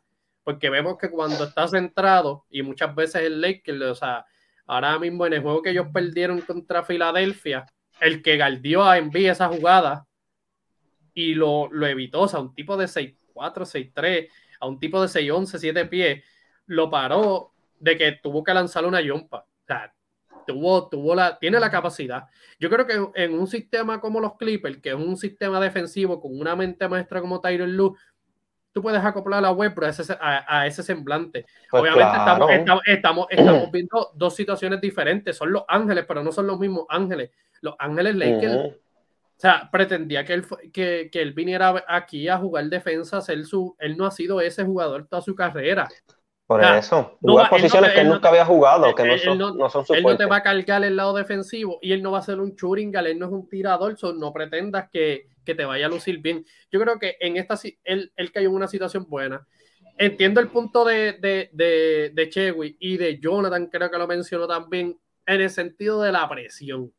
porque 0.50 0.72
vemos 0.72 0.97
que 0.97 1.12
cuando 1.12 1.43
está 1.43 1.68
centrado, 1.68 2.47
y 2.50 2.64
muchas 2.64 2.95
veces 2.95 3.22
el 3.22 3.39
Lakers, 3.39 3.82
o 3.84 3.93
sea, 3.93 4.26
ahora 4.66 4.97
mismo 4.97 5.28
en 5.28 5.34
el 5.34 5.43
juego 5.43 5.62
que 5.62 5.70
ellos 5.70 5.86
perdieron 5.93 6.41
contra 6.41 6.82
Filadelfia, 6.82 7.68
el 8.02 8.24
que 8.24 8.36
galdió 8.36 8.84
a 8.84 8.97
Envía 8.97 9.34
esa 9.34 9.47
jugada 9.47 10.08
y 11.14 11.36
lo, 11.36 11.70
lo 11.72 11.86
evitó. 11.86 12.22
O 12.22 12.28
sea, 12.28 12.39
un 12.39 12.56
tipo 12.56 12.78
de 12.78 12.88
6'4, 12.88 13.16
6'3, 13.36 14.28
a 14.60 14.66
un 14.66 14.80
tipo 14.80 15.00
de 15.00 15.08
6'11, 15.08 15.60
7 15.60 15.86
pies, 15.86 16.24
lo 16.66 16.89
paró 16.89 17.54
de 17.80 17.95
que 17.95 18.14
tuvo 18.14 18.43
que 18.43 18.56
lanzar 18.56 18.88
una 18.88 19.02
yompa. 19.02 19.41
O 19.41 19.66
sea, 19.68 19.93
tuvo, 20.47 20.89
tuvo 20.89 21.14
la, 21.14 21.38
tiene 21.38 21.60
la 21.60 21.70
capacidad. 21.70 22.24
Yo 22.60 22.72
creo 22.72 22.88
que 22.88 23.22
en 23.22 23.38
un 23.38 23.45
sistema 23.45 24.02
como 24.02 24.20
los 24.20 24.36
Clippers, 24.36 24.80
que 24.80 24.89
es 24.89 24.95
un 24.95 25.16
sistema 25.16 25.60
defensivo 25.60 26.20
con 26.20 26.39
una 26.39 26.56
mente 26.56 26.88
maestra 26.88 27.22
como 27.22 27.39
Tyron 27.39 27.78
Lue, 27.78 27.95
tú 28.80 28.84
puedes 28.84 29.04
acoplar 29.04 29.42
la 29.42 29.52
web 29.52 29.74
a 29.84 29.90
ese, 29.90 30.18
a, 30.22 30.66
ese 30.66 30.84
semblante. 30.84 31.46
Pues 31.70 31.82
Obviamente 31.82 32.18
estamos, 32.18 32.84
estamos, 32.88 33.28
estamos, 33.30 33.72
viendo 33.72 34.12
dos 34.14 34.34
situaciones 34.34 34.80
diferentes. 34.80 35.36
Son 35.36 35.52
los 35.52 35.66
ángeles, 35.68 36.06
pero 36.08 36.24
no 36.24 36.32
son 36.32 36.48
los 36.48 36.58
mismos 36.58 36.86
ángeles. 36.88 37.32
Los 37.60 37.76
ángeles 37.78 38.16
Lakers. 38.16 38.56
O 38.56 39.42
sea, 39.42 39.70
pretendía 39.70 40.24
que 40.24 40.34
él, 40.34 40.46
que, 40.72 41.10
que 41.12 41.22
él 41.22 41.34
viniera 41.34 41.84
aquí 41.90 42.30
a 42.30 42.38
jugar 42.38 42.66
defensa. 42.66 43.22
Él, 43.28 43.46
su, 43.46 43.76
él 43.80 43.98
no 43.98 44.06
ha 44.06 44.12
sido 44.12 44.40
ese 44.40 44.64
jugador 44.64 45.08
toda 45.08 45.22
su 45.22 45.36
carrera. 45.36 45.90
Por 46.48 46.64
eso, 46.64 47.18
no 47.22 47.36
posiciones 47.50 47.92
que 47.92 48.02
él 48.02 48.10
nunca 48.10 48.30
había 48.30 48.46
jugado, 48.46 48.96
que 48.96 49.04
no 49.04 49.18
son, 49.20 49.38
no, 49.38 49.70
son 49.70 49.86
Él 49.90 50.04
no 50.04 50.18
te 50.18 50.26
va 50.26 50.38
a 50.38 50.42
cargar 50.42 50.84
el 50.84 50.96
lado 50.96 51.14
defensivo 51.14 51.78
y 51.80 51.92
él 51.92 52.02
no 52.02 52.12
va 52.12 52.20
a 52.20 52.24
ser 52.24 52.40
un 52.40 52.56
churingal, 52.56 53.06
él 53.06 53.20
no 53.20 53.28
es 53.28 53.32
un 53.32 53.48
tirador, 53.48 53.96
no 54.16 54.34
pretendas 54.34 54.90
que, 54.90 55.28
que, 55.46 55.56
te 55.56 55.66
vaya 55.66 55.86
a 55.86 55.90
lucir 55.90 56.20
bien. 56.20 56.46
Yo 56.72 56.80
creo 56.80 57.00
que 57.00 57.18
en 57.20 57.38
esta 57.38 57.60
él, 57.84 58.12
él 58.16 58.32
cayó 58.32 58.50
en 58.50 58.56
una 58.56 58.68
situación 58.68 59.06
buena. 59.08 59.46
Entiendo 59.98 60.40
el 60.40 60.48
punto 60.50 60.86
de, 60.86 61.14
de, 61.14 61.50
de, 61.52 62.12
de 62.14 62.30
Chewy 62.30 62.78
y 62.80 62.98
de 62.98 63.20
Jonathan, 63.20 63.68
creo 63.68 63.92
que 63.92 63.98
lo 63.98 64.08
mencionó 64.08 64.48
también, 64.48 64.98
en 65.26 65.42
el 65.42 65.50
sentido 65.50 66.02
de 66.02 66.12
la 66.12 66.28
presión. 66.30 66.94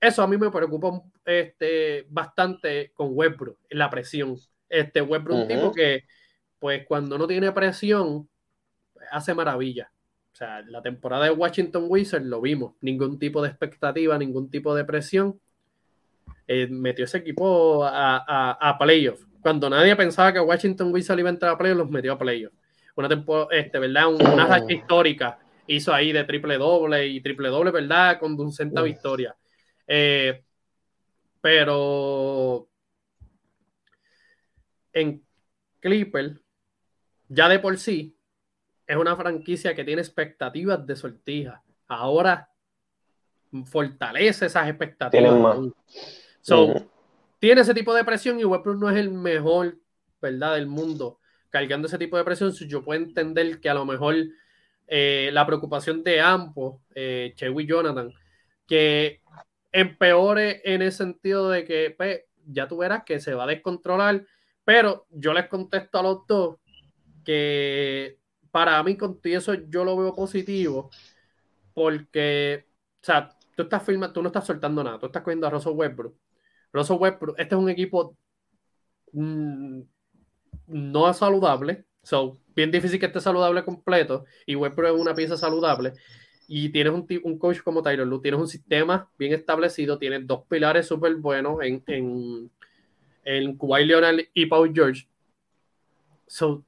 Eso 0.00 0.22
a 0.22 0.28
mí 0.28 0.36
me 0.36 0.50
preocupa 0.50 1.02
este, 1.24 2.06
bastante 2.08 2.92
con 2.94 3.08
Westbrook, 3.12 3.58
la 3.70 3.90
presión. 3.90 4.36
Este 4.68 5.00
Westbrook, 5.00 5.40
un 5.40 5.48
tipo 5.48 5.72
que 5.72 6.04
pues 6.58 6.86
cuando 6.86 7.18
no 7.18 7.26
tiene 7.26 7.52
presión, 7.52 8.28
pues, 8.92 9.06
hace 9.10 9.34
maravilla. 9.34 9.90
O 10.32 10.36
sea, 10.36 10.62
la 10.62 10.82
temporada 10.82 11.24
de 11.24 11.30
Washington 11.30 11.86
Wizards 11.88 12.26
lo 12.26 12.40
vimos, 12.40 12.74
ningún 12.80 13.18
tipo 13.18 13.42
de 13.42 13.48
expectativa, 13.48 14.16
ningún 14.18 14.50
tipo 14.50 14.74
de 14.74 14.84
presión. 14.84 15.40
Eh, 16.50 16.66
metió 16.66 17.04
ese 17.04 17.18
equipo 17.18 17.84
a, 17.84 18.24
a, 18.26 18.70
a 18.70 18.78
playoff. 18.78 19.22
Cuando 19.42 19.68
nadie 19.68 19.94
pensaba 19.94 20.32
que 20.32 20.40
Washington 20.40 20.92
Wizards 20.92 21.20
iba 21.20 21.28
a 21.28 21.32
entrar 21.32 21.52
a 21.52 21.58
playoff, 21.58 21.78
los 21.78 21.90
metió 21.90 22.14
a 22.14 22.18
playoff. 22.18 22.52
Una 22.96 23.08
temporada, 23.08 23.48
este, 23.52 23.78
¿verdad? 23.78 24.08
Una 24.08 24.46
racha 24.46 24.64
oh. 24.64 24.70
histórica 24.72 25.38
hizo 25.66 25.92
ahí 25.92 26.10
de 26.10 26.24
triple 26.24 26.56
doble 26.56 27.06
y 27.06 27.20
triple 27.20 27.50
doble, 27.50 27.70
¿verdad? 27.70 28.18
Con 28.18 28.40
un 28.40 28.50
centavo 28.50 28.86
victoria. 28.86 29.36
Eh, 29.86 30.42
pero 31.40 32.66
en 34.92 35.22
Clipper 35.80 36.40
ya 37.28 37.48
de 37.48 37.58
por 37.58 37.78
sí 37.78 38.16
es 38.86 38.96
una 38.96 39.14
franquicia 39.14 39.74
que 39.74 39.84
tiene 39.84 40.00
expectativas 40.00 40.84
de 40.86 40.96
sortija. 40.96 41.62
Ahora 41.86 42.50
fortalece 43.66 44.46
esas 44.46 44.68
expectativas. 44.68 45.58
Tiene 47.38 47.60
ese 47.60 47.74
tipo 47.74 47.94
de 47.94 48.04
presión 48.04 48.40
y 48.40 48.44
Westbrook 48.44 48.78
no 48.78 48.90
es 48.90 48.96
el 48.96 49.10
mejor, 49.10 49.78
¿verdad?, 50.20 50.54
del 50.54 50.66
mundo 50.66 51.20
cargando 51.50 51.88
ese 51.88 51.98
tipo 51.98 52.16
de 52.16 52.24
presión. 52.24 52.52
Yo 52.52 52.84
puedo 52.84 53.00
entender 53.00 53.60
que 53.60 53.68
a 53.68 53.74
lo 53.74 53.84
mejor 53.84 54.16
eh, 54.86 55.30
la 55.32 55.46
preocupación 55.46 56.02
de 56.02 56.20
ambos, 56.20 56.80
eh, 56.94 57.32
Chewy 57.36 57.64
y 57.64 57.66
Jonathan, 57.66 58.12
que 58.66 59.20
empeore 59.72 60.62
en 60.64 60.82
el 60.82 60.92
sentido 60.92 61.50
de 61.50 61.64
que 61.64 61.94
pues, 61.96 62.22
ya 62.46 62.66
tú 62.66 62.78
verás 62.78 63.04
que 63.04 63.20
se 63.20 63.34
va 63.34 63.44
a 63.44 63.48
descontrolar, 63.48 64.26
pero 64.64 65.06
yo 65.10 65.32
les 65.32 65.46
contesto 65.46 65.98
a 65.98 66.02
los 66.02 66.26
dos 66.26 66.56
que 67.24 68.18
para 68.50 68.82
mí 68.82 68.96
con 68.96 69.20
eso 69.24 69.54
yo 69.54 69.84
lo 69.84 69.96
veo 69.96 70.14
positivo 70.14 70.90
porque, 71.74 72.66
o 73.02 73.04
sea, 73.04 73.28
tú 73.54 73.62
estás 73.64 73.82
firmando, 73.82 74.14
tú 74.14 74.22
no 74.22 74.28
estás 74.28 74.46
soltando 74.46 74.82
nada, 74.82 74.98
tú 74.98 75.06
estás 75.06 75.22
cogiendo 75.22 75.46
a 75.46 75.50
Russell 75.50 75.74
Westbrook. 75.74 76.16
Russell 76.72 76.98
Westbrook, 76.98 77.38
este 77.38 77.54
es 77.54 77.60
un 77.60 77.68
equipo 77.68 78.16
mm, 79.12 79.80
no 80.66 81.14
saludable, 81.14 81.84
so, 82.02 82.38
bien 82.54 82.70
difícil 82.70 82.98
que 83.00 83.06
esté 83.06 83.20
saludable 83.20 83.64
completo 83.64 84.24
y 84.46 84.54
Westbrook 84.54 84.94
es 84.94 85.00
una 85.00 85.14
pieza 85.14 85.36
saludable 85.36 85.94
y 86.48 86.70
tienes 86.70 86.94
un, 86.94 87.06
un 87.24 87.38
coach 87.38 87.60
como 87.60 87.82
Tyler 87.82 88.06
Lue, 88.06 88.20
tienes 88.20 88.40
un 88.40 88.48
sistema 88.48 89.10
bien 89.18 89.34
establecido, 89.34 89.98
tienes 89.98 90.26
dos 90.26 90.44
pilares 90.48 90.86
súper 90.86 91.14
buenos 91.16 91.62
en, 91.62 91.82
en, 91.86 92.50
en 93.24 93.58
Kawhi 93.58 93.84
Leonard 93.84 94.20
y 94.32 94.46
Paul 94.46 94.72
George. 94.74 95.06
So, 96.26 96.64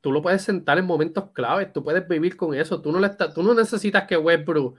tú 0.00 0.10
lo 0.10 0.20
puedes 0.20 0.42
sentar 0.42 0.78
en 0.78 0.84
momentos 0.84 1.30
claves, 1.30 1.72
tú 1.72 1.84
puedes 1.84 2.06
vivir 2.08 2.36
con 2.36 2.54
eso, 2.54 2.82
tú 2.82 2.90
no, 2.90 2.98
le 2.98 3.08
tú 3.34 3.42
no 3.44 3.54
necesitas 3.54 4.04
que 4.04 4.16
Westbrook 4.16 4.76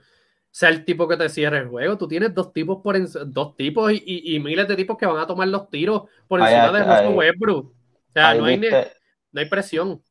sea 0.50 0.70
el 0.70 0.84
tipo 0.84 1.06
que 1.06 1.16
te 1.16 1.28
cierre 1.28 1.58
el 1.58 1.68
juego, 1.68 1.96
tú 1.96 2.08
tienes 2.08 2.34
dos 2.34 2.52
tipos 2.52 2.78
por 2.82 2.98
dos 3.26 3.56
tipos 3.56 3.92
y, 3.92 4.40
miles 4.40 4.66
de 4.66 4.76
tipos 4.76 4.96
que 4.96 5.06
van 5.06 5.18
a 5.18 5.26
tomar 5.26 5.48
los 5.48 5.68
tiros 5.70 6.02
por 6.26 6.40
encima 6.40 6.72
de 6.72 7.08
Westbrook. 7.08 7.66
O 7.66 8.12
sea, 8.12 8.34
no 8.34 8.44
hay, 8.46 8.58
no 8.58 9.40
hay, 9.40 9.48
presión. 9.48 10.02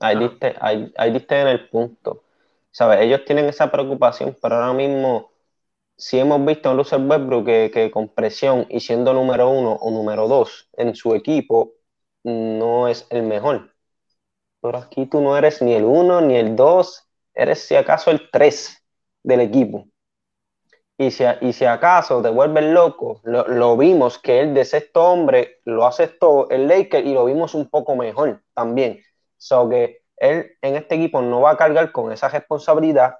Ahí, 0.00 0.18
diste, 0.18 0.54
ahí, 0.60 1.10
diste 1.12 1.40
en 1.40 1.48
el 1.48 1.68
punto. 1.68 2.24
¿Sabes? 2.70 3.00
Ellos 3.00 3.24
tienen 3.24 3.46
esa 3.46 3.70
preocupación, 3.70 4.36
pero 4.40 4.56
ahora 4.56 4.72
mismo 4.72 5.30
si 5.96 6.18
hemos 6.18 6.44
visto 6.44 6.70
a 6.70 6.74
Russell 6.74 7.06
Westbrook 7.06 7.44
que, 7.44 7.70
que, 7.72 7.90
con 7.90 8.08
presión 8.08 8.66
y 8.70 8.80
siendo 8.80 9.12
número 9.12 9.48
uno 9.50 9.72
o 9.74 9.90
número 9.90 10.26
dos 10.26 10.68
en 10.72 10.94
su 10.94 11.14
equipo, 11.14 11.74
no 12.24 12.88
es 12.88 13.06
el 13.10 13.22
mejor. 13.22 13.72
Pero 14.60 14.78
aquí 14.78 15.06
tú 15.06 15.20
no 15.20 15.36
eres 15.36 15.60
ni 15.60 15.74
el 15.74 15.84
1 15.84 16.20
ni 16.22 16.36
el 16.36 16.56
2, 16.56 17.08
eres 17.34 17.66
si 17.66 17.74
acaso 17.74 18.10
el 18.10 18.30
3 18.30 18.81
del 19.22 19.40
equipo. 19.40 19.86
Y 20.98 21.10
si, 21.10 21.24
y 21.40 21.52
si 21.52 21.64
acaso 21.64 22.22
te 22.22 22.28
vuelves 22.28 22.64
loco, 22.64 23.20
lo, 23.24 23.76
vimos 23.76 24.18
que 24.18 24.40
él 24.40 24.54
de 24.54 24.64
sexto 24.64 25.04
hombre 25.04 25.60
lo 25.64 25.86
aceptó 25.86 26.48
el 26.50 26.68
Laker 26.68 27.04
y 27.06 27.14
lo 27.14 27.24
vimos 27.24 27.54
un 27.54 27.68
poco 27.68 27.96
mejor 27.96 28.42
también. 28.54 29.00
So 29.36 29.68
que 29.68 30.02
él 30.16 30.52
en 30.62 30.76
este 30.76 30.94
equipo 30.94 31.20
no 31.22 31.40
va 31.40 31.52
a 31.52 31.56
cargar 31.56 31.90
con 31.92 32.12
esa 32.12 32.28
responsabilidad. 32.28 33.16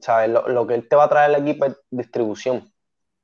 ¿Sabes? 0.00 0.30
Lo, 0.30 0.66
que 0.66 0.74
él 0.74 0.88
te 0.88 0.96
va 0.96 1.04
a 1.04 1.08
traer 1.08 1.34
al 1.34 1.42
equipo 1.42 1.66
es 1.66 1.76
distribución. 1.90 2.72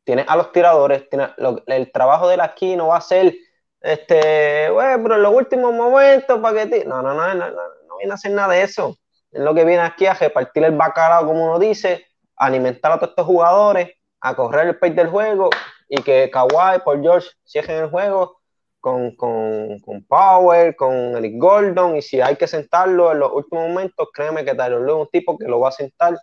Tiene 0.04 0.24
a 0.26 0.36
los 0.36 0.52
tiradores, 0.52 1.08
tiene, 1.08 1.28
el 1.66 1.92
trabajo 1.92 2.28
de 2.28 2.36
la 2.36 2.44
aquí 2.44 2.76
no 2.76 2.88
va 2.88 2.96
a 2.96 3.00
ser 3.00 3.34
este, 3.82 4.70
bueno, 4.70 5.02
pero 5.02 5.16
en 5.16 5.22
los 5.22 5.34
últimos 5.34 5.74
momentos, 5.74 6.38
para 6.40 6.68
que 6.68 6.84
no, 6.84 7.02
no, 7.02 7.14
no, 7.14 7.34
no, 7.34 7.50
no, 7.50 7.96
viene 7.98 8.12
a 8.12 8.14
hacer 8.14 8.32
nada 8.32 8.54
de 8.54 8.62
eso. 8.62 8.96
Es 9.32 9.40
lo 9.40 9.54
que 9.54 9.64
viene 9.64 9.82
aquí 9.82 10.06
a 10.06 10.14
repartir 10.14 10.64
el 10.64 10.76
bacalao, 10.76 11.26
como 11.26 11.44
uno 11.46 11.58
dice, 11.58 12.06
a 12.36 12.46
alimentar 12.46 12.92
a 12.92 12.96
todos 12.96 13.10
estos 13.10 13.26
jugadores, 13.26 13.90
a 14.20 14.34
correr 14.34 14.68
el 14.68 14.78
pace 14.78 14.94
del 14.94 15.08
juego 15.08 15.50
y 15.88 16.02
que 16.02 16.30
Kawhi, 16.30 16.80
por 16.84 17.00
George, 17.02 17.28
cierren 17.44 17.84
el 17.84 17.90
juego 17.90 18.42
con, 18.80 19.14
con, 19.14 19.78
con, 19.80 20.04
Power, 20.04 20.74
con 20.74 20.92
Eric 21.16 21.34
Gordon, 21.38 21.96
y 21.96 22.02
si 22.02 22.20
hay 22.20 22.36
que 22.36 22.48
sentarlo 22.48 23.12
en 23.12 23.20
los 23.20 23.32
últimos 23.32 23.68
momentos, 23.68 24.08
créeme 24.12 24.44
que 24.44 24.54
Tyler 24.54 24.80
Lue 24.80 24.94
es 24.94 25.00
un 25.02 25.08
tipo 25.08 25.38
que 25.38 25.46
lo 25.46 25.60
va 25.60 25.68
a 25.68 25.72
sentar, 25.72 26.18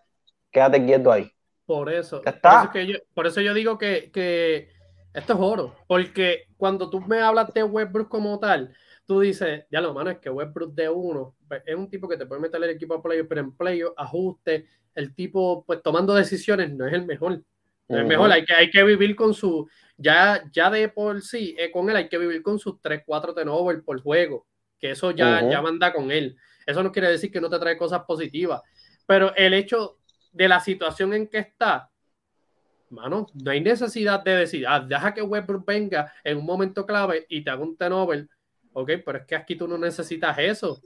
quédate 0.51 0.85
quieto 0.85 1.11
ahí. 1.11 1.31
Por 1.65 1.89
eso. 1.89 2.21
Por 2.21 2.33
eso, 2.33 2.71
que 2.71 2.87
yo, 2.87 2.97
por 3.13 3.27
eso 3.27 3.41
yo 3.41 3.53
digo 3.53 3.77
que, 3.77 4.11
que 4.11 4.69
esto 5.13 5.33
es 5.33 5.39
oro, 5.39 5.75
porque 5.87 6.45
cuando 6.57 6.89
tú 6.89 6.99
me 6.99 7.21
hablas 7.21 7.53
de 7.53 7.63
Westbrook 7.63 8.09
como 8.09 8.39
tal, 8.39 8.75
tú 9.09 9.21
dices, 9.21 9.65
ya 9.71 9.81
lo 9.81 9.91
mano, 9.91 10.11
es 10.11 10.19
que 10.19 10.29
Westbrook 10.29 10.75
de 10.75 10.87
uno 10.87 11.35
pues, 11.47 11.63
es 11.65 11.75
un 11.75 11.89
tipo 11.89 12.07
que 12.07 12.15
te 12.15 12.27
puede 12.27 12.41
meter 12.41 12.63
el 12.63 12.69
equipo 12.69 12.93
a 12.93 13.01
playo, 13.01 13.27
pero 13.27 13.41
en 13.41 13.57
playo, 13.57 13.95
ajuste, 13.97 14.67
el 14.93 15.15
tipo, 15.15 15.65
pues 15.65 15.81
tomando 15.81 16.13
decisiones, 16.13 16.71
no 16.71 16.85
es 16.85 16.93
el 16.93 17.07
mejor. 17.07 17.41
No 17.87 17.97
es 17.97 18.05
mejor, 18.05 18.31
hay 18.31 18.45
que, 18.45 18.53
hay 18.53 18.69
que 18.69 18.83
vivir 18.83 19.15
con 19.15 19.33
su, 19.33 19.67
ya, 19.97 20.43
ya 20.51 20.69
de 20.69 20.89
por 20.89 21.23
sí, 21.23 21.55
eh, 21.57 21.71
con 21.71 21.89
él 21.89 21.95
hay 21.95 22.07
que 22.07 22.19
vivir 22.19 22.43
con 22.43 22.59
sus 22.59 22.79
3, 22.79 23.01
4 23.03 23.33
turnovers 23.33 23.81
por 23.81 23.99
juego, 23.99 24.45
que 24.77 24.91
eso 24.91 25.09
ya, 25.09 25.49
ya 25.49 25.59
manda 25.59 25.91
con 25.91 26.11
él. 26.11 26.37
Eso 26.67 26.83
no 26.83 26.91
quiere 26.91 27.09
decir 27.09 27.31
que 27.31 27.41
no 27.41 27.49
te 27.49 27.57
trae 27.57 27.77
cosas 27.77 28.03
positivas, 28.03 28.61
pero 29.07 29.35
el 29.35 29.55
hecho 29.55 29.97
de 30.31 30.47
la 30.47 30.59
situación 30.59 31.15
en 31.15 31.27
que 31.27 31.39
está, 31.39 31.89
mano, 32.91 33.25
no 33.33 33.49
hay 33.49 33.61
necesidad 33.61 34.23
de 34.23 34.35
decir, 34.35 34.67
ah, 34.67 34.79
deja 34.79 35.15
que 35.15 35.23
Westbrook 35.23 35.65
venga 35.65 36.13
en 36.23 36.37
un 36.37 36.45
momento 36.45 36.85
clave 36.85 37.25
y 37.27 37.43
te 37.43 37.49
haga 37.49 37.63
un 37.63 37.75
turnover. 37.75 38.29
Ok, 38.73 38.91
pero 39.05 39.19
es 39.19 39.25
que 39.25 39.35
aquí 39.35 39.55
tú 39.55 39.67
no 39.67 39.77
necesitas 39.77 40.37
eso. 40.37 40.79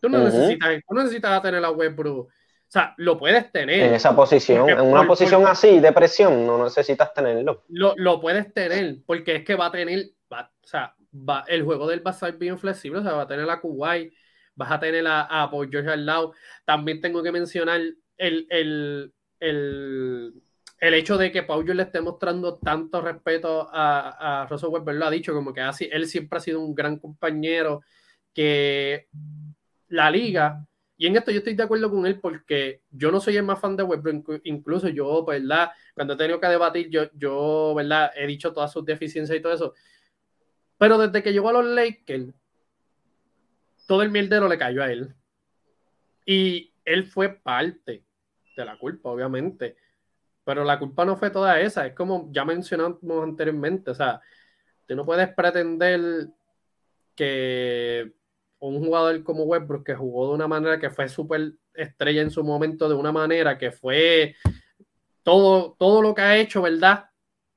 Tú 0.00 0.08
no, 0.08 0.18
necesitas, 0.18 0.82
tú 0.88 0.94
necesitas 0.94 1.42
tener 1.42 1.64
a 1.64 1.70
Westbrook. 1.70 2.26
O 2.28 2.68
sea, 2.68 2.94
lo 2.96 3.16
puedes 3.16 3.50
tener. 3.52 3.80
En 3.80 3.94
esa 3.94 4.14
posición, 4.14 4.68
en 4.68 4.80
una 4.80 5.06
posición 5.06 5.46
así 5.46 5.78
de 5.78 5.92
presión, 5.92 6.46
no 6.46 6.64
necesitas 6.64 7.14
tenerlo. 7.14 7.64
Lo, 7.68 7.94
lo, 7.96 8.20
puedes 8.20 8.52
tener, 8.52 8.98
porque 9.06 9.36
es 9.36 9.44
que 9.44 9.54
va 9.54 9.66
a 9.66 9.70
tener, 9.70 10.10
o 10.30 10.66
sea, 10.66 10.94
va, 11.12 11.44
el 11.46 11.62
juego 11.62 11.86
del 11.86 12.04
va 12.04 12.10
a 12.10 12.14
ser 12.14 12.36
bien 12.36 12.58
flexible, 12.58 12.98
o 12.98 13.02
sea, 13.02 13.12
va 13.12 13.22
a 13.22 13.28
tener 13.28 13.48
a 13.48 13.60
Kuwait, 13.60 14.12
vas 14.56 14.72
a 14.72 14.80
tener 14.80 15.06
a, 15.06 15.22
a 15.22 15.48
George 15.48 15.88
al 15.88 16.04
lado. 16.04 16.32
También 16.64 17.00
tengo 17.00 17.22
que 17.22 17.30
mencionar 17.30 17.80
el, 18.16 18.46
el, 18.50 19.12
el 19.38 20.34
el 20.78 20.94
hecho 20.94 21.16
de 21.16 21.32
que 21.32 21.42
Paul 21.42 21.66
le 21.66 21.82
esté 21.82 22.00
mostrando 22.00 22.58
tanto 22.58 23.00
respeto 23.00 23.68
a, 23.72 24.42
a 24.42 24.46
Russell 24.46 24.68
Westbrook 24.68 24.98
lo 24.98 25.06
ha 25.06 25.10
dicho, 25.10 25.32
como 25.32 25.52
que 25.52 25.60
así, 25.60 25.88
él 25.90 26.06
siempre 26.06 26.38
ha 26.38 26.40
sido 26.40 26.60
un 26.60 26.74
gran 26.74 26.98
compañero, 26.98 27.82
que 28.32 29.08
la 29.88 30.10
liga, 30.10 30.66
y 30.98 31.06
en 31.06 31.16
esto 31.16 31.30
yo 31.30 31.38
estoy 31.38 31.54
de 31.54 31.62
acuerdo 31.62 31.90
con 31.90 32.06
él 32.06 32.20
porque 32.20 32.82
yo 32.90 33.10
no 33.10 33.20
soy 33.20 33.36
el 33.36 33.44
más 33.44 33.60
fan 33.60 33.76
de 33.76 33.82
Westbrook, 33.82 34.40
incluso 34.44 34.88
yo, 34.88 35.24
¿verdad? 35.24 35.70
Cuando 35.94 36.14
he 36.14 36.16
tenido 36.16 36.40
que 36.40 36.46
debatir, 36.46 36.88
yo, 36.88 37.10
yo, 37.12 37.74
¿verdad? 37.74 38.10
He 38.16 38.26
dicho 38.26 38.52
todas 38.52 38.72
sus 38.72 38.84
deficiencias 38.84 39.36
y 39.38 39.42
todo 39.42 39.52
eso. 39.52 39.74
Pero 40.78 40.96
desde 40.98 41.22
que 41.22 41.32
llegó 41.32 41.50
a 41.50 41.52
los 41.52 41.66
Lakers, 41.66 42.32
todo 43.86 44.02
el 44.02 44.10
mierdero 44.10 44.48
le 44.48 44.58
cayó 44.58 44.82
a 44.82 44.90
él. 44.90 45.14
Y 46.24 46.72
él 46.84 47.04
fue 47.04 47.28
parte 47.28 48.02
de 48.56 48.64
la 48.64 48.78
culpa, 48.78 49.10
obviamente. 49.10 49.76
Pero 50.46 50.62
la 50.62 50.78
culpa 50.78 51.04
no 51.04 51.16
fue 51.16 51.30
toda 51.30 51.60
esa. 51.60 51.88
Es 51.88 51.94
como 51.94 52.28
ya 52.30 52.44
mencionamos 52.44 53.00
anteriormente. 53.20 53.90
O 53.90 53.94
sea, 53.94 54.20
tú 54.86 54.94
no 54.94 55.04
puedes 55.04 55.28
pretender 55.34 56.28
que 57.16 58.12
un 58.60 58.78
jugador 58.78 59.24
como 59.24 59.42
Westbrook, 59.42 59.84
que 59.84 59.96
jugó 59.96 60.28
de 60.28 60.34
una 60.34 60.46
manera 60.46 60.78
que 60.78 60.88
fue 60.88 61.08
súper 61.08 61.54
estrella 61.74 62.22
en 62.22 62.30
su 62.30 62.44
momento, 62.44 62.88
de 62.88 62.94
una 62.94 63.10
manera 63.10 63.58
que 63.58 63.72
fue 63.72 64.36
todo, 65.24 65.74
todo 65.76 66.00
lo 66.00 66.14
que 66.14 66.22
ha 66.22 66.36
hecho, 66.36 66.62
¿verdad? 66.62 67.06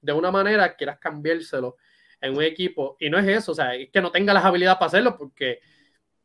De 0.01 0.11
una 0.11 0.31
manera, 0.31 0.75
quieras 0.75 0.97
cambiárselo 0.97 1.77
en 2.19 2.35
un 2.35 2.41
equipo. 2.41 2.97
Y 2.99 3.11
no 3.11 3.19
es 3.19 3.27
eso, 3.27 3.51
o 3.51 3.55
sea, 3.55 3.75
es 3.75 3.91
que 3.91 4.01
no 4.01 4.09
tenga 4.11 4.33
las 4.33 4.45
habilidades 4.45 4.79
para 4.79 4.87
hacerlo, 4.87 5.15
porque 5.15 5.59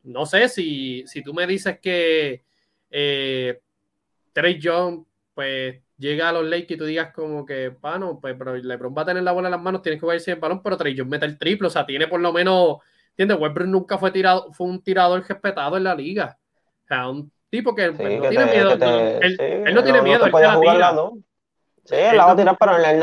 no 0.04 0.24
sé 0.24 0.48
si, 0.48 1.04
si 1.06 1.22
tú 1.22 1.34
me 1.34 1.46
dices 1.46 1.78
que 1.78 2.42
eh, 2.90 3.60
Trey 4.32 4.58
Young, 4.58 5.04
pues 5.34 5.83
llega 5.98 6.28
a 6.28 6.32
los 6.32 6.44
Lakers 6.44 6.72
y 6.72 6.76
tú 6.76 6.84
digas 6.84 7.12
como 7.14 7.44
que, 7.44 7.68
bueno, 7.68 8.18
pues 8.20 8.34
pero 8.38 8.56
LeBron 8.56 8.94
va 8.96 9.02
a 9.02 9.06
tener 9.06 9.22
la 9.22 9.32
bola 9.32 9.48
en 9.48 9.52
las 9.52 9.62
manos, 9.62 9.82
tienes 9.82 9.98
que 9.98 10.06
jugar 10.06 10.18
el 10.24 10.36
balón, 10.36 10.62
pero 10.62 10.76
Trey 10.76 10.94
Young 10.94 11.08
mete 11.08 11.26
el 11.26 11.38
triple, 11.38 11.68
o 11.68 11.70
sea, 11.70 11.86
tiene 11.86 12.08
por 12.08 12.20
lo 12.20 12.32
menos, 12.32 12.78
¿entiendes? 13.10 13.38
Westbrook 13.38 13.68
nunca 13.68 13.98
fue 13.98 14.10
tirado, 14.10 14.52
fue 14.52 14.66
un 14.66 14.82
tirador 14.82 15.24
respetado 15.26 15.76
en 15.76 15.84
la 15.84 15.94
liga. 15.94 16.38
O 16.84 16.86
sea, 16.86 17.08
un 17.08 17.30
tipo 17.50 17.74
que, 17.74 17.92
pues, 17.92 18.20
no 18.20 18.28
tiene 18.28 18.44
miedo. 18.46 18.72
él, 18.72 19.74
no 19.74 19.84
tiene 19.84 20.02
miedo. 20.02 20.26
él 20.26 20.32
Sí, 21.84 21.96
él, 21.96 22.16
la 22.16 22.26
va 22.26 22.32
a 22.32 22.36
tirar, 22.36 22.56
pero 22.58 22.76
él, 22.76 22.98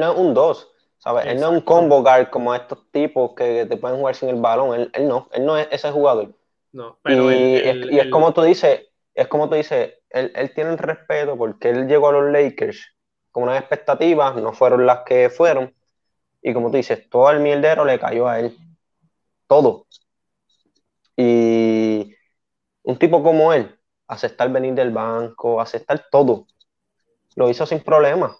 no 0.00 0.10
es 0.10 0.18
un 0.18 0.34
2. 0.34 0.72
¿sabes? 0.98 1.26
Él 1.26 1.40
no 1.40 1.48
es 1.48 1.52
un 1.52 1.60
combo 1.60 2.02
guard 2.02 2.30
como 2.30 2.54
estos 2.54 2.90
tipos 2.90 3.32
que 3.34 3.66
te 3.66 3.76
pueden 3.76 3.98
jugar 3.98 4.14
sin 4.14 4.28
el 4.28 4.40
balón. 4.40 4.90
Él, 4.92 5.08
no, 5.08 5.28
él 5.32 5.46
no 5.46 5.56
es 5.56 5.68
ese 5.70 5.90
jugador. 5.90 6.34
No, 6.72 6.98
pero 7.02 7.30
y, 7.32 7.56
es, 7.98 8.08
como 8.10 8.34
tú 8.34 8.42
dices, 8.42 8.88
es 9.14 9.28
como 9.28 9.48
tú 9.48 9.54
dices, 9.54 9.94
él, 10.20 10.52
tiene 10.54 10.70
el 10.70 10.78
respeto 10.78 11.36
porque 11.36 11.70
él 11.70 11.86
llegó 11.86 12.08
a 12.08 12.12
los 12.12 12.32
Lakers 12.32 12.94
con 13.30 13.44
unas 13.44 13.60
expectativas, 13.60 14.36
no 14.36 14.52
fueron 14.52 14.86
las 14.86 15.00
que 15.04 15.30
fueron. 15.30 15.74
Y 16.42 16.54
como 16.54 16.70
tú 16.70 16.76
dices, 16.76 17.08
todo 17.10 17.30
el 17.30 17.40
mierdero 17.40 17.84
le 17.84 17.98
cayó 17.98 18.28
a 18.28 18.40
él. 18.40 18.56
Todo. 19.46 19.86
Y 21.16 22.14
un 22.82 22.98
tipo 22.98 23.22
como 23.22 23.52
él, 23.52 23.78
aceptar 24.06 24.50
venir 24.50 24.74
del 24.74 24.90
banco, 24.90 25.60
aceptar 25.60 26.06
todo, 26.10 26.46
lo 27.34 27.50
hizo 27.50 27.66
sin 27.66 27.80
problema. 27.80 28.36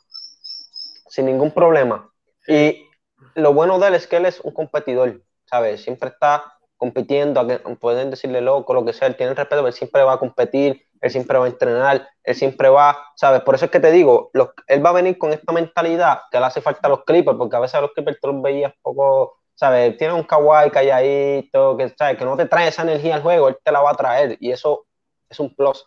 Sin 1.08 1.26
ningún 1.26 1.50
problema. 1.52 2.10
Y 2.48 2.86
lo 3.34 3.52
bueno 3.52 3.78
de 3.78 3.88
él 3.88 3.94
es 3.94 4.06
que 4.06 4.16
él 4.16 4.26
es 4.26 4.40
un 4.40 4.52
competidor, 4.52 5.22
¿sabes? 5.44 5.82
Siempre 5.82 6.08
está 6.10 6.58
compitiendo, 6.76 7.46
pueden 7.78 8.10
decirle 8.10 8.40
loco, 8.40 8.74
lo 8.74 8.84
que 8.84 8.92
sea, 8.92 9.08
él 9.08 9.16
tiene 9.16 9.30
el 9.30 9.36
respeto, 9.36 9.66
él 9.66 9.72
siempre 9.72 10.02
va 10.02 10.14
a 10.14 10.18
competir, 10.18 10.85
él 11.00 11.10
siempre 11.10 11.38
va 11.38 11.44
a 11.44 11.48
entrenar, 11.48 12.08
él 12.22 12.34
siempre 12.34 12.68
va, 12.68 12.98
¿sabes? 13.16 13.42
Por 13.42 13.54
eso 13.54 13.66
es 13.66 13.70
que 13.70 13.80
te 13.80 13.90
digo, 13.90 14.30
él 14.66 14.84
va 14.84 14.90
a 14.90 14.94
venir 14.94 15.18
con 15.18 15.32
esta 15.32 15.52
mentalidad 15.52 16.20
que 16.30 16.38
le 16.38 16.46
hace 16.46 16.60
falta 16.60 16.88
a 16.88 16.90
los 16.90 17.04
Clippers, 17.04 17.36
porque 17.36 17.56
a 17.56 17.60
veces 17.60 17.74
a 17.74 17.80
los 17.80 17.92
Clippers 17.92 18.18
tú 18.20 18.32
los 18.32 18.42
veías 18.42 18.72
poco, 18.82 19.38
¿sabes? 19.54 19.96
Tiene 19.96 20.14
un 20.14 20.24
kawaii 20.24 20.70
calladito, 20.70 21.76
que, 21.76 21.88
¿sabes? 21.90 22.16
que 22.16 22.24
no 22.24 22.36
te 22.36 22.46
trae 22.46 22.68
esa 22.68 22.82
energía 22.82 23.16
al 23.16 23.22
juego, 23.22 23.48
él 23.48 23.56
te 23.62 23.72
la 23.72 23.80
va 23.80 23.90
a 23.90 23.96
traer, 23.96 24.36
y 24.40 24.50
eso 24.50 24.86
es 25.28 25.40
un 25.40 25.54
plus 25.54 25.84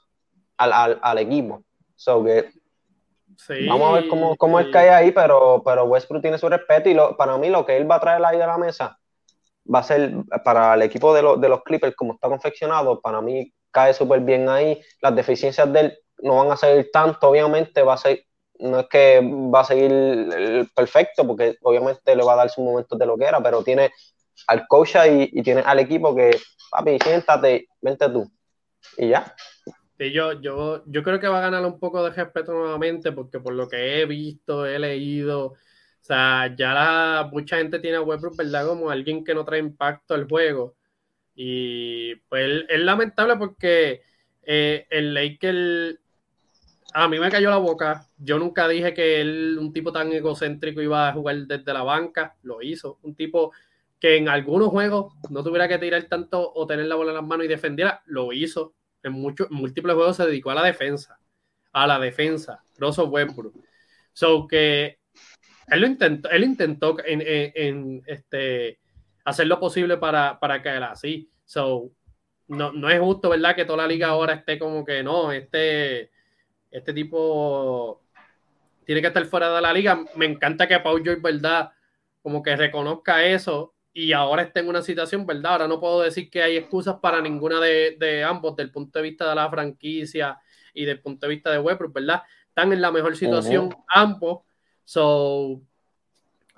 al, 0.57 0.74
al, 0.74 0.99
al 1.01 1.18
equipo. 1.18 1.64
So 1.95 2.24
que 2.24 2.51
Vamos 3.68 3.89
a 3.89 3.93
ver 3.93 4.07
cómo, 4.07 4.36
cómo 4.36 4.60
él 4.60 4.72
cae 4.72 4.89
ahí, 4.89 5.12
pero, 5.12 5.62
pero 5.64 5.86
Westbrook 5.86 6.22
tiene 6.22 6.38
su 6.38 6.49
respeto 6.49 6.89
y 6.89 6.93
lo, 6.93 7.16
para 7.16 7.38
mí 7.38 7.49
lo 7.49 7.66
que 7.66 7.78
él 7.78 7.89
va 7.89 7.95
a 7.95 7.99
traer 7.99 8.24
ahí 8.26 8.38
de 8.38 8.45
la 8.45 8.57
mesa 8.57 8.99
va 9.74 9.80
a 9.80 9.84
ser 9.84 10.14
para 10.43 10.74
el 10.74 10.82
equipo 10.82 11.14
de, 11.14 11.22
de 11.39 11.49
los 11.49 11.64
Clippers, 11.64 11.95
como 11.95 12.14
está 12.14 12.28
confeccionado, 12.28 12.99
para 12.99 13.22
mí 13.22 13.53
cae 13.72 13.93
súper 13.93 14.22
bien 14.22 14.49
ahí. 14.49 14.82
Las 15.01 15.15
deficiencias 15.15 15.72
de 15.72 15.80
él 15.80 15.99
no 16.20 16.38
van 16.38 16.51
a 16.51 16.57
seguir 16.57 16.89
tanto, 16.91 17.30
obviamente 17.30 17.82
va 17.82 17.93
a 17.93 17.97
ser, 17.97 18.26
no 18.59 18.82
es 18.82 18.88
que 18.88 19.22
va 19.24 19.61
a 19.61 19.65
seguir 19.65 20.70
perfecto, 20.76 21.26
porque 21.26 21.57
obviamente 21.61 22.15
le 22.15 22.24
va 22.24 22.34
a 22.34 22.38
dar 22.38 22.49
su 22.49 22.61
momento 22.61 22.97
de 22.97 23.05
lo 23.05 23.17
que 23.17 23.26
era, 23.26 23.41
pero 23.41 23.63
tiene 23.63 23.91
al 24.47 24.67
coach 24.67 24.95
ahí 24.95 25.30
y 25.32 25.43
tiene 25.43 25.61
al 25.61 25.80
equipo 25.80 26.15
que, 26.15 26.38
papi, 26.72 26.97
siéntate, 27.01 27.67
vente 27.82 28.09
tú. 28.09 28.30
Y 28.97 29.09
ya 29.09 29.34
yo, 30.07 30.34
yo, 30.41 30.84
yo 30.86 31.03
creo 31.03 31.20
que 31.20 31.28
va 31.28 31.39
a 31.39 31.41
ganar 31.41 31.65
un 31.65 31.80
poco 31.80 32.03
de 32.03 32.11
respeto 32.11 32.53
nuevamente 32.53 33.11
porque 33.11 33.39
por 33.39 33.53
lo 33.53 33.67
que 33.67 34.01
he 34.01 34.05
visto, 34.05 34.65
he 34.65 34.80
leído, 34.80 35.47
o 35.47 35.57
sea, 35.99 36.55
ya 36.57 37.30
mucha 37.32 37.57
gente 37.57 37.80
tiene 37.80 37.97
a 37.97 38.01
Westbrook, 38.01 38.38
¿verdad? 38.38 38.67
Como 38.67 38.89
alguien 38.89 39.24
que 39.24 39.36
no 39.36 39.43
trae 39.43 39.59
impacto 39.59 40.13
al 40.13 40.28
juego. 40.28 40.76
Y 41.41 42.15
pues 42.27 42.65
es 42.67 42.79
lamentable 42.81 43.37
porque 43.37 44.01
eh, 44.43 44.85
el 44.89 45.13
Laker 45.13 45.97
a 46.93 47.07
mí 47.07 47.17
me 47.17 47.31
cayó 47.31 47.49
la 47.49 47.55
boca. 47.55 48.05
Yo 48.17 48.37
nunca 48.37 48.67
dije 48.67 48.93
que 48.93 49.21
él, 49.21 49.57
un 49.57 49.71
tipo 49.71 49.93
tan 49.93 50.11
egocéntrico, 50.11 50.81
iba 50.81 51.07
a 51.07 51.13
jugar 51.13 51.37
desde 51.47 51.71
la 51.71 51.83
banca. 51.83 52.35
Lo 52.43 52.61
hizo. 52.61 52.99
Un 53.03 53.15
tipo 53.15 53.53
que 54.01 54.17
en 54.17 54.27
algunos 54.27 54.67
juegos 54.67 55.13
no 55.29 55.41
tuviera 55.41 55.69
que 55.69 55.77
tirar 55.77 56.03
tanto 56.03 56.51
o 56.53 56.67
tener 56.67 56.87
la 56.87 56.95
bola 56.95 57.11
en 57.11 57.15
las 57.15 57.25
manos 57.25 57.45
y 57.45 57.47
defendiera. 57.47 58.03
Lo 58.05 58.33
hizo 58.33 58.73
en 59.03 59.13
muchos 59.13 59.49
múltiples 59.49 59.95
juegos 59.95 60.17
se 60.17 60.25
dedicó 60.25 60.51
a 60.51 60.55
la 60.55 60.65
defensa, 60.65 61.21
a 61.71 61.87
la 61.87 61.99
defensa, 61.99 62.61
Russell 62.77 63.07
Westbrook. 63.07 63.55
So 64.11 64.45
que 64.45 64.99
él 65.67 65.79
lo 65.79 65.87
intentó, 65.87 66.29
él 66.31 66.43
intentó 66.43 66.97
en, 67.05 68.03
este, 68.07 68.79
hacer 69.30 69.47
lo 69.47 69.59
posible 69.59 69.97
para, 69.97 70.39
para 70.39 70.61
caer 70.61 70.84
así. 70.84 71.30
So, 71.45 71.91
no, 72.47 72.71
no, 72.71 72.89
es 72.89 72.99
justo, 72.99 73.30
¿verdad? 73.30 73.55
Que 73.55 73.65
toda 73.65 73.84
la 73.84 73.88
liga 73.88 74.07
ahora 74.07 74.34
esté 74.34 74.57
como 74.59 74.84
que 74.84 75.03
no, 75.03 75.32
este, 75.32 76.11
este 76.71 76.93
tipo 76.93 78.01
tiene 78.86 79.01
que 79.01 79.07
estar 79.07 79.25
fuera 79.25 79.53
de 79.53 79.61
la 79.61 79.73
liga. 79.73 80.03
Me 80.15 80.25
encanta 80.25 80.67
que 80.67 80.80
Paul 80.80 81.03
George, 81.03 81.21
¿verdad? 81.21 81.71
Como 82.21 82.41
que 82.41 82.55
reconozca 82.55 83.23
eso 83.23 83.75
y 83.93 84.13
ahora 84.13 84.43
está 84.43 84.59
en 84.61 84.69
una 84.69 84.82
situación, 84.82 85.25
¿verdad? 85.25 85.53
Ahora 85.53 85.67
no 85.67 85.80
puedo 85.80 86.01
decir 86.01 86.30
que 86.30 86.41
hay 86.41 86.57
excusas 86.57 86.97
para 87.01 87.21
ninguna 87.21 87.59
de, 87.59 88.23
ambos, 88.23 88.55
del 88.55 88.71
punto 88.71 88.99
de 88.99 89.03
vista 89.03 89.30
de 89.30 89.36
la 89.36 89.49
franquicia 89.49 90.39
y 90.73 90.86
del 90.86 91.01
punto 91.01 91.27
de 91.27 91.36
vista 91.36 91.51
de 91.51 91.59
Westbrook, 91.59 91.93
¿verdad? 91.93 92.23
Están 92.47 92.71
en 92.73 92.82
la 92.82 92.91
mejor 92.91 93.15
situación 93.15 93.75
ambos. 93.88 94.41
So, 94.86 95.61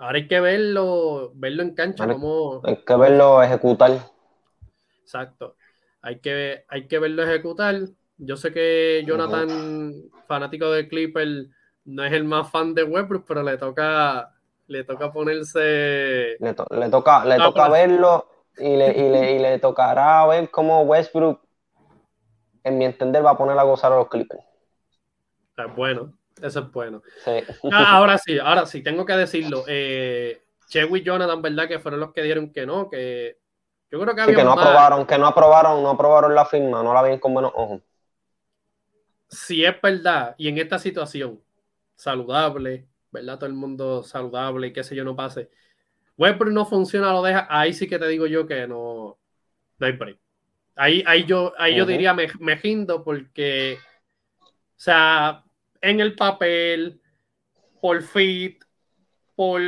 ahora 0.01 0.17
hay 0.17 0.27
que 0.27 0.39
verlo, 0.39 1.31
verlo 1.35 1.63
en 1.63 1.75
cancha. 1.75 2.07
Como, 2.07 2.61
hay 2.63 2.77
que 2.77 2.95
verlo 2.95 3.41
ejecutar. 3.41 3.91
Exacto. 5.01 5.55
Hay 6.01 6.19
que, 6.19 6.65
hay 6.67 6.87
que 6.87 6.99
verlo 6.99 7.23
ejecutar. 7.23 7.75
Yo 8.17 8.35
sé 8.35 8.51
que 8.51 9.03
Jonathan, 9.05 9.93
fanático 10.27 10.71
de 10.71 10.87
Clipper, 10.87 11.27
no 11.85 12.03
es 12.03 12.13
el 12.13 12.23
más 12.23 12.49
fan 12.51 12.73
de 12.73 12.83
Westbrook, 12.83 13.25
pero 13.27 13.43
le 13.43 13.57
toca 13.57 14.31
le 14.71 14.83
toca 14.83 15.11
ponerse. 15.11 16.37
Le, 16.39 16.53
toca, 16.89 17.25
le 17.25 17.37
toca 17.37 17.69
verlo 17.69 18.27
y 18.57 18.75
le, 18.75 18.91
y, 19.35 19.39
le, 19.39 19.59
tocará 19.59 20.25
ver 20.27 20.49
cómo 20.49 20.81
Westbrook, 20.83 21.41
en 22.63 22.77
mi 22.77 22.85
entender, 22.85 23.23
va 23.23 23.31
a 23.31 23.37
poner 23.37 23.57
a 23.59 23.63
gozar 23.63 23.91
a 23.91 23.97
los 23.97 24.07
Clippers. 24.07 24.43
Es 25.57 25.75
bueno, 25.75 26.13
eso 26.41 26.59
es 26.59 26.71
bueno. 26.71 27.01
Ah, 27.71 27.97
ahora 27.97 28.17
sí, 28.17 28.39
ahora 28.39 28.65
sí, 28.65 28.81
tengo 28.81 29.05
que 29.05 29.13
decirlo. 29.13 29.63
Eh, 29.67 30.41
y 30.73 31.01
Jonathan, 31.01 31.41
¿verdad? 31.41 31.67
Que 31.67 31.79
fueron 31.79 31.99
los 31.99 32.13
que 32.13 32.23
dieron 32.23 32.51
que 32.51 32.65
no, 32.65 32.89
que 32.89 33.37
yo 33.89 33.99
creo 33.99 34.15
que, 34.15 34.33
que 34.33 34.43
no 34.43 34.53
aprobaron, 34.53 35.05
que 35.05 35.17
no 35.17 35.27
aprobaron, 35.27 35.83
no 35.83 35.89
aprobaron 35.89 36.33
la 36.33 36.45
firma, 36.45 36.81
no 36.81 36.93
la 36.93 37.01
ven 37.01 37.19
con 37.19 37.33
buenos 37.33 37.51
ojos. 37.55 37.81
Si 39.27 39.65
es 39.65 39.81
verdad, 39.81 40.35
y 40.37 40.47
en 40.47 40.57
esta 40.57 40.79
situación 40.79 41.41
saludable, 41.95 42.87
¿verdad? 43.11 43.37
Todo 43.37 43.47
el 43.47 43.53
mundo 43.53 44.03
saludable 44.03 44.67
y 44.67 44.73
qué 44.73 44.83
sé 44.83 44.95
yo, 44.95 45.03
no 45.03 45.15
pase. 45.15 45.49
Westbrook 46.17 46.53
no 46.53 46.65
funciona, 46.65 47.11
lo 47.11 47.21
deja. 47.21 47.47
Ahí 47.49 47.73
sí 47.73 47.87
que 47.87 47.99
te 47.99 48.07
digo 48.07 48.27
yo 48.27 48.47
que 48.47 48.67
no, 48.67 49.17
no 49.77 49.87
hay 49.87 49.93
break. 49.93 50.17
Ahí, 50.75 51.03
ahí 51.05 51.25
yo, 51.25 51.53
ahí 51.57 51.75
yo 51.75 51.85
diría 51.85 52.13
me, 52.13 52.27
me 52.39 52.57
porque, 53.03 53.77
o 54.41 54.49
sea, 54.77 55.43
en 55.81 55.99
el 55.99 56.15
papel, 56.15 57.01
por 57.81 58.01
fit, 58.03 58.63
por 59.35 59.61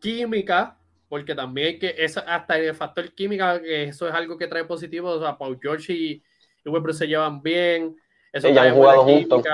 química, 0.00 0.78
porque 1.08 1.34
también 1.34 1.66
hay 1.66 1.78
que, 1.78 1.94
es 1.98 2.16
hasta 2.16 2.58
el 2.58 2.74
factor 2.74 3.12
química, 3.12 3.60
que 3.60 3.84
eso 3.84 4.08
es 4.08 4.14
algo 4.14 4.38
que 4.38 4.46
trae 4.46 4.64
positivo. 4.64 5.10
O 5.10 5.20
sea, 5.20 5.36
Paul 5.36 5.58
George 5.60 5.92
y, 5.92 6.22
y 6.64 6.92
se 6.92 7.06
llevan 7.06 7.42
bien. 7.42 7.96
Eso 8.32 8.48
ya 8.48 8.62
han 8.62 8.74
jugado 8.74 9.04
juntos 9.04 9.44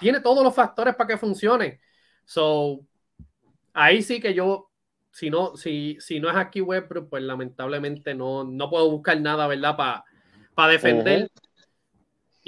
tiene 0.00 0.20
todos 0.20 0.44
los 0.44 0.54
factores 0.54 0.94
para 0.94 1.08
que 1.08 1.16
funcione. 1.16 1.80
So, 2.24 2.80
ahí 3.72 4.02
sí 4.02 4.20
que 4.20 4.34
yo, 4.34 4.70
si 5.10 5.30
no, 5.30 5.56
si, 5.56 5.96
si 6.00 6.20
no 6.20 6.28
es 6.28 6.36
aquí 6.36 6.60
Westbrook, 6.60 7.08
pues 7.08 7.22
lamentablemente 7.22 8.14
no, 8.14 8.44
no 8.44 8.68
puedo 8.68 8.90
buscar 8.90 9.20
nada, 9.20 9.46
¿verdad? 9.46 9.76
Para 10.54 10.72
defender. 10.72 11.30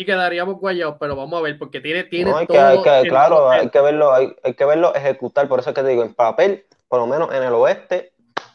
Y 0.00 0.04
quedaríamos 0.04 0.60
guayados, 0.60 0.94
pero 1.00 1.16
vamos 1.16 1.40
a 1.40 1.42
ver, 1.42 1.58
porque 1.58 1.80
tiene, 1.80 2.04
tiene 2.04 2.32
hay 2.32 2.46
que, 2.46 2.52
claro, 3.08 3.50
hay 3.50 3.68
que 3.68 3.80
verlo, 3.80 4.12
hay, 4.12 4.32
hay, 4.44 4.54
que 4.54 4.64
verlo 4.64 4.94
ejecutar, 4.94 5.48
por 5.48 5.58
eso 5.58 5.70
es 5.70 5.74
que 5.74 5.82
te 5.82 5.88
digo, 5.88 6.04
en 6.04 6.14
papel, 6.14 6.64
por 6.86 7.00
lo 7.00 7.08
menos 7.08 7.34
en 7.34 7.42
el 7.42 7.52
oeste, 7.52 8.12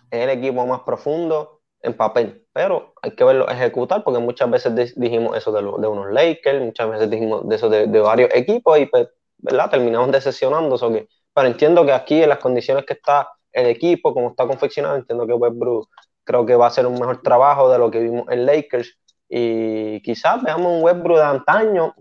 es 0.09 0.21
el 0.21 0.29
equipo 0.29 0.65
más 0.65 0.83
profundo 0.83 1.59
en 1.81 1.95
papel, 1.95 2.45
pero 2.53 2.93
hay 3.01 3.11
que 3.11 3.25
verlo 3.25 3.49
ejecutar, 3.49 4.05
porque 4.05 4.21
muchas 4.21 4.49
veces 4.49 4.95
dijimos 4.95 5.35
eso 5.35 5.51
de, 5.51 5.61
de, 5.61 5.87
unos 5.89 6.13
Lakers, 6.13 6.61
muchas 6.61 6.89
veces 6.89 7.09
dijimos 7.09 7.45
de 7.49 7.55
eso 7.57 7.67
de, 7.67 7.87
varios 7.99 8.29
equipos 8.33 8.79
y 8.79 8.85
pues, 8.85 9.09
¿verdad? 9.39 9.69
Terminamos 9.69 10.13
decepcionando, 10.13 10.77
que, 10.93 11.09
pero 11.33 11.47
entiendo 11.47 11.85
que 11.85 11.91
aquí 11.91 12.23
en 12.23 12.29
las 12.29 12.37
condiciones 12.37 12.85
que 12.85 12.93
está 12.93 13.29
el 13.51 13.67
equipo, 13.67 14.13
como 14.13 14.29
está 14.29 14.47
confeccionado, 14.47 14.95
entiendo 14.95 15.27
que 15.27 15.33
Westbrook 15.33 15.89
creo 16.23 16.45
que 16.45 16.55
va 16.55 16.67
a 16.67 16.71
ser 16.71 16.85
un 16.85 16.93
mejor 16.93 17.21
trabajo 17.21 17.69
de 17.69 17.79
lo 17.79 17.91
que 17.91 17.99
vimos 17.99 18.29
en 18.29 18.45
Lakers 18.45 18.97
y 19.35 19.99
quizás 20.01 20.43
veamos 20.43 20.73
un 20.73 20.83
Westbrook 20.83 21.17
de 21.17 21.23
antaño 21.23 21.95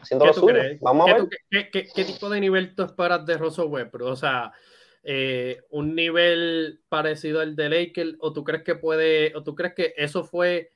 haciendo 0.00 0.26
lo 0.26 0.32
suyo. 0.32 0.62
Vamos 0.80 1.10
a 1.10 1.14
ver. 1.14 1.70
¿qué, 1.72 2.04
tipo 2.04 2.30
de 2.30 2.38
nivel 2.38 2.72
tú 2.76 2.84
esperas 2.84 3.26
de 3.26 3.36
Russell 3.36 3.64
Westbrook? 3.64 4.08
O 4.08 4.14
sea, 4.14 4.52
eh, 5.02 5.60
un 5.70 5.96
nivel 5.96 6.80
parecido 6.88 7.40
al 7.40 7.56
de 7.56 7.68
Lakers, 7.68 8.14
o 8.20 8.32
tú 8.32 8.44
crees 8.44 8.62
que 8.62 8.76
puede, 8.76 9.34
o 9.34 9.42
tú 9.42 9.56
crees 9.56 9.74
que 9.74 9.92
eso 9.96 10.22
fue 10.22 10.70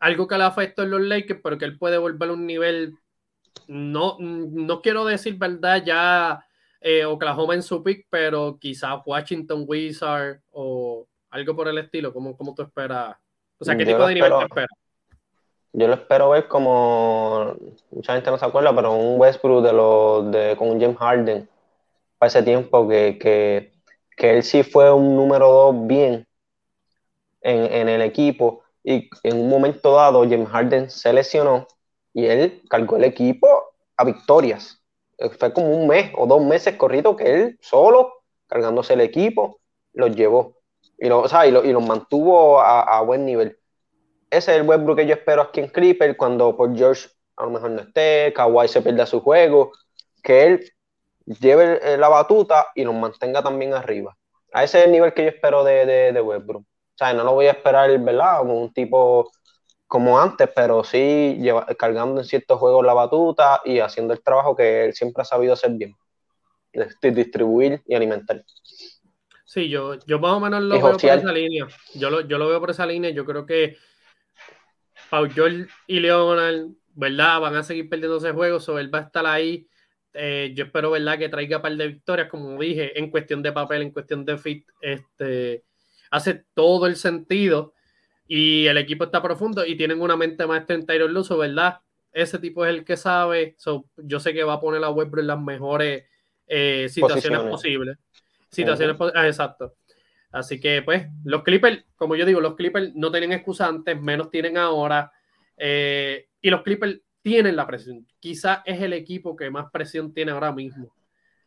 algo 0.00 0.26
que 0.26 0.38
le 0.38 0.42
afectó 0.42 0.82
en 0.82 0.90
los 0.90 1.00
Lakers, 1.00 1.40
pero 1.40 1.56
que 1.56 1.66
él 1.66 1.78
puede 1.78 1.98
volver 1.98 2.30
a 2.30 2.32
un 2.32 2.44
nivel, 2.44 2.98
no, 3.68 4.16
no 4.18 4.82
quiero 4.82 5.04
decir 5.04 5.36
verdad 5.36 5.84
ya 5.84 6.44
eh, 6.80 7.04
Oklahoma 7.04 7.54
en 7.54 7.62
su 7.62 7.80
pick, 7.84 8.08
pero 8.10 8.58
quizás 8.60 9.00
Washington 9.06 9.66
Wizard 9.68 10.40
o 10.50 11.06
algo 11.30 11.54
por 11.54 11.68
el 11.68 11.78
estilo, 11.78 12.12
¿cómo, 12.12 12.36
cómo 12.36 12.56
tú 12.56 12.62
esperas? 12.62 13.14
O 13.58 13.64
sea, 13.64 13.76
¿qué 13.76 13.86
tipo 13.86 14.04
de 14.04 14.14
nivel 14.14 14.32
te 14.36 14.44
esperas? 14.46 14.81
Yo 15.74 15.88
lo 15.88 15.94
espero 15.94 16.30
ver 16.30 16.48
como 16.48 17.54
mucha 17.90 18.14
gente 18.14 18.30
no 18.30 18.38
se 18.38 18.44
acuerda, 18.44 18.74
pero 18.74 18.92
un 18.92 19.18
Westbrook 19.18 19.62
de 19.64 19.72
los 19.72 20.30
de 20.30 20.56
con 20.56 20.78
James 20.78 20.98
Harden 20.98 21.48
para 22.18 22.28
ese 22.28 22.42
tiempo 22.42 22.86
que, 22.86 23.18
que, 23.18 23.72
que, 24.16 24.36
él 24.36 24.42
sí 24.42 24.62
fue 24.64 24.92
un 24.92 25.16
número 25.16 25.50
dos 25.50 25.86
bien 25.86 26.26
en, 27.40 27.72
en, 27.72 27.88
el 27.88 28.02
equipo 28.02 28.62
y 28.84 29.08
en 29.22 29.40
un 29.40 29.48
momento 29.48 29.94
dado 29.94 30.22
James 30.24 30.48
Harden 30.48 30.90
se 30.90 31.12
lesionó 31.12 31.66
y 32.12 32.26
él 32.26 32.62
cargó 32.68 32.96
el 32.96 33.04
equipo 33.04 33.48
a 33.96 34.04
victorias. 34.04 34.82
Fue 35.38 35.52
como 35.54 35.68
un 35.70 35.86
mes 35.88 36.12
o 36.16 36.26
dos 36.26 36.44
meses 36.44 36.76
corrido 36.76 37.16
que 37.16 37.32
él 37.32 37.58
solo 37.62 38.12
cargándose 38.46 38.92
el 38.94 39.00
equipo 39.00 39.60
los 39.94 40.14
llevó 40.14 40.58
y, 40.98 41.08
lo, 41.08 41.20
o 41.20 41.28
sea, 41.28 41.46
y, 41.46 41.50
lo, 41.50 41.64
y 41.64 41.72
los 41.72 41.84
mantuvo 41.86 42.60
a 42.60 43.00
buen 43.02 43.24
nivel 43.24 43.58
ese 44.32 44.52
es 44.52 44.60
el 44.60 44.66
Westbrook 44.66 44.96
que 44.96 45.06
yo 45.06 45.12
espero 45.12 45.42
aquí 45.42 45.60
en 45.60 45.68
Clipper 45.68 46.16
cuando 46.16 46.56
por 46.56 46.74
George 46.74 47.10
a 47.36 47.44
lo 47.44 47.50
mejor 47.50 47.70
no 47.70 47.82
esté, 47.82 48.32
Kawhi 48.34 48.66
se 48.66 48.80
pierda 48.80 49.04
su 49.04 49.20
juego, 49.20 49.72
que 50.22 50.46
él 50.46 50.72
lleve 51.26 51.98
la 51.98 52.08
batuta 52.08 52.68
y 52.74 52.84
nos 52.84 52.94
mantenga 52.94 53.42
también 53.42 53.74
arriba. 53.74 54.16
A 54.52 54.64
ese 54.64 54.80
es 54.80 54.86
el 54.86 54.92
nivel 54.92 55.12
que 55.12 55.24
yo 55.24 55.28
espero 55.28 55.62
de, 55.64 56.12
de, 56.12 56.20
Westbrook. 56.20 56.62
O 56.62 56.96
sea, 56.96 57.12
no 57.12 57.24
lo 57.24 57.34
voy 57.34 57.46
a 57.46 57.52
esperar, 57.52 57.98
¿verdad? 57.98 58.38
Como 58.38 58.58
un 58.60 58.72
tipo 58.72 59.30
como 59.86 60.18
antes, 60.18 60.48
pero 60.54 60.82
sí 60.82 61.38
cargando 61.78 62.22
en 62.22 62.26
ciertos 62.26 62.58
juegos 62.58 62.86
la 62.86 62.94
batuta 62.94 63.60
y 63.66 63.80
haciendo 63.80 64.14
el 64.14 64.22
trabajo 64.22 64.56
que 64.56 64.86
él 64.86 64.94
siempre 64.94 65.20
ha 65.20 65.26
sabido 65.26 65.52
hacer 65.52 65.72
bien. 65.72 65.94
Distribuir 67.02 67.82
y 67.86 67.94
alimentar. 67.94 68.42
Sí, 69.44 69.68
yo, 69.68 69.96
yo 70.06 70.18
más 70.18 70.32
o 70.32 70.40
menos 70.40 70.62
lo 70.62 70.74
veo 70.76 70.96
por 70.96 71.04
esa 71.04 71.32
línea. 71.32 71.66
Yo 71.94 72.08
lo, 72.08 72.22
yo 72.22 72.38
lo 72.38 72.48
veo 72.48 72.60
por 72.60 72.70
esa 72.70 72.86
línea. 72.86 73.10
Yo 73.10 73.26
creo 73.26 73.44
que 73.44 73.76
Pau 75.12 75.28
George 75.28 75.66
y 75.86 76.00
Leonard, 76.00 76.68
¿verdad? 76.94 77.38
Van 77.38 77.54
a 77.54 77.62
seguir 77.62 77.86
perdiendo 77.90 78.16
ese 78.16 78.32
juego, 78.32 78.58
so 78.60 78.78
él 78.78 78.92
va 78.92 79.00
a 79.00 79.02
estar 79.02 79.26
ahí. 79.26 79.68
Eh, 80.14 80.54
yo 80.56 80.64
espero, 80.64 80.90
¿verdad?, 80.90 81.18
que 81.18 81.28
traiga 81.28 81.58
un 81.58 81.62
par 81.62 81.76
de 81.76 81.86
victorias, 81.86 82.30
como 82.30 82.58
dije, 82.58 82.98
en 82.98 83.10
cuestión 83.10 83.42
de 83.42 83.52
papel, 83.52 83.82
en 83.82 83.90
cuestión 83.90 84.24
de 84.24 84.38
fit, 84.38 84.66
este, 84.80 85.64
hace 86.10 86.46
todo 86.54 86.86
el 86.86 86.96
sentido 86.96 87.74
y 88.26 88.64
el 88.68 88.78
equipo 88.78 89.04
está 89.04 89.20
profundo 89.20 89.66
y 89.66 89.76
tienen 89.76 90.00
una 90.00 90.16
mente 90.16 90.46
maestra 90.46 90.76
en 90.76 90.86
Tyron 90.86 91.12
Luso, 91.12 91.36
¿verdad? 91.36 91.80
Ese 92.10 92.38
tipo 92.38 92.64
es 92.64 92.70
el 92.70 92.82
que 92.82 92.96
sabe, 92.96 93.54
so, 93.58 93.84
yo 93.98 94.18
sé 94.18 94.32
que 94.32 94.44
va 94.44 94.54
a 94.54 94.60
poner 94.60 94.82
a 94.82 94.88
Westbrook 94.88 95.20
en 95.20 95.26
las 95.26 95.40
mejores 95.42 96.04
eh, 96.46 96.88
situaciones 96.88 97.40
posibles. 97.40 97.98
Situaciones, 98.48 98.96
ah, 99.14 99.26
exacto. 99.26 99.74
Así 100.32 100.58
que, 100.58 100.80
pues, 100.82 101.06
los 101.24 101.42
Clippers, 101.42 101.84
como 101.94 102.16
yo 102.16 102.24
digo, 102.24 102.40
los 102.40 102.56
Clippers 102.56 102.94
no 102.94 103.10
tienen 103.10 103.32
excusa 103.32 103.66
antes, 103.66 104.00
menos 104.00 104.30
tienen 104.30 104.56
ahora. 104.56 105.12
Eh, 105.58 106.28
y 106.40 106.48
los 106.48 106.62
Clippers 106.62 107.00
tienen 107.20 107.54
la 107.54 107.66
presión. 107.66 108.06
Quizás 108.18 108.60
es 108.64 108.80
el 108.80 108.94
equipo 108.94 109.36
que 109.36 109.50
más 109.50 109.70
presión 109.70 110.12
tiene 110.12 110.32
ahora 110.32 110.50
mismo. 110.50 110.94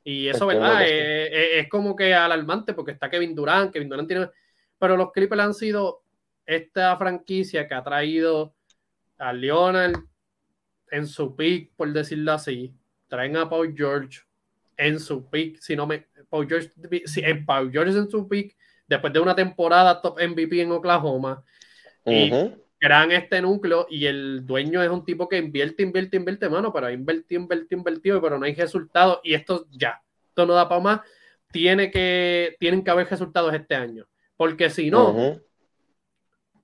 Y 0.03 0.27
eso, 0.27 0.45
¿verdad? 0.45 0.83
Es, 0.85 1.67
como 1.67 1.95
que 1.95 2.13
alarmante 2.13 2.75
porque 2.75 2.91
está 2.91 3.09
Kevin 3.09 3.33
Durant, 3.33 3.73
Kevin 3.73 3.89
Durant 3.89 4.07
tiene... 4.07 4.29
Pero 4.77 4.95
los 4.95 5.11
Clippers 5.11 5.41
han 5.41 5.53
sido 5.55 6.03
esta 6.45 6.95
franquicia 6.95 7.67
que 7.67 7.73
ha 7.73 7.83
traído 7.83 8.53
a 9.17 9.33
Leonard 9.33 9.95
en 10.91 11.07
su 11.07 11.35
pick, 11.35 11.71
por 11.75 11.91
decirlo 11.91 12.33
así. 12.33 12.71
Traen 13.07 13.35
a 13.35 13.49
Paul 13.49 13.73
George 13.75 14.19
en 14.77 14.99
su 14.99 15.27
pick, 15.27 15.57
si 15.59 15.75
no 15.75 15.87
me... 15.87 16.05
Paul 16.29 16.47
George, 16.47 16.69
si, 17.05 17.21
en 17.21 17.43
Paul 17.43 17.71
George 17.71 17.97
en 17.97 18.09
su 18.09 18.27
pick 18.27 18.55
después 18.87 19.11
de 19.13 19.19
una 19.19 19.35
temporada 19.35 20.01
top 20.01 20.19
MVP 20.21 20.61
en 20.61 20.71
Oklahoma, 20.71 21.43
y 22.05 22.31
crean 22.79 23.11
este 23.11 23.41
núcleo 23.41 23.87
y 23.89 24.05
el 24.05 24.45
dueño 24.45 24.83
es 24.83 24.89
un 24.89 25.03
tipo 25.03 25.27
que 25.27 25.37
invierte, 25.37 25.83
invierte, 25.83 26.17
invierte, 26.17 26.49
mano, 26.49 26.71
pero 26.71 26.89
invertido, 26.89 27.41
invertido, 27.41 27.79
invertido, 27.79 28.21
pero 28.21 28.37
no 28.37 28.45
hay 28.45 28.53
resultados 28.53 29.19
y 29.23 29.33
esto 29.33 29.65
ya, 29.71 30.01
esto 30.27 30.45
no 30.45 30.53
da 30.53 30.69
para 30.69 30.81
más, 30.81 31.01
tiene 31.51 31.89
que, 31.89 32.55
tienen 32.59 32.83
que 32.83 32.91
haber 32.91 33.09
resultados 33.09 33.53
este 33.53 33.75
año, 33.75 34.05
porque 34.37 34.69
si 34.69 34.91
no, 34.91 35.39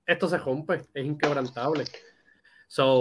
esto 0.06 0.28
se 0.28 0.38
rompe, 0.38 0.82
es 0.94 1.04
inquebrantable. 1.04 1.84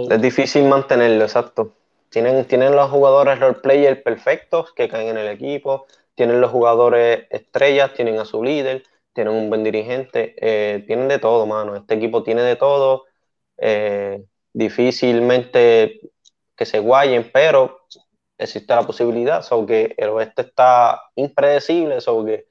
es 0.09 0.21
difícil 0.21 0.65
mantenerlo, 0.65 1.23
exacto. 1.23 1.75
Tienen, 2.09 2.43
tienen 2.45 2.75
los 2.75 2.89
jugadores 2.89 3.39
role 3.39 3.59
players 3.61 4.01
perfectos 4.01 4.73
que 4.73 4.89
caen 4.89 5.09
en 5.09 5.17
el 5.17 5.27
equipo, 5.27 5.85
tienen 6.15 6.41
los 6.41 6.51
jugadores 6.51 7.25
estrellas, 7.29 7.93
tienen 7.93 8.19
a 8.19 8.25
su 8.25 8.43
líder, 8.43 8.83
tienen 9.13 9.33
un 9.33 9.49
buen 9.49 9.63
dirigente, 9.63 10.35
eh, 10.37 10.83
tienen 10.87 11.07
de 11.07 11.19
todo, 11.19 11.45
mano. 11.45 11.75
Este 11.75 11.95
equipo 11.95 12.23
tiene 12.23 12.41
de 12.41 12.55
todo. 12.55 13.05
Eh, 13.57 14.23
difícilmente 14.53 15.99
que 16.55 16.65
se 16.65 16.79
guayen, 16.79 17.29
pero 17.33 17.81
existe 18.37 18.73
la 18.73 18.85
posibilidad. 18.85 19.41
So 19.41 19.65
que 19.65 19.93
el 19.97 20.09
oeste 20.09 20.43
está 20.43 21.01
impredecible, 21.15 22.01
so 22.01 22.25
que 22.25 22.45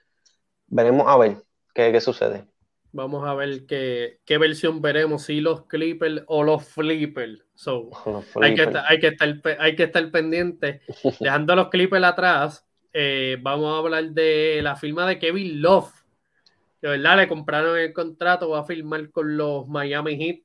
veremos 0.67 1.07
a 1.09 1.17
ver 1.17 1.37
qué, 1.75 1.93
qué 1.93 2.01
sucede. 2.01 2.45
Vamos 2.93 3.27
a 3.27 3.35
ver 3.35 3.67
qué, 3.67 4.19
qué, 4.25 4.37
versión 4.37 4.83
veremos, 4.83 5.23
si 5.23 5.41
los 5.41 5.67
Clippers 5.67 6.23
o 6.27 6.43
los 6.43 6.65
Flippers. 6.65 7.45
So, 7.55 7.91
Hay, 8.43 8.55
que 8.55 8.63
estar, 8.65 8.85
hay, 8.89 8.99
que 8.99 9.07
estar, 9.09 9.41
hay 9.61 9.77
que 9.77 9.85
estar 9.85 10.11
pendiente. 10.11 10.81
Dejando 11.21 11.53
a 11.53 11.57
los 11.57 11.69
Clippers 11.69 12.05
atrás, 12.05 12.67
eh, 12.93 13.37
vamos 13.41 13.73
a 13.73 13.79
hablar 13.79 14.11
de 14.11 14.61
la 14.63 14.75
firma 14.75 15.07
de 15.07 15.21
Kevin 15.21 15.63
Love 15.63 16.00
de 16.81 16.89
verdad 16.89 17.17
le 17.17 17.29
compraron 17.29 17.79
el 17.79 17.93
contrato, 17.93 18.51
va 18.51 18.61
a 18.61 18.65
firmar 18.65 19.11
con 19.11 19.37
los 19.37 19.69
Miami 19.69 20.17
Heat. 20.17 20.37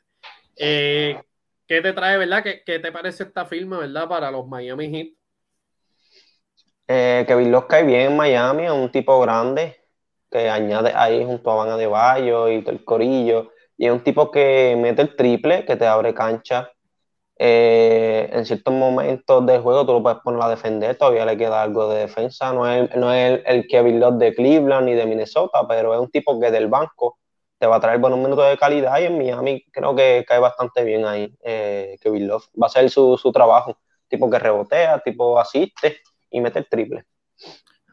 Eh, 0.58 1.22
¿Qué 1.68 1.82
te 1.82 1.94
trae, 1.94 2.18
verdad? 2.18 2.44
¿Qué, 2.44 2.62
¿Qué, 2.66 2.80
te 2.80 2.92
parece 2.92 3.24
esta 3.24 3.46
firma, 3.46 3.80
verdad, 3.80 4.08
para 4.08 4.32
los 4.32 4.48
Miami 4.48 4.90
Heat? 4.90 5.08
Eh, 6.88 7.26
Kevin 7.28 7.52
Love 7.52 7.68
cae 7.68 7.84
bien 7.84 8.12
en 8.12 8.18
Miami, 8.18 8.66
es 8.66 8.72
un 8.72 8.92
tipo 8.92 9.20
grande 9.20 9.76
que 10.30 10.50
añade 10.50 10.92
ahí 10.94 11.24
junto 11.24 11.50
a 11.50 11.66
Van 11.66 11.78
de 11.78 11.88
Bayo 11.88 12.50
y 12.50 12.62
todo 12.62 12.72
el 12.72 12.84
corillo. 12.84 13.52
Y 13.78 13.88
es 13.88 13.92
un 13.92 14.04
tipo 14.04 14.32
que 14.32 14.78
mete 14.78 15.02
el 15.02 15.16
triple, 15.16 15.66
que 15.66 15.76
te 15.76 15.86
abre 15.88 16.14
cancha, 16.14 16.72
eh, 17.38 18.30
en 18.32 18.46
ciertos 18.46 18.74
momentos 18.74 19.46
del 19.46 19.62
juego 19.62 19.86
tú 19.86 19.94
lo 19.94 20.04
puedes 20.04 20.20
poner 20.20 20.42
a 20.42 20.50
defender, 20.50 20.98
todavía 20.98 21.26
le 21.26 21.38
queda 21.38 21.62
algo 21.62 21.90
de 21.90 22.02
defensa. 22.02 22.54
No 22.54 22.70
es, 22.70 22.96
no 22.96 23.14
es 23.14 23.42
el, 23.46 23.68
Kevin 23.68 24.00
Love 24.00 24.16
de 24.16 24.34
Cleveland 24.34 24.86
ni 24.86 24.94
de 24.94 25.06
Minnesota, 25.06 25.68
pero 25.68 25.94
es 25.94 26.00
un 26.00 26.10
tipo 26.10 26.40
que 26.40 26.52
del 26.52 26.68
banco 26.68 27.18
te 27.58 27.68
va 27.68 27.78
a 27.78 27.80
traer 27.80 28.00
buenos 28.00 28.20
minutos 28.20 28.48
de 28.50 28.58
calidad 28.58 29.00
y 29.00 29.06
en 29.06 29.18
Miami 29.18 29.66
creo 29.72 29.96
que 29.96 30.26
cae 30.28 30.40
bastante 30.40 30.84
bien 30.84 31.06
ahí 31.06 31.34
eh, 31.44 31.98
Kevin 32.02 32.28
Love. 32.28 32.46
Va 32.62 32.68
a 32.68 32.70
ser 32.70 32.90
su, 32.90 33.18
su 33.18 33.32
trabajo, 33.32 33.78
tipo 34.08 34.30
que 34.30 34.40
rebotea, 34.40 35.00
tipo 35.00 35.40
asiste 35.40 36.02
y 36.30 36.42
mete 36.42 36.60
el 36.60 36.70
triple. 36.70 37.06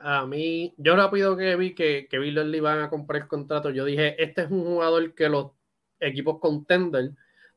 A 0.05 0.27
mí, 0.27 0.75
yo 0.79 0.97
rápido 0.97 1.37
que 1.37 1.55
vi 1.55 1.75
que 1.75 2.09
Kevin 2.09 2.35
Love 2.35 2.47
le 2.47 2.57
iban 2.59 2.81
a 2.81 2.91
comprar 2.91 3.23
el 3.23 3.29
contrato, 3.29 3.71
yo 3.71 3.85
dije, 3.85 4.21
este 4.23 4.43
es 4.43 4.51
un 4.51 4.65
jugador 4.65 5.15
que 5.15 5.29
los 5.29 5.53
equipos 6.01 6.41
contender 6.41 7.13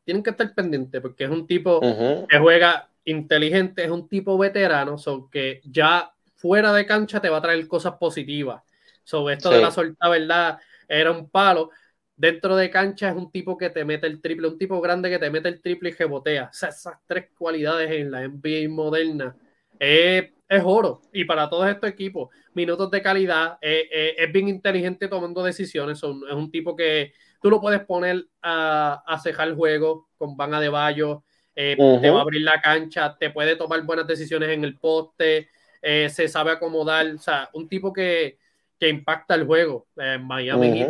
tienen 0.06 0.24
que 0.24 0.30
estar 0.30 0.54
pendientes 0.54 1.02
porque 1.02 1.26
es 1.26 1.30
un 1.30 1.46
tipo 1.48 1.82
que 2.30 2.38
juega 2.40 2.88
inteligente, 3.04 3.84
es 3.84 3.90
un 3.90 4.08
tipo 4.08 4.38
veterano, 4.38 4.98
so 4.98 5.30
que 5.30 5.62
ya 5.66 6.12
fuera 6.36 6.72
de 6.74 6.86
cancha 6.86 7.20
te 7.20 7.30
va 7.30 7.38
a 7.38 7.42
traer 7.42 7.68
cosas 7.68 7.96
positivas. 8.00 8.62
Sobre 9.04 9.36
esto 9.36 9.50
de 9.50 9.62
la 9.62 9.72
suelta, 9.72 10.10
¿verdad? 10.10 10.60
Era 10.88 11.12
un 11.12 11.30
palo. 11.30 11.72
Dentro 12.16 12.56
de 12.56 12.70
cancha 12.70 13.10
es 13.10 13.16
un 13.16 13.32
tipo 13.32 13.58
que 13.58 13.70
te 13.70 13.84
mete 13.84 14.08
el 14.08 14.22
triple, 14.22 14.48
un 14.48 14.58
tipo 14.58 14.80
grande 14.80 15.10
que 15.10 15.20
te 15.20 15.30
mete 15.30 15.50
el 15.50 15.62
triple 15.62 15.90
y 15.90 15.94
rebotea. 15.94 16.50
esas 16.52 16.98
tres 17.06 17.28
cualidades 17.38 17.92
en 17.92 18.10
la 18.10 18.24
NBA 18.24 18.70
moderna 18.70 19.36
es, 19.78 20.32
oro. 20.64 21.02
Y 21.12 21.26
para 21.26 21.50
todos 21.50 21.68
estos 21.68 21.90
equipos, 21.90 22.30
minutos 22.54 22.90
de 22.90 23.02
calidad, 23.02 23.58
es 23.62 24.32
bien 24.32 24.48
inteligente 24.48 25.08
tomando 25.08 25.44
decisiones. 25.44 25.98
es 25.98 26.34
un 26.34 26.50
tipo 26.52 26.76
que 26.76 27.14
tú 27.42 27.50
lo 27.50 27.62
puedes 27.62 27.82
poner 27.86 28.26
a, 28.42 29.04
a 29.06 29.20
cejar 29.20 29.48
el 29.48 29.56
juego 29.56 30.10
con 30.18 30.36
Van 30.36 30.52
de 30.60 30.70
Bayo, 30.70 31.24
eh, 31.56 31.76
te 31.78 32.10
va 32.10 32.20
a 32.20 32.22
abrir 32.22 32.42
la 32.42 32.62
cancha, 32.62 33.16
te 33.18 33.30
puede 33.30 33.56
tomar 33.56 33.82
buenas 33.84 34.06
decisiones 34.06 34.50
en 34.50 34.64
el 34.64 34.78
poste, 34.78 35.50
eh, 35.82 36.10
se 36.10 36.28
sabe 36.28 36.52
acomodar, 36.52 37.08
o 37.08 37.18
sea, 37.18 37.50
un 37.54 37.70
tipo 37.70 37.94
que, 37.94 38.38
que 38.78 38.90
impacta 38.90 39.36
el 39.36 39.46
juego. 39.46 39.88
en 39.96 40.26
Miami 40.26 40.86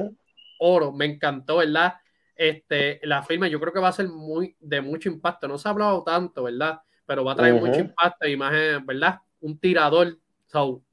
oro, 0.60 0.92
me 0.92 1.06
encantó, 1.06 1.58
¿verdad? 1.58 1.96
Este, 2.36 3.00
la 3.04 3.24
firma 3.24 3.48
yo 3.48 3.60
creo 3.60 3.74
que 3.74 3.80
va 3.80 3.90
a 3.90 3.94
ser 3.94 4.08
muy 4.08 4.56
de 4.60 4.82
mucho 4.82 5.10
impacto, 5.10 5.48
no 5.48 5.58
se 5.58 5.68
ha 5.68 5.72
hablado 5.72 6.04
tanto, 6.04 6.44
¿verdad? 6.44 6.82
Pero 7.06 7.24
va 7.24 7.34
a 7.34 7.36
traer 7.36 7.54
mucho 7.56 7.80
impacto, 7.80 8.28
imagen, 8.28 8.86
¿verdad? 8.86 9.20
Un 9.42 9.60
tirador, 9.60 10.18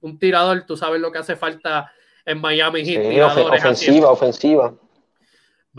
un 0.01 0.19
tirador, 0.19 0.65
tú 0.67 0.77
sabes 0.77 1.01
lo 1.01 1.11
que 1.11 1.19
hace 1.19 1.37
falta 1.37 1.91
en 2.25 2.41
Miami 2.41 2.85
Sí, 2.85 2.97
ofensiva, 3.21 4.11
ofensiva. 4.11 4.75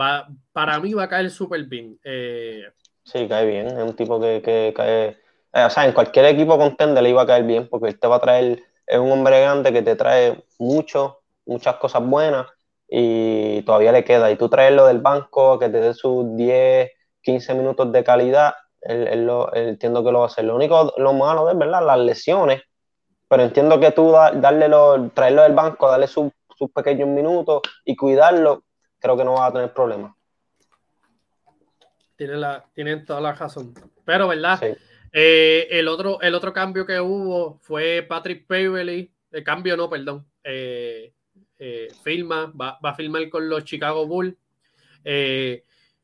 Va, 0.00 0.28
para 0.52 0.78
mí 0.80 0.92
va 0.92 1.04
a 1.04 1.08
caer 1.08 1.30
súper 1.30 1.64
bien. 1.64 1.98
Eh, 2.04 2.64
Sí, 3.04 3.28
cae 3.28 3.46
bien. 3.46 3.66
Es 3.66 3.82
un 3.84 3.94
tipo 3.94 4.20
que, 4.20 4.72
cae. 4.74 5.18
Eh, 5.52 5.64
o 5.64 5.70
sea, 5.70 5.84
en 5.84 5.92
cualquier 5.92 6.26
equipo 6.26 6.58
contender 6.58 7.02
le 7.02 7.10
iba 7.10 7.22
a 7.22 7.26
caer 7.26 7.44
bien 7.44 7.68
porque 7.68 7.88
él 7.88 7.98
te 8.00 8.06
va 8.08 8.16
a 8.16 8.20
traer. 8.20 8.62
Es 8.86 8.98
un 8.98 9.12
hombre 9.12 9.40
grande 9.40 9.72
que 9.72 9.82
te 9.82 9.96
trae 9.96 10.44
mucho, 10.58 11.20
muchas 11.46 11.76
cosas 11.76 12.04
buenas 12.04 12.46
y 12.88 13.62
todavía 13.62 13.92
le 13.92 14.04
queda. 14.04 14.30
Y 14.30 14.36
tú 14.36 14.48
traerlo 14.48 14.86
del 14.86 15.00
banco, 15.00 15.58
que 15.58 15.68
te 15.68 15.80
dé 15.80 15.94
sus 15.94 16.34
10, 16.36 16.90
15 17.22 17.54
minutos 17.54 17.92
de 17.92 18.04
calidad, 18.04 18.54
él, 18.82 19.26
lo, 19.26 19.54
entiendo 19.54 20.04
que 20.04 20.12
lo 20.12 20.20
va 20.20 20.26
a 20.26 20.28
hacer. 20.28 20.44
Lo 20.44 20.56
único, 20.56 20.92
lo 20.96 21.12
malo 21.14 21.50
es, 21.50 21.58
¿verdad? 21.58 21.84
Las 21.84 21.98
lesiones. 21.98 22.62
Pero 23.28 23.42
entiendo 23.42 23.80
que 23.80 23.90
tú 23.92 24.12
darle 24.12 24.70
traerlo 25.14 25.42
del 25.42 25.54
banco, 25.54 25.90
darle 25.90 26.06
sus 26.06 26.30
pequeños 26.74 27.08
minutos 27.08 27.62
y 27.84 27.96
cuidarlo, 27.96 28.64
creo 29.04 29.16
que 29.18 29.24
no 29.24 29.34
va 29.34 29.46
a 29.46 29.52
tener 29.52 29.70
problemas 29.72 30.14
tienen, 32.16 32.40
la, 32.40 32.64
tienen 32.74 33.04
toda 33.04 33.20
la 33.20 33.32
razón. 33.32 33.74
Pero, 34.04 34.28
¿verdad? 34.28 34.60
Eh, 35.12 35.68
el, 35.70 35.88
otro, 35.88 36.20
el 36.20 36.34
otro 36.34 36.52
cambio 36.52 36.86
que 36.86 37.00
hubo 37.00 37.58
fue 37.62 38.04
Patrick 38.08 38.46
Beverly. 38.48 39.12
El 39.30 39.44
cambio 39.44 39.76
no, 39.76 39.88
perdón. 39.88 40.26
Eh, 40.42 41.12
eh, 41.58 41.88
firma, 42.02 42.52
va, 42.60 42.78
a 42.82 42.94
firmar 42.94 43.28
con 43.28 43.48
los 43.48 43.64
Chicago 43.64 44.06
Bulls. 44.06 44.36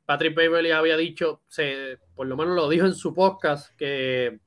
Patrick 0.05 0.35
Beverly 0.35 0.73
había 0.73 0.97
dicho, 0.97 1.43
se, 1.47 1.99
por 2.15 2.27
lo 2.27 2.37
menos 2.37 2.57
lo 2.57 2.69
dijo 2.69 2.85
en 2.85 2.95
su 2.95 3.15
podcast, 3.15 3.75
que 3.77 4.41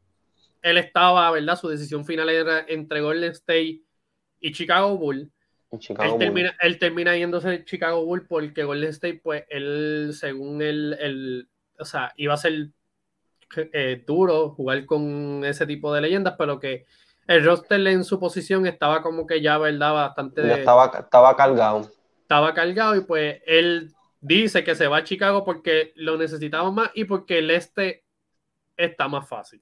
él 0.62 0.78
estaba, 0.78 1.32
¿verdad? 1.32 1.58
Su 1.58 1.70
decisión 1.70 2.06
final 2.06 2.30
era 2.30 2.66
entre 2.68 3.00
Golden 3.00 3.32
State 3.32 3.82
y 4.42 4.52
Chicago 4.52 4.98
Bulls. 4.98 5.30
Él, 5.80 6.18
termina, 6.20 6.56
él 6.62 6.80
termina 6.80 7.18
yéndose 7.18 7.50
a 7.50 7.66
Chicago 7.66 8.06
Bulls 8.06 8.26
porque 8.28 8.64
Golden 8.64 8.90
State, 8.90 9.22
pues, 9.24 9.46
él, 9.50 10.12
según 10.14 10.62
él, 10.62 11.48
o 11.80 11.86
sea, 11.86 12.14
iba 12.18 12.34
a 12.34 12.38
ser 12.38 12.70
eh, 13.56 14.04
duro 14.06 14.50
jugar 14.50 14.86
con 14.86 15.44
ese 15.46 15.66
tipo 15.66 15.94
de 15.94 16.02
leyendas, 16.02 16.36
pero 16.38 16.60
que 16.60 16.86
el 17.28 17.44
roster 17.44 17.86
en 17.88 18.04
su 18.04 18.20
posición 18.20 18.66
estaba 18.68 19.02
como 19.02 19.26
que 19.26 19.42
ya, 19.42 19.58
¿verdad? 19.58 19.94
Bastante... 19.94 20.60
estaba, 20.60 20.92
estaba 21.00 21.36
cargado. 21.36 21.90
Estaba 22.22 22.54
cargado 22.54 22.96
y 22.96 23.02
pues 23.02 23.42
él 23.46 23.94
dice 24.22 24.64
que 24.64 24.76
se 24.76 24.88
va 24.88 24.98
a 24.98 25.04
Chicago 25.04 25.44
porque 25.44 25.94
lo 25.96 26.18
necesitamos 26.18 26.74
más 26.74 26.92
y 26.94 27.06
porque 27.06 27.40
el 27.40 27.52
este 27.52 28.04
está 28.78 29.08
más 29.08 29.28
fácil. 29.28 29.62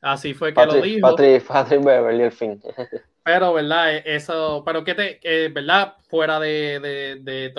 Así 0.00 0.34
fue 0.34 0.54
que 0.54 0.66
lo 0.66 0.74
dijo. 0.74 1.08
Patrick, 1.08 1.44
Patrick 1.46 1.84
Beverly, 1.84 2.22
el 2.22 2.32
fin. 2.32 2.60
Pero, 3.28 3.52
¿verdad? 3.52 3.94
E, 3.94 4.02
eso, 4.16 4.62
pero 4.64 4.82
que 4.82 4.94
te, 4.94 5.48
¿verdad? 5.50 5.96
Fuera 6.08 6.40
de, 6.40 6.80
de, 6.80 7.16
de 7.16 7.50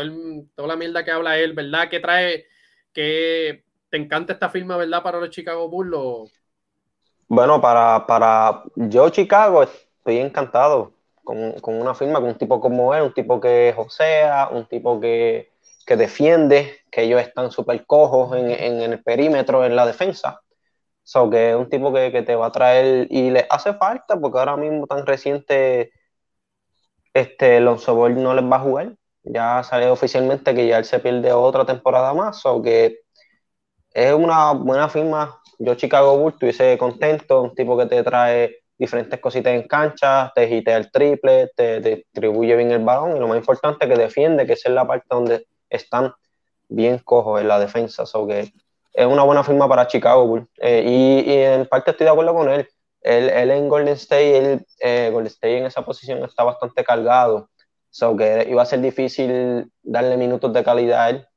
toda 0.56 0.68
la 0.68 0.76
mierda 0.76 1.06
que 1.06 1.12
habla 1.12 1.38
él, 1.38 1.54
¿verdad? 1.54 1.90
Que 1.90 2.00
trae 2.00 2.48
que 2.92 3.64
te 3.92 3.98
encanta 3.98 4.34
esta 4.34 4.50
firma, 4.50 4.78
¿verdad? 4.78 5.04
Para 5.04 5.20
los 5.20 5.30
Chicago 5.30 5.70
Bulls. 5.70 6.34
Bueno, 7.28 7.62
para, 7.62 8.04
para 8.08 8.64
yo, 8.78 9.10
Chicago, 9.10 9.62
estoy 9.62 10.18
encantado 10.18 10.92
con, 11.24 11.54
una 11.64 11.94
firma, 11.94 12.20
con 12.20 12.30
un 12.30 12.38
tipo 12.40 12.60
como 12.60 12.96
él, 12.96 13.04
un 13.04 13.14
tipo 13.14 13.40
que 13.40 13.72
josea, 13.76 14.50
un 14.52 14.66
tipo 14.66 15.00
que, 15.00 15.52
defiende, 15.86 16.80
que 16.90 17.04
ellos 17.04 17.22
están 17.22 17.52
súper 17.52 17.86
cojos 17.86 18.36
en, 18.36 18.50
el 18.50 19.04
perímetro, 19.04 19.64
en 19.64 19.76
la 19.76 19.86
defensa. 19.86 20.42
So, 21.10 21.30
que 21.30 21.52
es 21.52 21.56
un 21.56 21.70
tipo 21.70 21.92
que, 21.94 22.22
te 22.22 22.36
va 22.36 22.48
a 22.48 22.52
traer 22.52 23.08
y 23.10 23.32
le 23.32 23.48
hace 23.50 23.74
falta 23.74 24.20
porque 24.20 24.40
ahora 24.40 24.58
mismo 24.58 24.86
tan 24.88 25.06
reciente 25.06 25.92
este 27.14 27.60
Lonzo 27.60 27.96
Ball 27.96 28.22
no 28.22 28.34
les 28.34 28.46
va 28.46 28.58
a 28.58 28.60
jugar 28.60 28.96
ya 29.24 29.64
salió 29.64 29.94
oficialmente 29.94 30.56
que 30.56 30.68
ya 30.68 30.78
él 30.78 30.86
se 30.86 31.00
pierde 31.00 31.32
otra 31.32 31.66
temporada 31.66 32.14
más, 32.14 32.46
o 32.46 32.62
que 32.62 33.00
es 33.94 34.14
una 34.14 34.54
buena 34.54 34.90
firma. 34.90 35.40
Yo, 35.60 35.76
Chicago 35.76 36.18
Bulls, 36.18 36.36
estuviese 36.36 36.78
contento, 36.78 37.42
un 37.42 37.56
tipo 37.56 37.78
que 37.78 37.86
te 37.86 38.04
trae 38.04 38.58
diferentes 38.78 39.20
cositas 39.20 39.54
en 39.54 39.68
cancha, 39.68 40.32
te 40.34 40.48
gitea 40.48 40.78
el 40.78 40.92
triple, 40.92 41.52
te, 41.56 41.82
distribuye 41.82 42.56
bien 42.56 42.72
el 42.72 42.84
balón 42.84 43.18
y 43.18 43.20
lo 43.20 43.28
más 43.28 43.38
importante 43.38 43.88
que 43.88 43.96
defiende, 43.96 44.46
que 44.46 44.54
es 44.54 44.70
la 44.70 44.88
parte 44.88 45.08
donde 45.10 45.48
están 45.70 46.14
bien 46.70 47.00
cojos 47.00 47.42
en 47.42 47.48
la 47.50 47.60
defensa. 47.60 48.06
So 48.06 48.26
que 48.26 48.54
es 48.94 49.06
una 49.06 49.24
buena 49.24 49.44
firma 49.44 49.68
para 49.68 49.88
Chicago 49.88 50.26
Bulls. 50.28 50.48
Eh, 50.58 50.84
y, 51.26 51.32
en 51.32 51.66
parte 51.68 51.92
estoy 51.92 52.06
de 52.06 52.12
acuerdo 52.12 52.34
con 52.34 52.50
él. 52.50 52.68
Él, 53.02 53.52
en 53.52 53.70
Golden 53.70 53.94
State, 53.94 54.38
él, 54.38 54.68
eh, 54.80 55.10
Golden 55.12 55.28
State 55.28 55.58
en 55.58 55.66
esa 55.66 55.86
posición 55.86 56.24
está 56.24 56.44
bastante 56.44 56.84
cargado. 56.84 57.50
So 57.92 58.16
que 58.16 58.48
iba 58.50 58.62
a 58.62 58.66
ser 58.66 58.82
difícil 58.82 59.72
darle 59.82 60.18
minutos 60.18 60.54
de 60.54 60.64
calidad 60.64 61.02
a 61.02 61.10
él, 61.10 61.28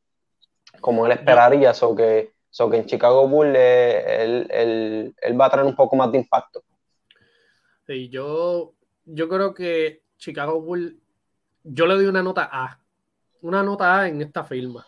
como 0.80 1.06
él 1.06 1.12
esperaría. 1.12 1.72
So 1.72 1.94
que, 1.94 2.32
so 2.50 2.68
que 2.68 2.78
en 2.78 2.86
Chicago 2.86 3.28
Bulls 3.28 3.56
él, 3.56 4.48
él, 4.50 5.40
va 5.40 5.46
a 5.46 5.50
traer 5.50 5.66
un 5.66 5.76
poco 5.76 5.96
más 5.96 6.10
de 6.10 6.18
impacto. 6.18 6.62
Sí, 7.86 8.08
yo, 8.08 8.74
yo 9.04 9.28
creo 9.28 9.54
que 9.54 10.02
Chicago 10.18 10.60
Bulls, 10.60 10.94
yo 11.64 11.86
le 11.86 11.94
doy 11.94 12.06
una 12.06 12.22
nota 12.22 12.48
A. 12.50 12.80
Una 13.40 13.62
nota 13.62 14.00
A 14.00 14.08
en 14.08 14.20
esta 14.20 14.44
firma. 14.44 14.84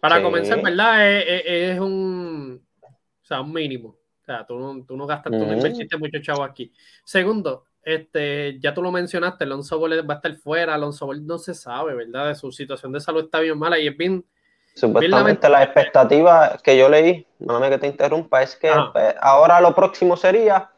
Para 0.00 0.22
comenzar, 0.22 0.62
¿verdad? 0.62 1.18
Es, 1.18 1.78
un, 1.78 2.62
o 2.82 3.24
sea, 3.24 3.40
un 3.40 3.52
mínimo. 3.52 3.88
O 3.88 4.24
sea, 4.24 4.46
tú 4.46 4.58
no, 4.58 4.84
tú 4.84 4.96
no 4.96 5.06
gastas, 5.06 5.32
tú 5.32 5.44
no 5.44 5.52
invertiste 5.52 5.96
mucho 5.96 6.20
chavo 6.22 6.42
aquí. 6.42 6.72
Segundo, 7.04 7.64
este, 7.82 8.58
ya 8.60 8.74
tú 8.74 8.82
lo 8.82 8.92
mencionaste, 8.92 9.44
Alonso 9.44 9.78
Ball 9.78 10.08
va 10.08 10.14
a 10.14 10.16
estar 10.16 10.34
fuera, 10.36 10.74
Alonso 10.74 11.06
Ball 11.06 11.26
no 11.26 11.38
se 11.38 11.54
sabe, 11.54 11.94
¿verdad? 11.94 12.28
De 12.28 12.34
su 12.34 12.52
situación 12.52 12.92
de 12.92 13.00
salud 13.00 13.24
está 13.24 13.40
bien 13.40 13.58
mala 13.58 13.78
y 13.78 13.88
es 13.88 13.96
bien... 13.96 14.24
Supuestamente 14.74 15.48
la 15.48 15.64
expectativa 15.64 16.58
que 16.62 16.76
yo 16.76 16.88
leí, 16.88 17.26
no 17.40 17.58
me 17.58 17.68
que 17.68 17.78
te 17.78 17.88
interrumpa, 17.88 18.42
es 18.42 18.54
que 18.54 18.70
pues, 18.92 19.14
ahora 19.20 19.60
lo 19.60 19.74
próximo 19.74 20.16
sería 20.16 20.70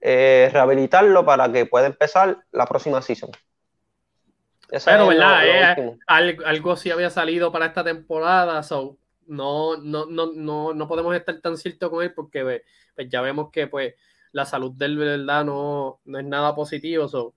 eh, 0.00 0.48
rehabilitarlo 0.52 1.24
para 1.24 1.50
que 1.50 1.66
pueda 1.66 1.86
empezar 1.86 2.38
la 2.52 2.66
próxima 2.66 3.02
season. 3.02 3.30
Pero, 4.68 5.08
¿verdad? 5.08 5.76
Eh, 5.76 5.96
algo, 6.06 6.76
sí 6.76 6.90
había 6.90 7.10
salido 7.10 7.52
para 7.52 7.66
esta 7.66 7.84
temporada, 7.84 8.62
so 8.62 8.98
no, 9.26 9.76
no, 9.76 10.06
no, 10.06 10.32
no, 10.32 10.74
no 10.74 10.88
podemos 10.88 11.14
estar 11.14 11.40
tan 11.40 11.56
ciertos 11.56 11.90
con 11.90 12.02
él 12.02 12.12
porque 12.14 12.62
pues, 12.94 13.08
ya 13.08 13.20
vemos 13.20 13.50
que 13.50 13.66
pues 13.66 13.94
la 14.32 14.44
salud 14.44 14.72
del 14.72 14.96
verdad 14.98 15.44
no, 15.44 16.00
no 16.04 16.18
es 16.18 16.24
nada 16.24 16.54
positivo. 16.54 17.08
So. 17.08 17.34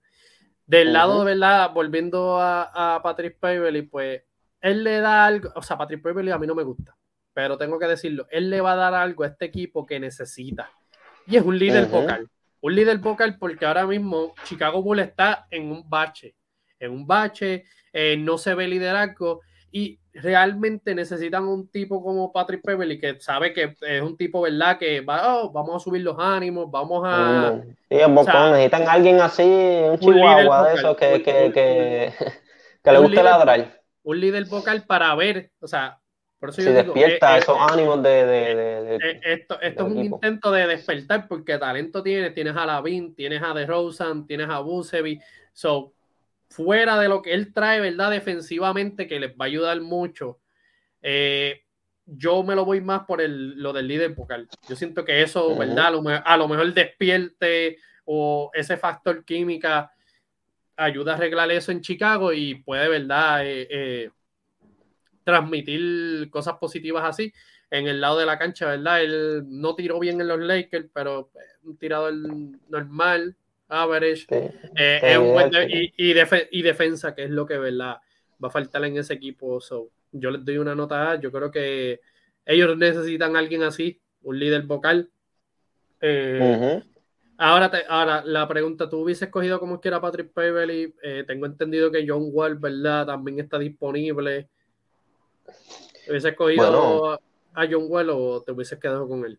Del 0.66 0.92
lado 0.92 1.20
de 1.20 1.24
verdad, 1.24 1.72
volviendo 1.72 2.38
a, 2.40 2.94
a 2.96 3.02
Patrick 3.02 3.38
Beverly, 3.40 3.82
pues 3.82 4.22
él 4.60 4.84
le 4.84 5.00
da 5.00 5.26
algo, 5.26 5.50
o 5.54 5.62
sea, 5.62 5.78
Patrick 5.78 6.02
Beverly 6.02 6.30
a 6.30 6.38
mí 6.38 6.46
no 6.46 6.54
me 6.54 6.62
gusta, 6.62 6.96
pero 7.32 7.56
tengo 7.56 7.78
que 7.78 7.86
decirlo, 7.86 8.26
él 8.30 8.50
le 8.50 8.60
va 8.60 8.72
a 8.72 8.76
dar 8.76 8.94
algo 8.94 9.24
a 9.24 9.28
este 9.28 9.46
equipo 9.46 9.86
que 9.86 9.98
necesita. 9.98 10.70
Y 11.26 11.36
es 11.36 11.44
un 11.44 11.58
líder 11.58 11.86
vocal. 11.86 12.28
Un 12.60 12.74
líder 12.74 12.98
vocal 12.98 13.38
porque 13.38 13.64
ahora 13.64 13.86
mismo 13.86 14.34
Chicago 14.44 14.82
Bulls 14.82 15.02
está 15.02 15.46
en 15.50 15.70
un 15.70 15.88
bache. 15.88 16.34
En 16.80 16.90
un 16.90 17.06
bache, 17.06 17.64
eh, 17.92 18.16
no 18.16 18.38
se 18.38 18.54
ve 18.54 18.66
liderazgo 18.66 19.42
y 19.72 20.00
realmente 20.12 20.94
necesitan 20.94 21.46
un 21.46 21.68
tipo 21.68 22.02
como 22.02 22.32
Patrick 22.32 22.62
Beverly 22.64 22.98
que 22.98 23.20
sabe 23.20 23.52
que 23.52 23.76
es 23.80 24.02
un 24.02 24.16
tipo, 24.16 24.40
¿verdad? 24.40 24.78
Que 24.78 25.00
va, 25.00 25.36
oh, 25.36 25.50
vamos 25.50 25.76
a 25.76 25.78
subir 25.78 26.02
los 26.02 26.16
ánimos, 26.18 26.70
vamos 26.70 27.02
a... 27.06 27.60
Sí, 27.88 27.96
necesitan 27.96 28.88
alguien 28.88 29.20
así, 29.20 29.42
un 29.42 29.98
chihuahua 29.98 30.68
de 30.68 30.74
eso 30.74 30.96
que, 30.96 32.12
le 32.84 32.98
guste 32.98 33.22
ladrar. 33.22 33.80
Un 34.02 34.20
líder 34.20 34.46
vocal 34.46 34.84
para 34.84 35.14
ver, 35.14 35.52
o 35.60 35.68
sea, 35.68 36.00
Por 36.40 36.48
eso 36.48 36.62
yo 36.62 36.72
despierta 36.72 37.38
esos 37.38 37.56
ánimos 37.58 38.02
de, 38.02 38.98
esto, 39.24 39.60
esto 39.60 39.86
es 39.86 39.92
un 39.92 40.04
intento 40.04 40.50
de 40.50 40.66
despertar 40.66 41.28
porque 41.28 41.58
talento 41.58 42.02
tienes, 42.02 42.34
tienes 42.34 42.56
a 42.56 42.66
Lavin, 42.66 43.14
tienes 43.14 43.42
a 43.42 43.54
DeRozan, 43.54 44.26
tienes 44.26 44.48
a 44.48 44.58
Busevi, 44.60 45.20
so 45.52 45.92
fuera 46.50 46.98
de 46.98 47.08
lo 47.08 47.22
que 47.22 47.32
él 47.32 47.54
trae, 47.54 47.80
¿verdad? 47.80 48.10
Defensivamente, 48.10 49.06
que 49.06 49.20
les 49.20 49.30
va 49.32 49.44
a 49.44 49.48
ayudar 49.48 49.80
mucho. 49.80 50.40
Eh, 51.00 51.62
yo 52.04 52.42
me 52.42 52.56
lo 52.56 52.64
voy 52.64 52.80
más 52.80 53.04
por 53.04 53.20
el, 53.20 53.60
lo 53.62 53.72
del 53.72 53.86
líder 53.86 54.14
vocal. 54.14 54.48
Yo 54.68 54.74
siento 54.74 55.04
que 55.04 55.22
eso, 55.22 55.56
¿verdad? 55.56 55.86
A 56.24 56.36
lo, 56.36 56.48
mejor 56.48 56.74
despierte 56.74 57.78
o 58.04 58.50
ese 58.52 58.76
factor 58.76 59.24
química 59.24 59.92
ayuda 60.76 61.12
a 61.12 61.16
arreglar 61.16 61.50
eso 61.52 61.70
en 61.70 61.82
Chicago 61.82 62.32
y 62.32 62.56
puede, 62.56 62.88
¿verdad? 62.88 63.46
Eh, 63.46 63.68
eh, 63.70 64.10
transmitir 65.22 66.28
cosas 66.30 66.54
positivas 66.54 67.04
así 67.04 67.32
en 67.70 67.86
el 67.86 68.00
lado 68.00 68.18
de 68.18 68.26
la 68.26 68.38
cancha, 68.38 68.66
¿verdad? 68.66 69.02
Él 69.02 69.44
no 69.46 69.76
tiró 69.76 70.00
bien 70.00 70.20
en 70.20 70.26
los 70.26 70.40
Lakers, 70.40 70.88
pero 70.92 71.30
un 71.62 71.76
tirador 71.76 72.12
normal, 72.68 73.36
average. 73.70 74.26
y, 75.68 76.10
y, 76.10 76.62
defensa, 76.62 77.14
que 77.14 77.24
es 77.24 77.30
lo 77.30 77.46
que, 77.46 77.56
¿verdad? 77.58 77.96
Va 78.42 78.48
a 78.48 78.50
faltar 78.50 78.84
en 78.84 78.96
ese 78.96 79.14
equipo. 79.14 79.60
So, 79.60 79.90
yo 80.12 80.30
les 80.30 80.44
doy 80.44 80.58
una 80.58 80.74
nota 80.74 81.12
A. 81.12 81.20
Yo 81.20 81.30
creo 81.30 81.50
que 81.50 82.00
ellos 82.44 82.76
necesitan 82.76 83.36
a 83.36 83.38
alguien 83.38 83.62
así, 83.62 84.00
un 84.22 84.38
líder 84.38 84.62
vocal. 84.62 85.10
Eh, 86.00 86.82
ahora, 87.38 87.70
ahora, 87.88 88.22
la 88.24 88.48
pregunta, 88.48 88.88
¿tú 88.88 89.02
hubiese 89.02 89.26
escogido 89.26 89.60
como 89.60 89.80
quiera 89.80 90.00
Patrick 90.00 90.34
Beverly? 90.34 90.94
Eh, 91.02 91.24
tengo 91.26 91.46
entendido 91.46 91.90
que 91.90 92.04
John 92.06 92.28
Wall, 92.32 92.56
¿verdad? 92.56 93.06
También 93.06 93.38
está 93.38 93.58
disponible. 93.58 94.48
¿Hubiese 96.08 96.30
escogido 96.30 97.12
a 97.54 97.66
John 97.70 97.86
Wall 97.88 98.10
o 98.10 98.42
te 98.42 98.52
hubieses 98.52 98.78
quedado 98.78 99.06
con 99.06 99.24
él? 99.24 99.38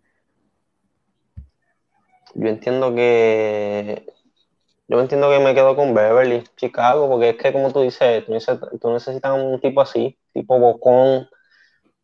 Yo 2.34 2.48
entiendo 2.48 2.96
que 2.96 4.06
yo 4.92 5.00
entiendo 5.00 5.30
que 5.30 5.40
me 5.40 5.56
quedo 5.56 5.74
con 5.76 5.94
Beverly, 5.94 6.44
Chicago, 6.58 7.08
porque 7.10 7.30
es 7.30 7.38
que 7.38 7.54
como 7.54 7.72
tú 7.72 7.82
dices, 7.82 8.26
tú 8.26 8.92
necesitas, 8.92 9.32
un 9.32 9.60
tipo 9.62 9.80
así, 9.80 10.18
tipo 10.34 10.60
Bocón, 10.60 11.30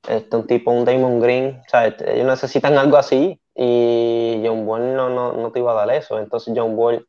este, 0.07 0.37
un 0.37 0.47
tipo, 0.47 0.71
un 0.71 0.85
Damon 0.85 1.19
Green, 1.19 1.61
o 1.65 1.69
sea, 1.69 1.87
este, 1.87 2.13
ellos 2.15 2.27
necesitan 2.27 2.77
algo 2.77 2.95
así 2.95 3.41
y 3.55 4.41
John 4.45 4.65
Wall 4.65 4.95
no, 4.95 5.09
no, 5.09 5.51
te 5.51 5.59
iba 5.59 5.73
a 5.73 5.85
dar 5.85 5.91
eso. 5.97 6.17
Entonces 6.17 6.53
John 6.55 6.75
Wall, 6.77 7.05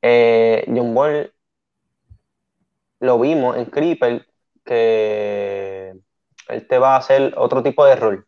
eh, 0.00 0.64
John 0.68 0.96
Wall 0.96 1.34
lo 3.00 3.20
vimos 3.20 3.58
en 3.58 3.66
Creeper 3.66 4.26
que 4.64 5.94
él 6.48 6.66
te 6.68 6.78
va 6.78 6.94
a 6.94 6.98
hacer 6.98 7.34
otro 7.36 7.62
tipo 7.62 7.84
de 7.84 7.96
rol 7.96 8.26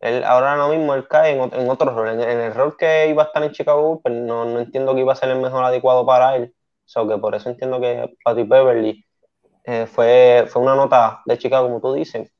ahora 0.00 0.54
ahora 0.54 0.68
mismo 0.68 0.94
él 0.94 1.06
cae 1.08 1.32
en, 1.32 1.68
otro 1.68 1.94
rol. 1.94 2.08
En, 2.08 2.20
el 2.20 2.54
rol 2.54 2.76
que 2.76 3.08
iba 3.08 3.22
a 3.22 3.26
estar 3.26 3.42
en 3.42 3.52
Chicago, 3.52 4.00
pues 4.02 4.14
no, 4.14 4.58
entiendo 4.58 4.94
que 4.94 5.00
iba 5.00 5.12
a 5.12 5.16
ser 5.16 5.30
el 5.30 5.40
mejor 5.40 5.64
adecuado 5.64 6.06
para 6.06 6.36
él. 6.36 6.54
So 6.84 7.06
que 7.06 7.18
por 7.18 7.34
eso 7.34 7.50
entiendo 7.50 7.80
que 7.80 8.16
Patty 8.24 8.42
Beverly 8.44 9.04
eh, 9.64 9.86
fue, 9.86 10.46
fue 10.48 10.62
una 10.62 10.74
nota 10.74 11.22
de 11.26 11.38
Chicago, 11.38 11.68
como 11.68 11.80
tú 11.80 11.92
dices, 11.94 12.32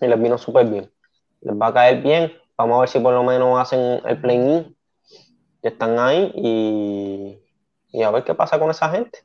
y 0.00 0.06
les 0.06 0.20
vino 0.20 0.36
súper 0.36 0.66
bien. 0.66 0.90
Les 1.40 1.54
va 1.54 1.68
a 1.68 1.74
caer 1.74 2.02
bien. 2.02 2.32
Vamos 2.56 2.76
a 2.76 2.80
ver 2.80 2.88
si 2.88 2.98
por 3.00 3.14
lo 3.14 3.22
menos 3.22 3.58
hacen 3.58 4.00
el 4.04 4.20
play-in. 4.20 4.76
Están 5.62 5.98
ahí 5.98 6.30
y, 6.34 7.38
y 7.92 8.02
a 8.02 8.10
ver 8.10 8.24
qué 8.24 8.34
pasa 8.34 8.58
con 8.58 8.70
esa 8.70 8.90
gente. 8.90 9.20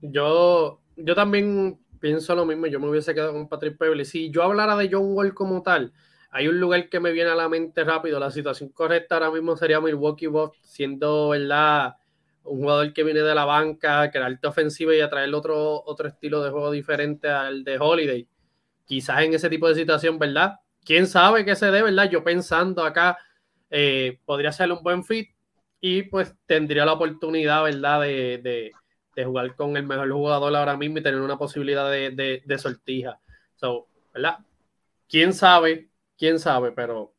Yo, 0.00 0.80
yo 0.96 1.14
también 1.14 1.78
pienso 2.00 2.34
lo 2.34 2.44
mismo. 2.44 2.66
Yo 2.66 2.80
me 2.80 2.88
hubiese 2.88 3.14
quedado 3.14 3.32
con 3.32 3.48
Patrick 3.48 3.78
Beverly. 3.78 4.04
Si 4.04 4.30
yo 4.30 4.42
hablara 4.42 4.76
de 4.76 4.88
John 4.90 5.14
Wall 5.14 5.32
como 5.32 5.62
tal, 5.62 5.92
hay 6.36 6.48
un 6.48 6.58
lugar 6.58 6.88
que 6.88 6.98
me 6.98 7.12
viene 7.12 7.30
a 7.30 7.36
la 7.36 7.48
mente 7.48 7.84
rápido. 7.84 8.18
La 8.18 8.32
situación 8.32 8.70
correcta 8.70 9.14
ahora 9.14 9.30
mismo 9.30 9.56
sería 9.56 9.80
Milwaukee 9.80 10.26
Bucks, 10.26 10.58
siendo 10.62 11.28
verdad 11.28 11.94
un 12.42 12.58
jugador 12.58 12.92
que 12.92 13.04
viene 13.04 13.20
de 13.20 13.34
la 13.36 13.44
banca, 13.44 14.00
alto 14.02 14.48
ofensivo 14.48 14.92
y 14.92 15.00
atraer 15.00 15.32
otro, 15.32 15.84
otro 15.86 16.08
estilo 16.08 16.42
de 16.42 16.50
juego 16.50 16.72
diferente 16.72 17.28
al 17.28 17.62
de 17.62 17.78
Holiday. 17.78 18.28
Quizás 18.84 19.22
en 19.22 19.34
ese 19.34 19.48
tipo 19.48 19.68
de 19.68 19.76
situación, 19.76 20.18
¿verdad? 20.18 20.56
Quién 20.84 21.06
sabe 21.06 21.44
qué 21.44 21.54
se 21.54 21.70
dé, 21.70 21.82
¿verdad? 21.82 22.10
Yo 22.10 22.24
pensando 22.24 22.82
acá, 22.82 23.16
eh, 23.70 24.18
podría 24.24 24.50
ser 24.50 24.72
un 24.72 24.82
buen 24.82 25.04
fit 25.04 25.30
y 25.80 26.02
pues 26.02 26.34
tendría 26.46 26.84
la 26.84 26.94
oportunidad, 26.94 27.62
¿verdad? 27.62 28.00
De, 28.00 28.72
jugar 29.24 29.54
con 29.54 29.76
el 29.76 29.86
mejor 29.86 30.10
jugador 30.10 30.56
ahora 30.56 30.76
mismo 30.76 30.98
y 30.98 31.02
tener 31.04 31.20
una 31.20 31.38
posibilidad 31.38 31.88
de, 31.88 32.42
de 32.44 32.58
sortija. 32.58 33.20
So, 33.54 33.86
¿verdad? 34.12 34.38
¿Quién 35.08 35.32
sabe? 35.32 35.93
Quién 36.16 36.38
sabe, 36.38 36.72
pero 36.72 37.12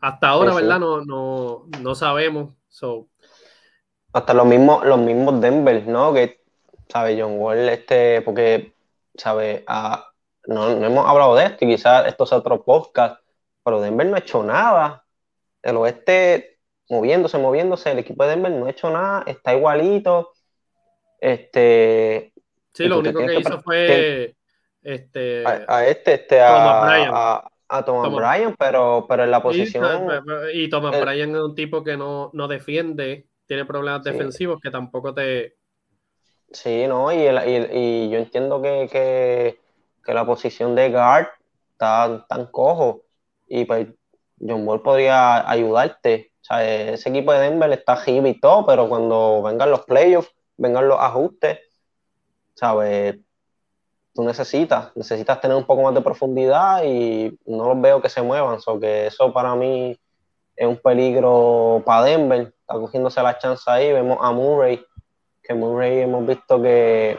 hasta 0.00 0.28
ahora, 0.28 0.54
¿verdad? 0.54 0.78
No, 0.78 1.04
no, 1.04 1.66
no 1.80 1.94
sabemos. 1.94 2.54
So. 2.68 3.08
Hasta 4.12 4.34
los 4.34 4.46
mismos, 4.46 4.84
los 4.86 4.98
mismos 4.98 5.40
Denver, 5.40 5.86
¿no? 5.86 6.12
Que, 6.12 6.44
¿sabe? 6.88 7.20
John 7.20 7.38
Wall, 7.38 7.68
este, 7.68 8.22
porque, 8.22 8.74
¿sabe? 9.14 9.64
Ah, 9.66 10.10
no, 10.46 10.74
no, 10.76 10.86
hemos 10.86 11.06
hablado 11.06 11.34
de 11.34 11.46
esto 11.46 11.64
y 11.64 11.68
quizás 11.68 12.06
esto 12.06 12.24
es 12.24 12.32
otro 12.32 12.62
podcast, 12.64 13.20
pero 13.64 13.80
Denver 13.80 14.06
no 14.06 14.16
ha 14.16 14.20
hecho 14.20 14.42
nada. 14.42 15.04
El 15.62 15.76
oeste 15.76 16.58
moviéndose, 16.88 17.38
moviéndose, 17.38 17.90
el 17.90 17.98
equipo 17.98 18.24
de 18.24 18.30
Denver 18.30 18.52
no 18.52 18.66
ha 18.66 18.70
hecho 18.70 18.90
nada, 18.90 19.24
está 19.26 19.54
igualito. 19.54 20.32
Este. 21.20 22.32
Sí, 22.72 22.84
lo 22.84 23.00
único 23.00 23.26
que 23.26 23.40
hizo 23.40 23.60
fue. 23.60 24.34
Este, 24.80 25.44
a, 25.44 25.84
este, 25.86 26.14
este, 26.14 26.40
a, 26.40 27.50
a 27.68 27.84
Thomas, 27.84 28.12
Bryan, 28.12 28.54
pero, 28.58 29.06
pero 29.08 29.24
en 29.24 29.30
la 29.30 29.42
posición. 29.42 30.08
Y, 30.52 30.68
Thomas 30.68 30.94
eh, 30.96 31.00
Bryan 31.00 31.30
es 31.30 31.40
un 31.40 31.54
tipo 31.54 31.84
que 31.84 31.96
no, 31.96 32.30
defiende, 32.48 33.26
tiene 33.46 33.64
problemas 33.64 34.04
defensivos 34.04 34.60
que 34.60 34.70
tampoco 34.70 35.14
te. 35.14 35.56
Sí, 36.50 36.86
no, 36.86 37.12
y, 37.12 37.18
y, 37.18 38.10
yo 38.10 38.18
entiendo 38.18 38.62
que, 38.62 39.58
la 40.06 40.24
posición 40.24 40.74
de 40.74 40.90
guard 40.90 41.26
está 41.72 42.24
tan 42.26 42.46
cojo 42.46 43.02
y 43.46 43.66
pues 43.66 43.88
John 44.40 44.66
Wall 44.66 44.80
podría 44.80 45.48
ayudarte. 45.48 46.32
O 46.40 46.44
sea, 46.44 46.92
ese 46.92 47.10
equipo 47.10 47.32
de 47.32 47.40
Denver 47.40 47.70
está 47.72 47.96
heavy 47.96 48.30
y 48.30 48.40
todo, 48.40 48.64
pero 48.64 48.88
cuando 48.88 49.42
vengan 49.42 49.70
los 49.70 49.82
playoffs, 49.82 50.34
vengan 50.56 50.88
los 50.88 50.98
ajustes, 50.98 51.58
¿sabes? 52.54 53.18
Tú 54.18 54.24
necesitas, 54.24 54.90
necesitas 54.96 55.40
tener 55.40 55.56
un 55.56 55.62
poco 55.62 55.82
más 55.82 55.94
de 55.94 56.00
profundidad 56.00 56.82
y 56.82 57.38
no 57.46 57.68
los 57.68 57.80
veo 57.80 58.02
que 58.02 58.08
se 58.08 58.20
muevan, 58.20 58.60
so 58.60 58.80
que 58.80 59.06
eso 59.06 59.32
para 59.32 59.54
mí 59.54 59.96
es 60.56 60.66
un 60.66 60.76
peligro 60.76 61.84
para 61.86 62.02
Denver, 62.02 62.52
está 62.60 62.74
cogiéndose 62.74 63.22
la 63.22 63.38
chance 63.38 63.62
ahí, 63.70 63.92
vemos 63.92 64.18
a 64.20 64.32
Murray, 64.32 64.84
que 65.40 65.54
Murray 65.54 66.00
hemos 66.00 66.26
visto 66.26 66.60
que, 66.60 67.16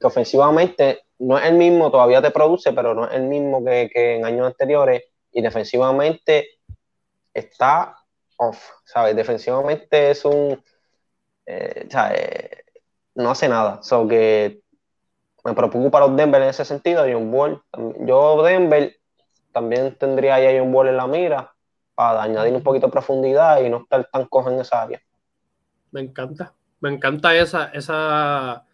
que 0.00 0.06
ofensivamente 0.08 1.02
no 1.20 1.38
es 1.38 1.44
el 1.44 1.54
mismo, 1.54 1.92
todavía 1.92 2.20
te 2.20 2.32
produce, 2.32 2.72
pero 2.72 2.92
no 2.92 3.06
es 3.06 3.14
el 3.14 3.22
mismo 3.22 3.64
que, 3.64 3.88
en 3.94 4.26
años 4.26 4.48
anteriores. 4.48 5.04
Y 5.30 5.42
defensivamente 5.42 6.58
está 7.32 7.94
off, 8.38 8.68
¿sabes? 8.84 9.14
Defensivamente 9.14 10.10
es 10.10 10.24
un, 10.24 10.60
eh, 11.46 11.86
no 13.14 13.30
hace 13.30 13.48
nada, 13.48 13.80
so 13.80 14.08
que 14.08 14.63
me 15.44 15.54
preocupa 15.54 16.00
los 16.00 16.16
Denver 16.16 16.42
en 16.42 16.48
ese 16.48 16.64
sentido. 16.64 17.04
John 17.10 17.32
Wall, 17.32 17.62
yo 18.00 18.42
Denver 18.42 18.96
también 19.52 19.94
tendría 19.96 20.36
ahí 20.36 20.46
a 20.46 20.60
John 20.60 20.74
Wall 20.74 20.88
en 20.88 20.96
la 20.96 21.06
mira 21.06 21.54
para 21.94 22.22
añadir 22.22 22.54
un 22.54 22.62
poquito 22.62 22.86
de 22.86 22.92
profundidad 22.92 23.62
y 23.62 23.68
no 23.68 23.82
estar 23.82 24.08
tan 24.10 24.24
cojo 24.24 24.50
en 24.50 24.60
esa 24.60 24.82
área. 24.82 25.00
Me 25.92 26.00
encanta, 26.00 26.54
me 26.80 26.90
encanta 26.90 27.36
esa, 27.36 27.66
esa, 27.66 28.64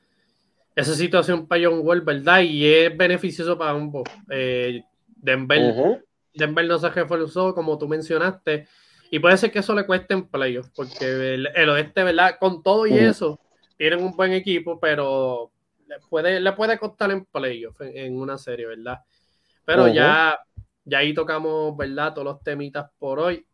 esa 0.74 0.94
situación 0.94 1.46
para 1.46 1.62
John 1.64 1.80
Wall, 1.82 2.00
¿verdad? 2.00 2.40
Y 2.40 2.72
es 2.72 2.96
beneficioso 2.96 3.58
para 3.58 3.72
ambos. 3.72 4.04
Eh, 4.30 4.82
Denver, 5.16 6.02
Denver 6.32 6.64
no 6.64 6.78
se 6.78 6.88
reforzó, 6.88 7.54
como 7.54 7.76
tú 7.76 7.88
mencionaste, 7.88 8.66
y 9.10 9.18
puede 9.18 9.36
ser 9.36 9.50
que 9.50 9.58
eso 9.58 9.74
le 9.74 9.84
cueste 9.84 10.14
en 10.14 10.28
playoffs, 10.28 10.70
porque 10.74 11.34
el, 11.34 11.68
oeste, 11.68 12.04
¿verdad? 12.04 12.36
Con 12.38 12.62
todo 12.62 12.86
y 12.86 12.96
eso, 12.96 13.38
tienen 13.76 14.02
un 14.02 14.12
buen 14.12 14.32
equipo, 14.32 14.78
pero 14.80 15.50
le 15.90 15.98
puede, 15.98 16.40
le 16.40 16.52
puede 16.52 16.78
costar 16.78 17.10
en 17.10 17.24
playoff 17.24 17.80
en, 17.80 18.16
una 18.16 18.38
serie, 18.38 18.66
¿verdad? 18.66 19.00
Pero 19.64 19.88
ya, 19.88 20.38
ya 20.84 20.98
ahí 20.98 21.12
tocamos, 21.12 21.76
¿verdad? 21.76 22.14
Todos 22.14 22.24
los 22.24 22.42
temitas 22.42 22.88
por 22.98 23.18
hoy. 23.18 23.44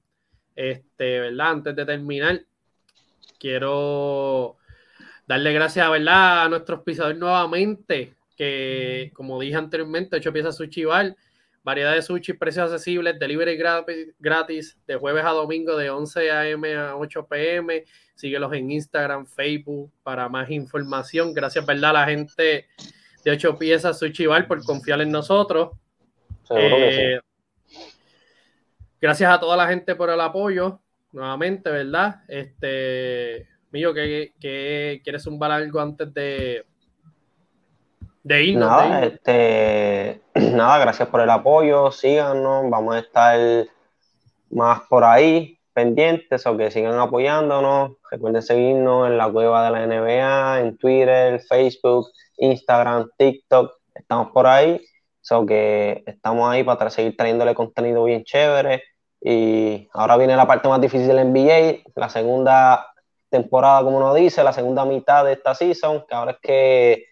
Este, 0.54 1.20
¿verdad? 1.20 1.50
Antes 1.50 1.76
de 1.76 1.86
terminar, 1.86 2.42
quiero 3.38 4.58
darle 5.26 5.52
gracias, 5.54 5.90
¿verdad? 5.90 6.44
A 6.44 6.48
nuestros 6.50 6.82
pisadores 6.82 7.18
nuevamente, 7.18 8.14
que 8.36 9.10
como 9.14 9.40
dije 9.40 9.56
anteriormente, 9.56 10.18
hecho 10.18 10.32
piezas 10.32 10.56
Sushi 10.56 10.84
Bar, 10.84 11.16
variedad 11.66 11.94
de 11.94 12.00
sushi, 12.00 12.32
precios 12.34 12.70
accesibles, 12.70 13.18
delivery 13.18 13.56
gratis, 14.20 14.78
de 14.86 14.94
jueves 14.94 15.24
a 15.24 15.30
domingo 15.30 15.76
de 15.76 15.90
11 15.90 16.30
a.m. 16.30 16.74
a 16.76 16.96
8 16.96 17.26
p.m. 17.26 17.84
Síguelos 18.14 18.52
en 18.52 18.70
Instagram, 18.70 19.26
Facebook 19.26 19.90
para 20.04 20.28
más 20.28 20.48
información. 20.48 21.34
Gracias, 21.34 21.66
¿verdad? 21.66 21.90
A 21.90 21.92
la 21.94 22.06
gente 22.06 22.68
de 23.24 23.30
ocho 23.32 23.58
piezas 23.58 23.98
Suchival 23.98 24.46
por 24.46 24.62
confiar 24.64 25.00
en 25.00 25.10
nosotros. 25.10 25.72
Eh, 26.50 27.18
gracias 29.00 29.28
a 29.28 29.40
toda 29.40 29.56
la 29.56 29.66
gente 29.66 29.96
por 29.96 30.08
el 30.08 30.20
apoyo, 30.20 30.78
nuevamente, 31.10 31.68
¿verdad? 31.68 32.22
Este, 32.28 33.48
mío, 33.72 33.92
que, 33.92 34.34
que 34.38 35.00
quieres 35.02 35.24
zumbar 35.24 35.50
algo 35.50 35.80
antes 35.80 36.14
de, 36.14 36.64
de. 38.26 38.54
Nada, 38.54 39.04
Este, 39.04 40.20
nada, 40.34 40.78
gracias 40.78 41.08
por 41.08 41.20
el 41.20 41.30
apoyo, 41.30 41.90
síganos, 41.92 42.68
vamos 42.68 42.96
a 42.96 42.98
estar 42.98 43.38
más 44.50 44.80
por 44.88 45.04
ahí 45.04 45.56
pendientes 45.72 46.46
o 46.46 46.56
que 46.56 46.70
sigan 46.70 46.98
apoyándonos. 46.98 47.92
Recuerden 48.10 48.42
seguirnos 48.42 49.08
en 49.08 49.18
la 49.18 49.30
cueva 49.30 49.64
de 49.64 49.70
la 49.70 49.86
NBA, 49.86 50.60
en 50.60 50.78
Twitter, 50.78 51.40
Facebook, 51.40 52.06
Instagram, 52.38 53.10
TikTok. 53.18 53.72
Estamos 53.94 54.32
por 54.32 54.46
ahí. 54.46 54.80
So 55.20 55.44
que 55.44 56.02
estamos 56.06 56.50
ahí 56.50 56.64
para 56.64 56.88
seguir 56.88 57.16
trayéndole 57.16 57.54
contenido 57.54 58.04
bien 58.04 58.24
chévere. 58.24 58.84
Y 59.20 59.88
ahora 59.92 60.16
viene 60.16 60.34
la 60.34 60.46
parte 60.46 60.68
más 60.68 60.80
difícil 60.80 61.08
del 61.08 61.30
NBA, 61.30 61.82
la 61.94 62.08
segunda 62.08 62.86
temporada, 63.28 63.82
como 63.82 63.98
uno 63.98 64.14
dice, 64.14 64.42
la 64.42 64.52
segunda 64.52 64.84
mitad 64.84 65.24
de 65.24 65.32
esta 65.32 65.54
season, 65.54 66.04
que 66.08 66.14
ahora 66.14 66.32
es 66.32 66.38
que 66.40 67.04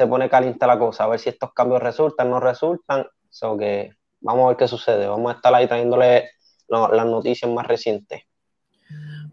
se 0.00 0.06
pone 0.06 0.30
caliente 0.30 0.66
la 0.66 0.78
cosa, 0.78 1.04
a 1.04 1.08
ver 1.08 1.20
si 1.20 1.28
estos 1.28 1.52
cambios 1.52 1.82
resultan, 1.82 2.30
no 2.30 2.40
resultan. 2.40 3.06
So 3.28 3.58
que 3.58 3.92
vamos 4.20 4.44
a 4.44 4.48
ver 4.48 4.56
qué 4.56 4.66
sucede. 4.66 5.06
Vamos 5.06 5.30
a 5.30 5.36
estar 5.36 5.54
ahí 5.54 5.66
trayéndole 5.66 6.30
las 6.68 7.04
noticias 7.04 7.50
más 7.50 7.66
recientes. 7.66 8.22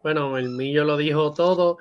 Bueno, 0.04 0.38
el 0.38 0.50
Millo 0.50 0.84
lo 0.84 0.98
dijo 0.98 1.34
todo. 1.34 1.78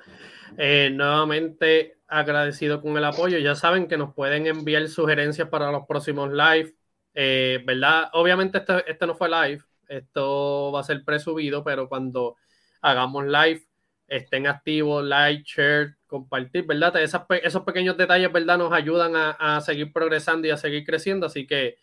Eh, 0.57 0.89
nuevamente 0.93 1.97
agradecido 2.07 2.81
con 2.81 2.95
el 2.95 3.03
apoyo. 3.03 3.37
Ya 3.39 3.55
saben 3.55 3.89
que 3.89 3.97
nos 3.97 4.13
pueden 4.13 4.47
enviar 4.47 4.87
sugerencias 4.87 5.49
para 5.49 5.69
los 5.69 5.85
próximos 5.85 6.31
live. 6.31 6.73
Eh, 7.13 7.61
¿Verdad? 7.65 8.09
Obviamente 8.13 8.59
este, 8.59 8.89
este, 8.89 9.05
no 9.05 9.15
fue 9.15 9.27
live. 9.27 9.63
Esto 9.89 10.71
va 10.73 10.79
a 10.79 10.85
ser 10.85 11.03
presubido, 11.03 11.61
pero 11.61 11.89
cuando 11.89 12.37
hagamos 12.79 13.25
live, 13.25 13.66
estén 14.07 14.47
activos, 14.47 15.03
like, 15.03 15.43
share, 15.45 15.95
compartir, 16.07 16.65
¿verdad? 16.65 16.93
esos 16.97 17.63
pequeños 17.63 17.97
detalles, 17.97 18.31
¿verdad? 18.31 18.57
Nos 18.57 18.71
ayudan 18.71 19.13
a, 19.15 19.59
seguir 19.61 19.91
progresando 19.91 20.47
y 20.47 20.51
a 20.51 20.57
seguir 20.57 20.85
creciendo. 20.85 21.25
Así 21.25 21.45
que, 21.45 21.77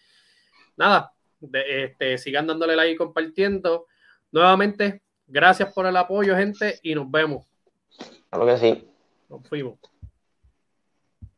nada, 0.76 1.12
este, 1.52 2.18
sigan 2.18 2.46
dándole 2.46 2.76
like 2.76 2.92
y 2.92 2.96
compartiendo. 2.96 3.86
Nuevamente, 4.32 5.02
gracias 5.26 5.72
por 5.72 5.86
el 5.86 5.96
apoyo, 5.96 6.36
gente, 6.36 6.78
y 6.82 6.94
nos 6.94 7.10
vemos. 7.10 7.46
Claro 8.30 8.46
que 8.46 8.58
sí. 8.58 8.88
Nos 9.28 9.46
fuimos. 9.46 9.78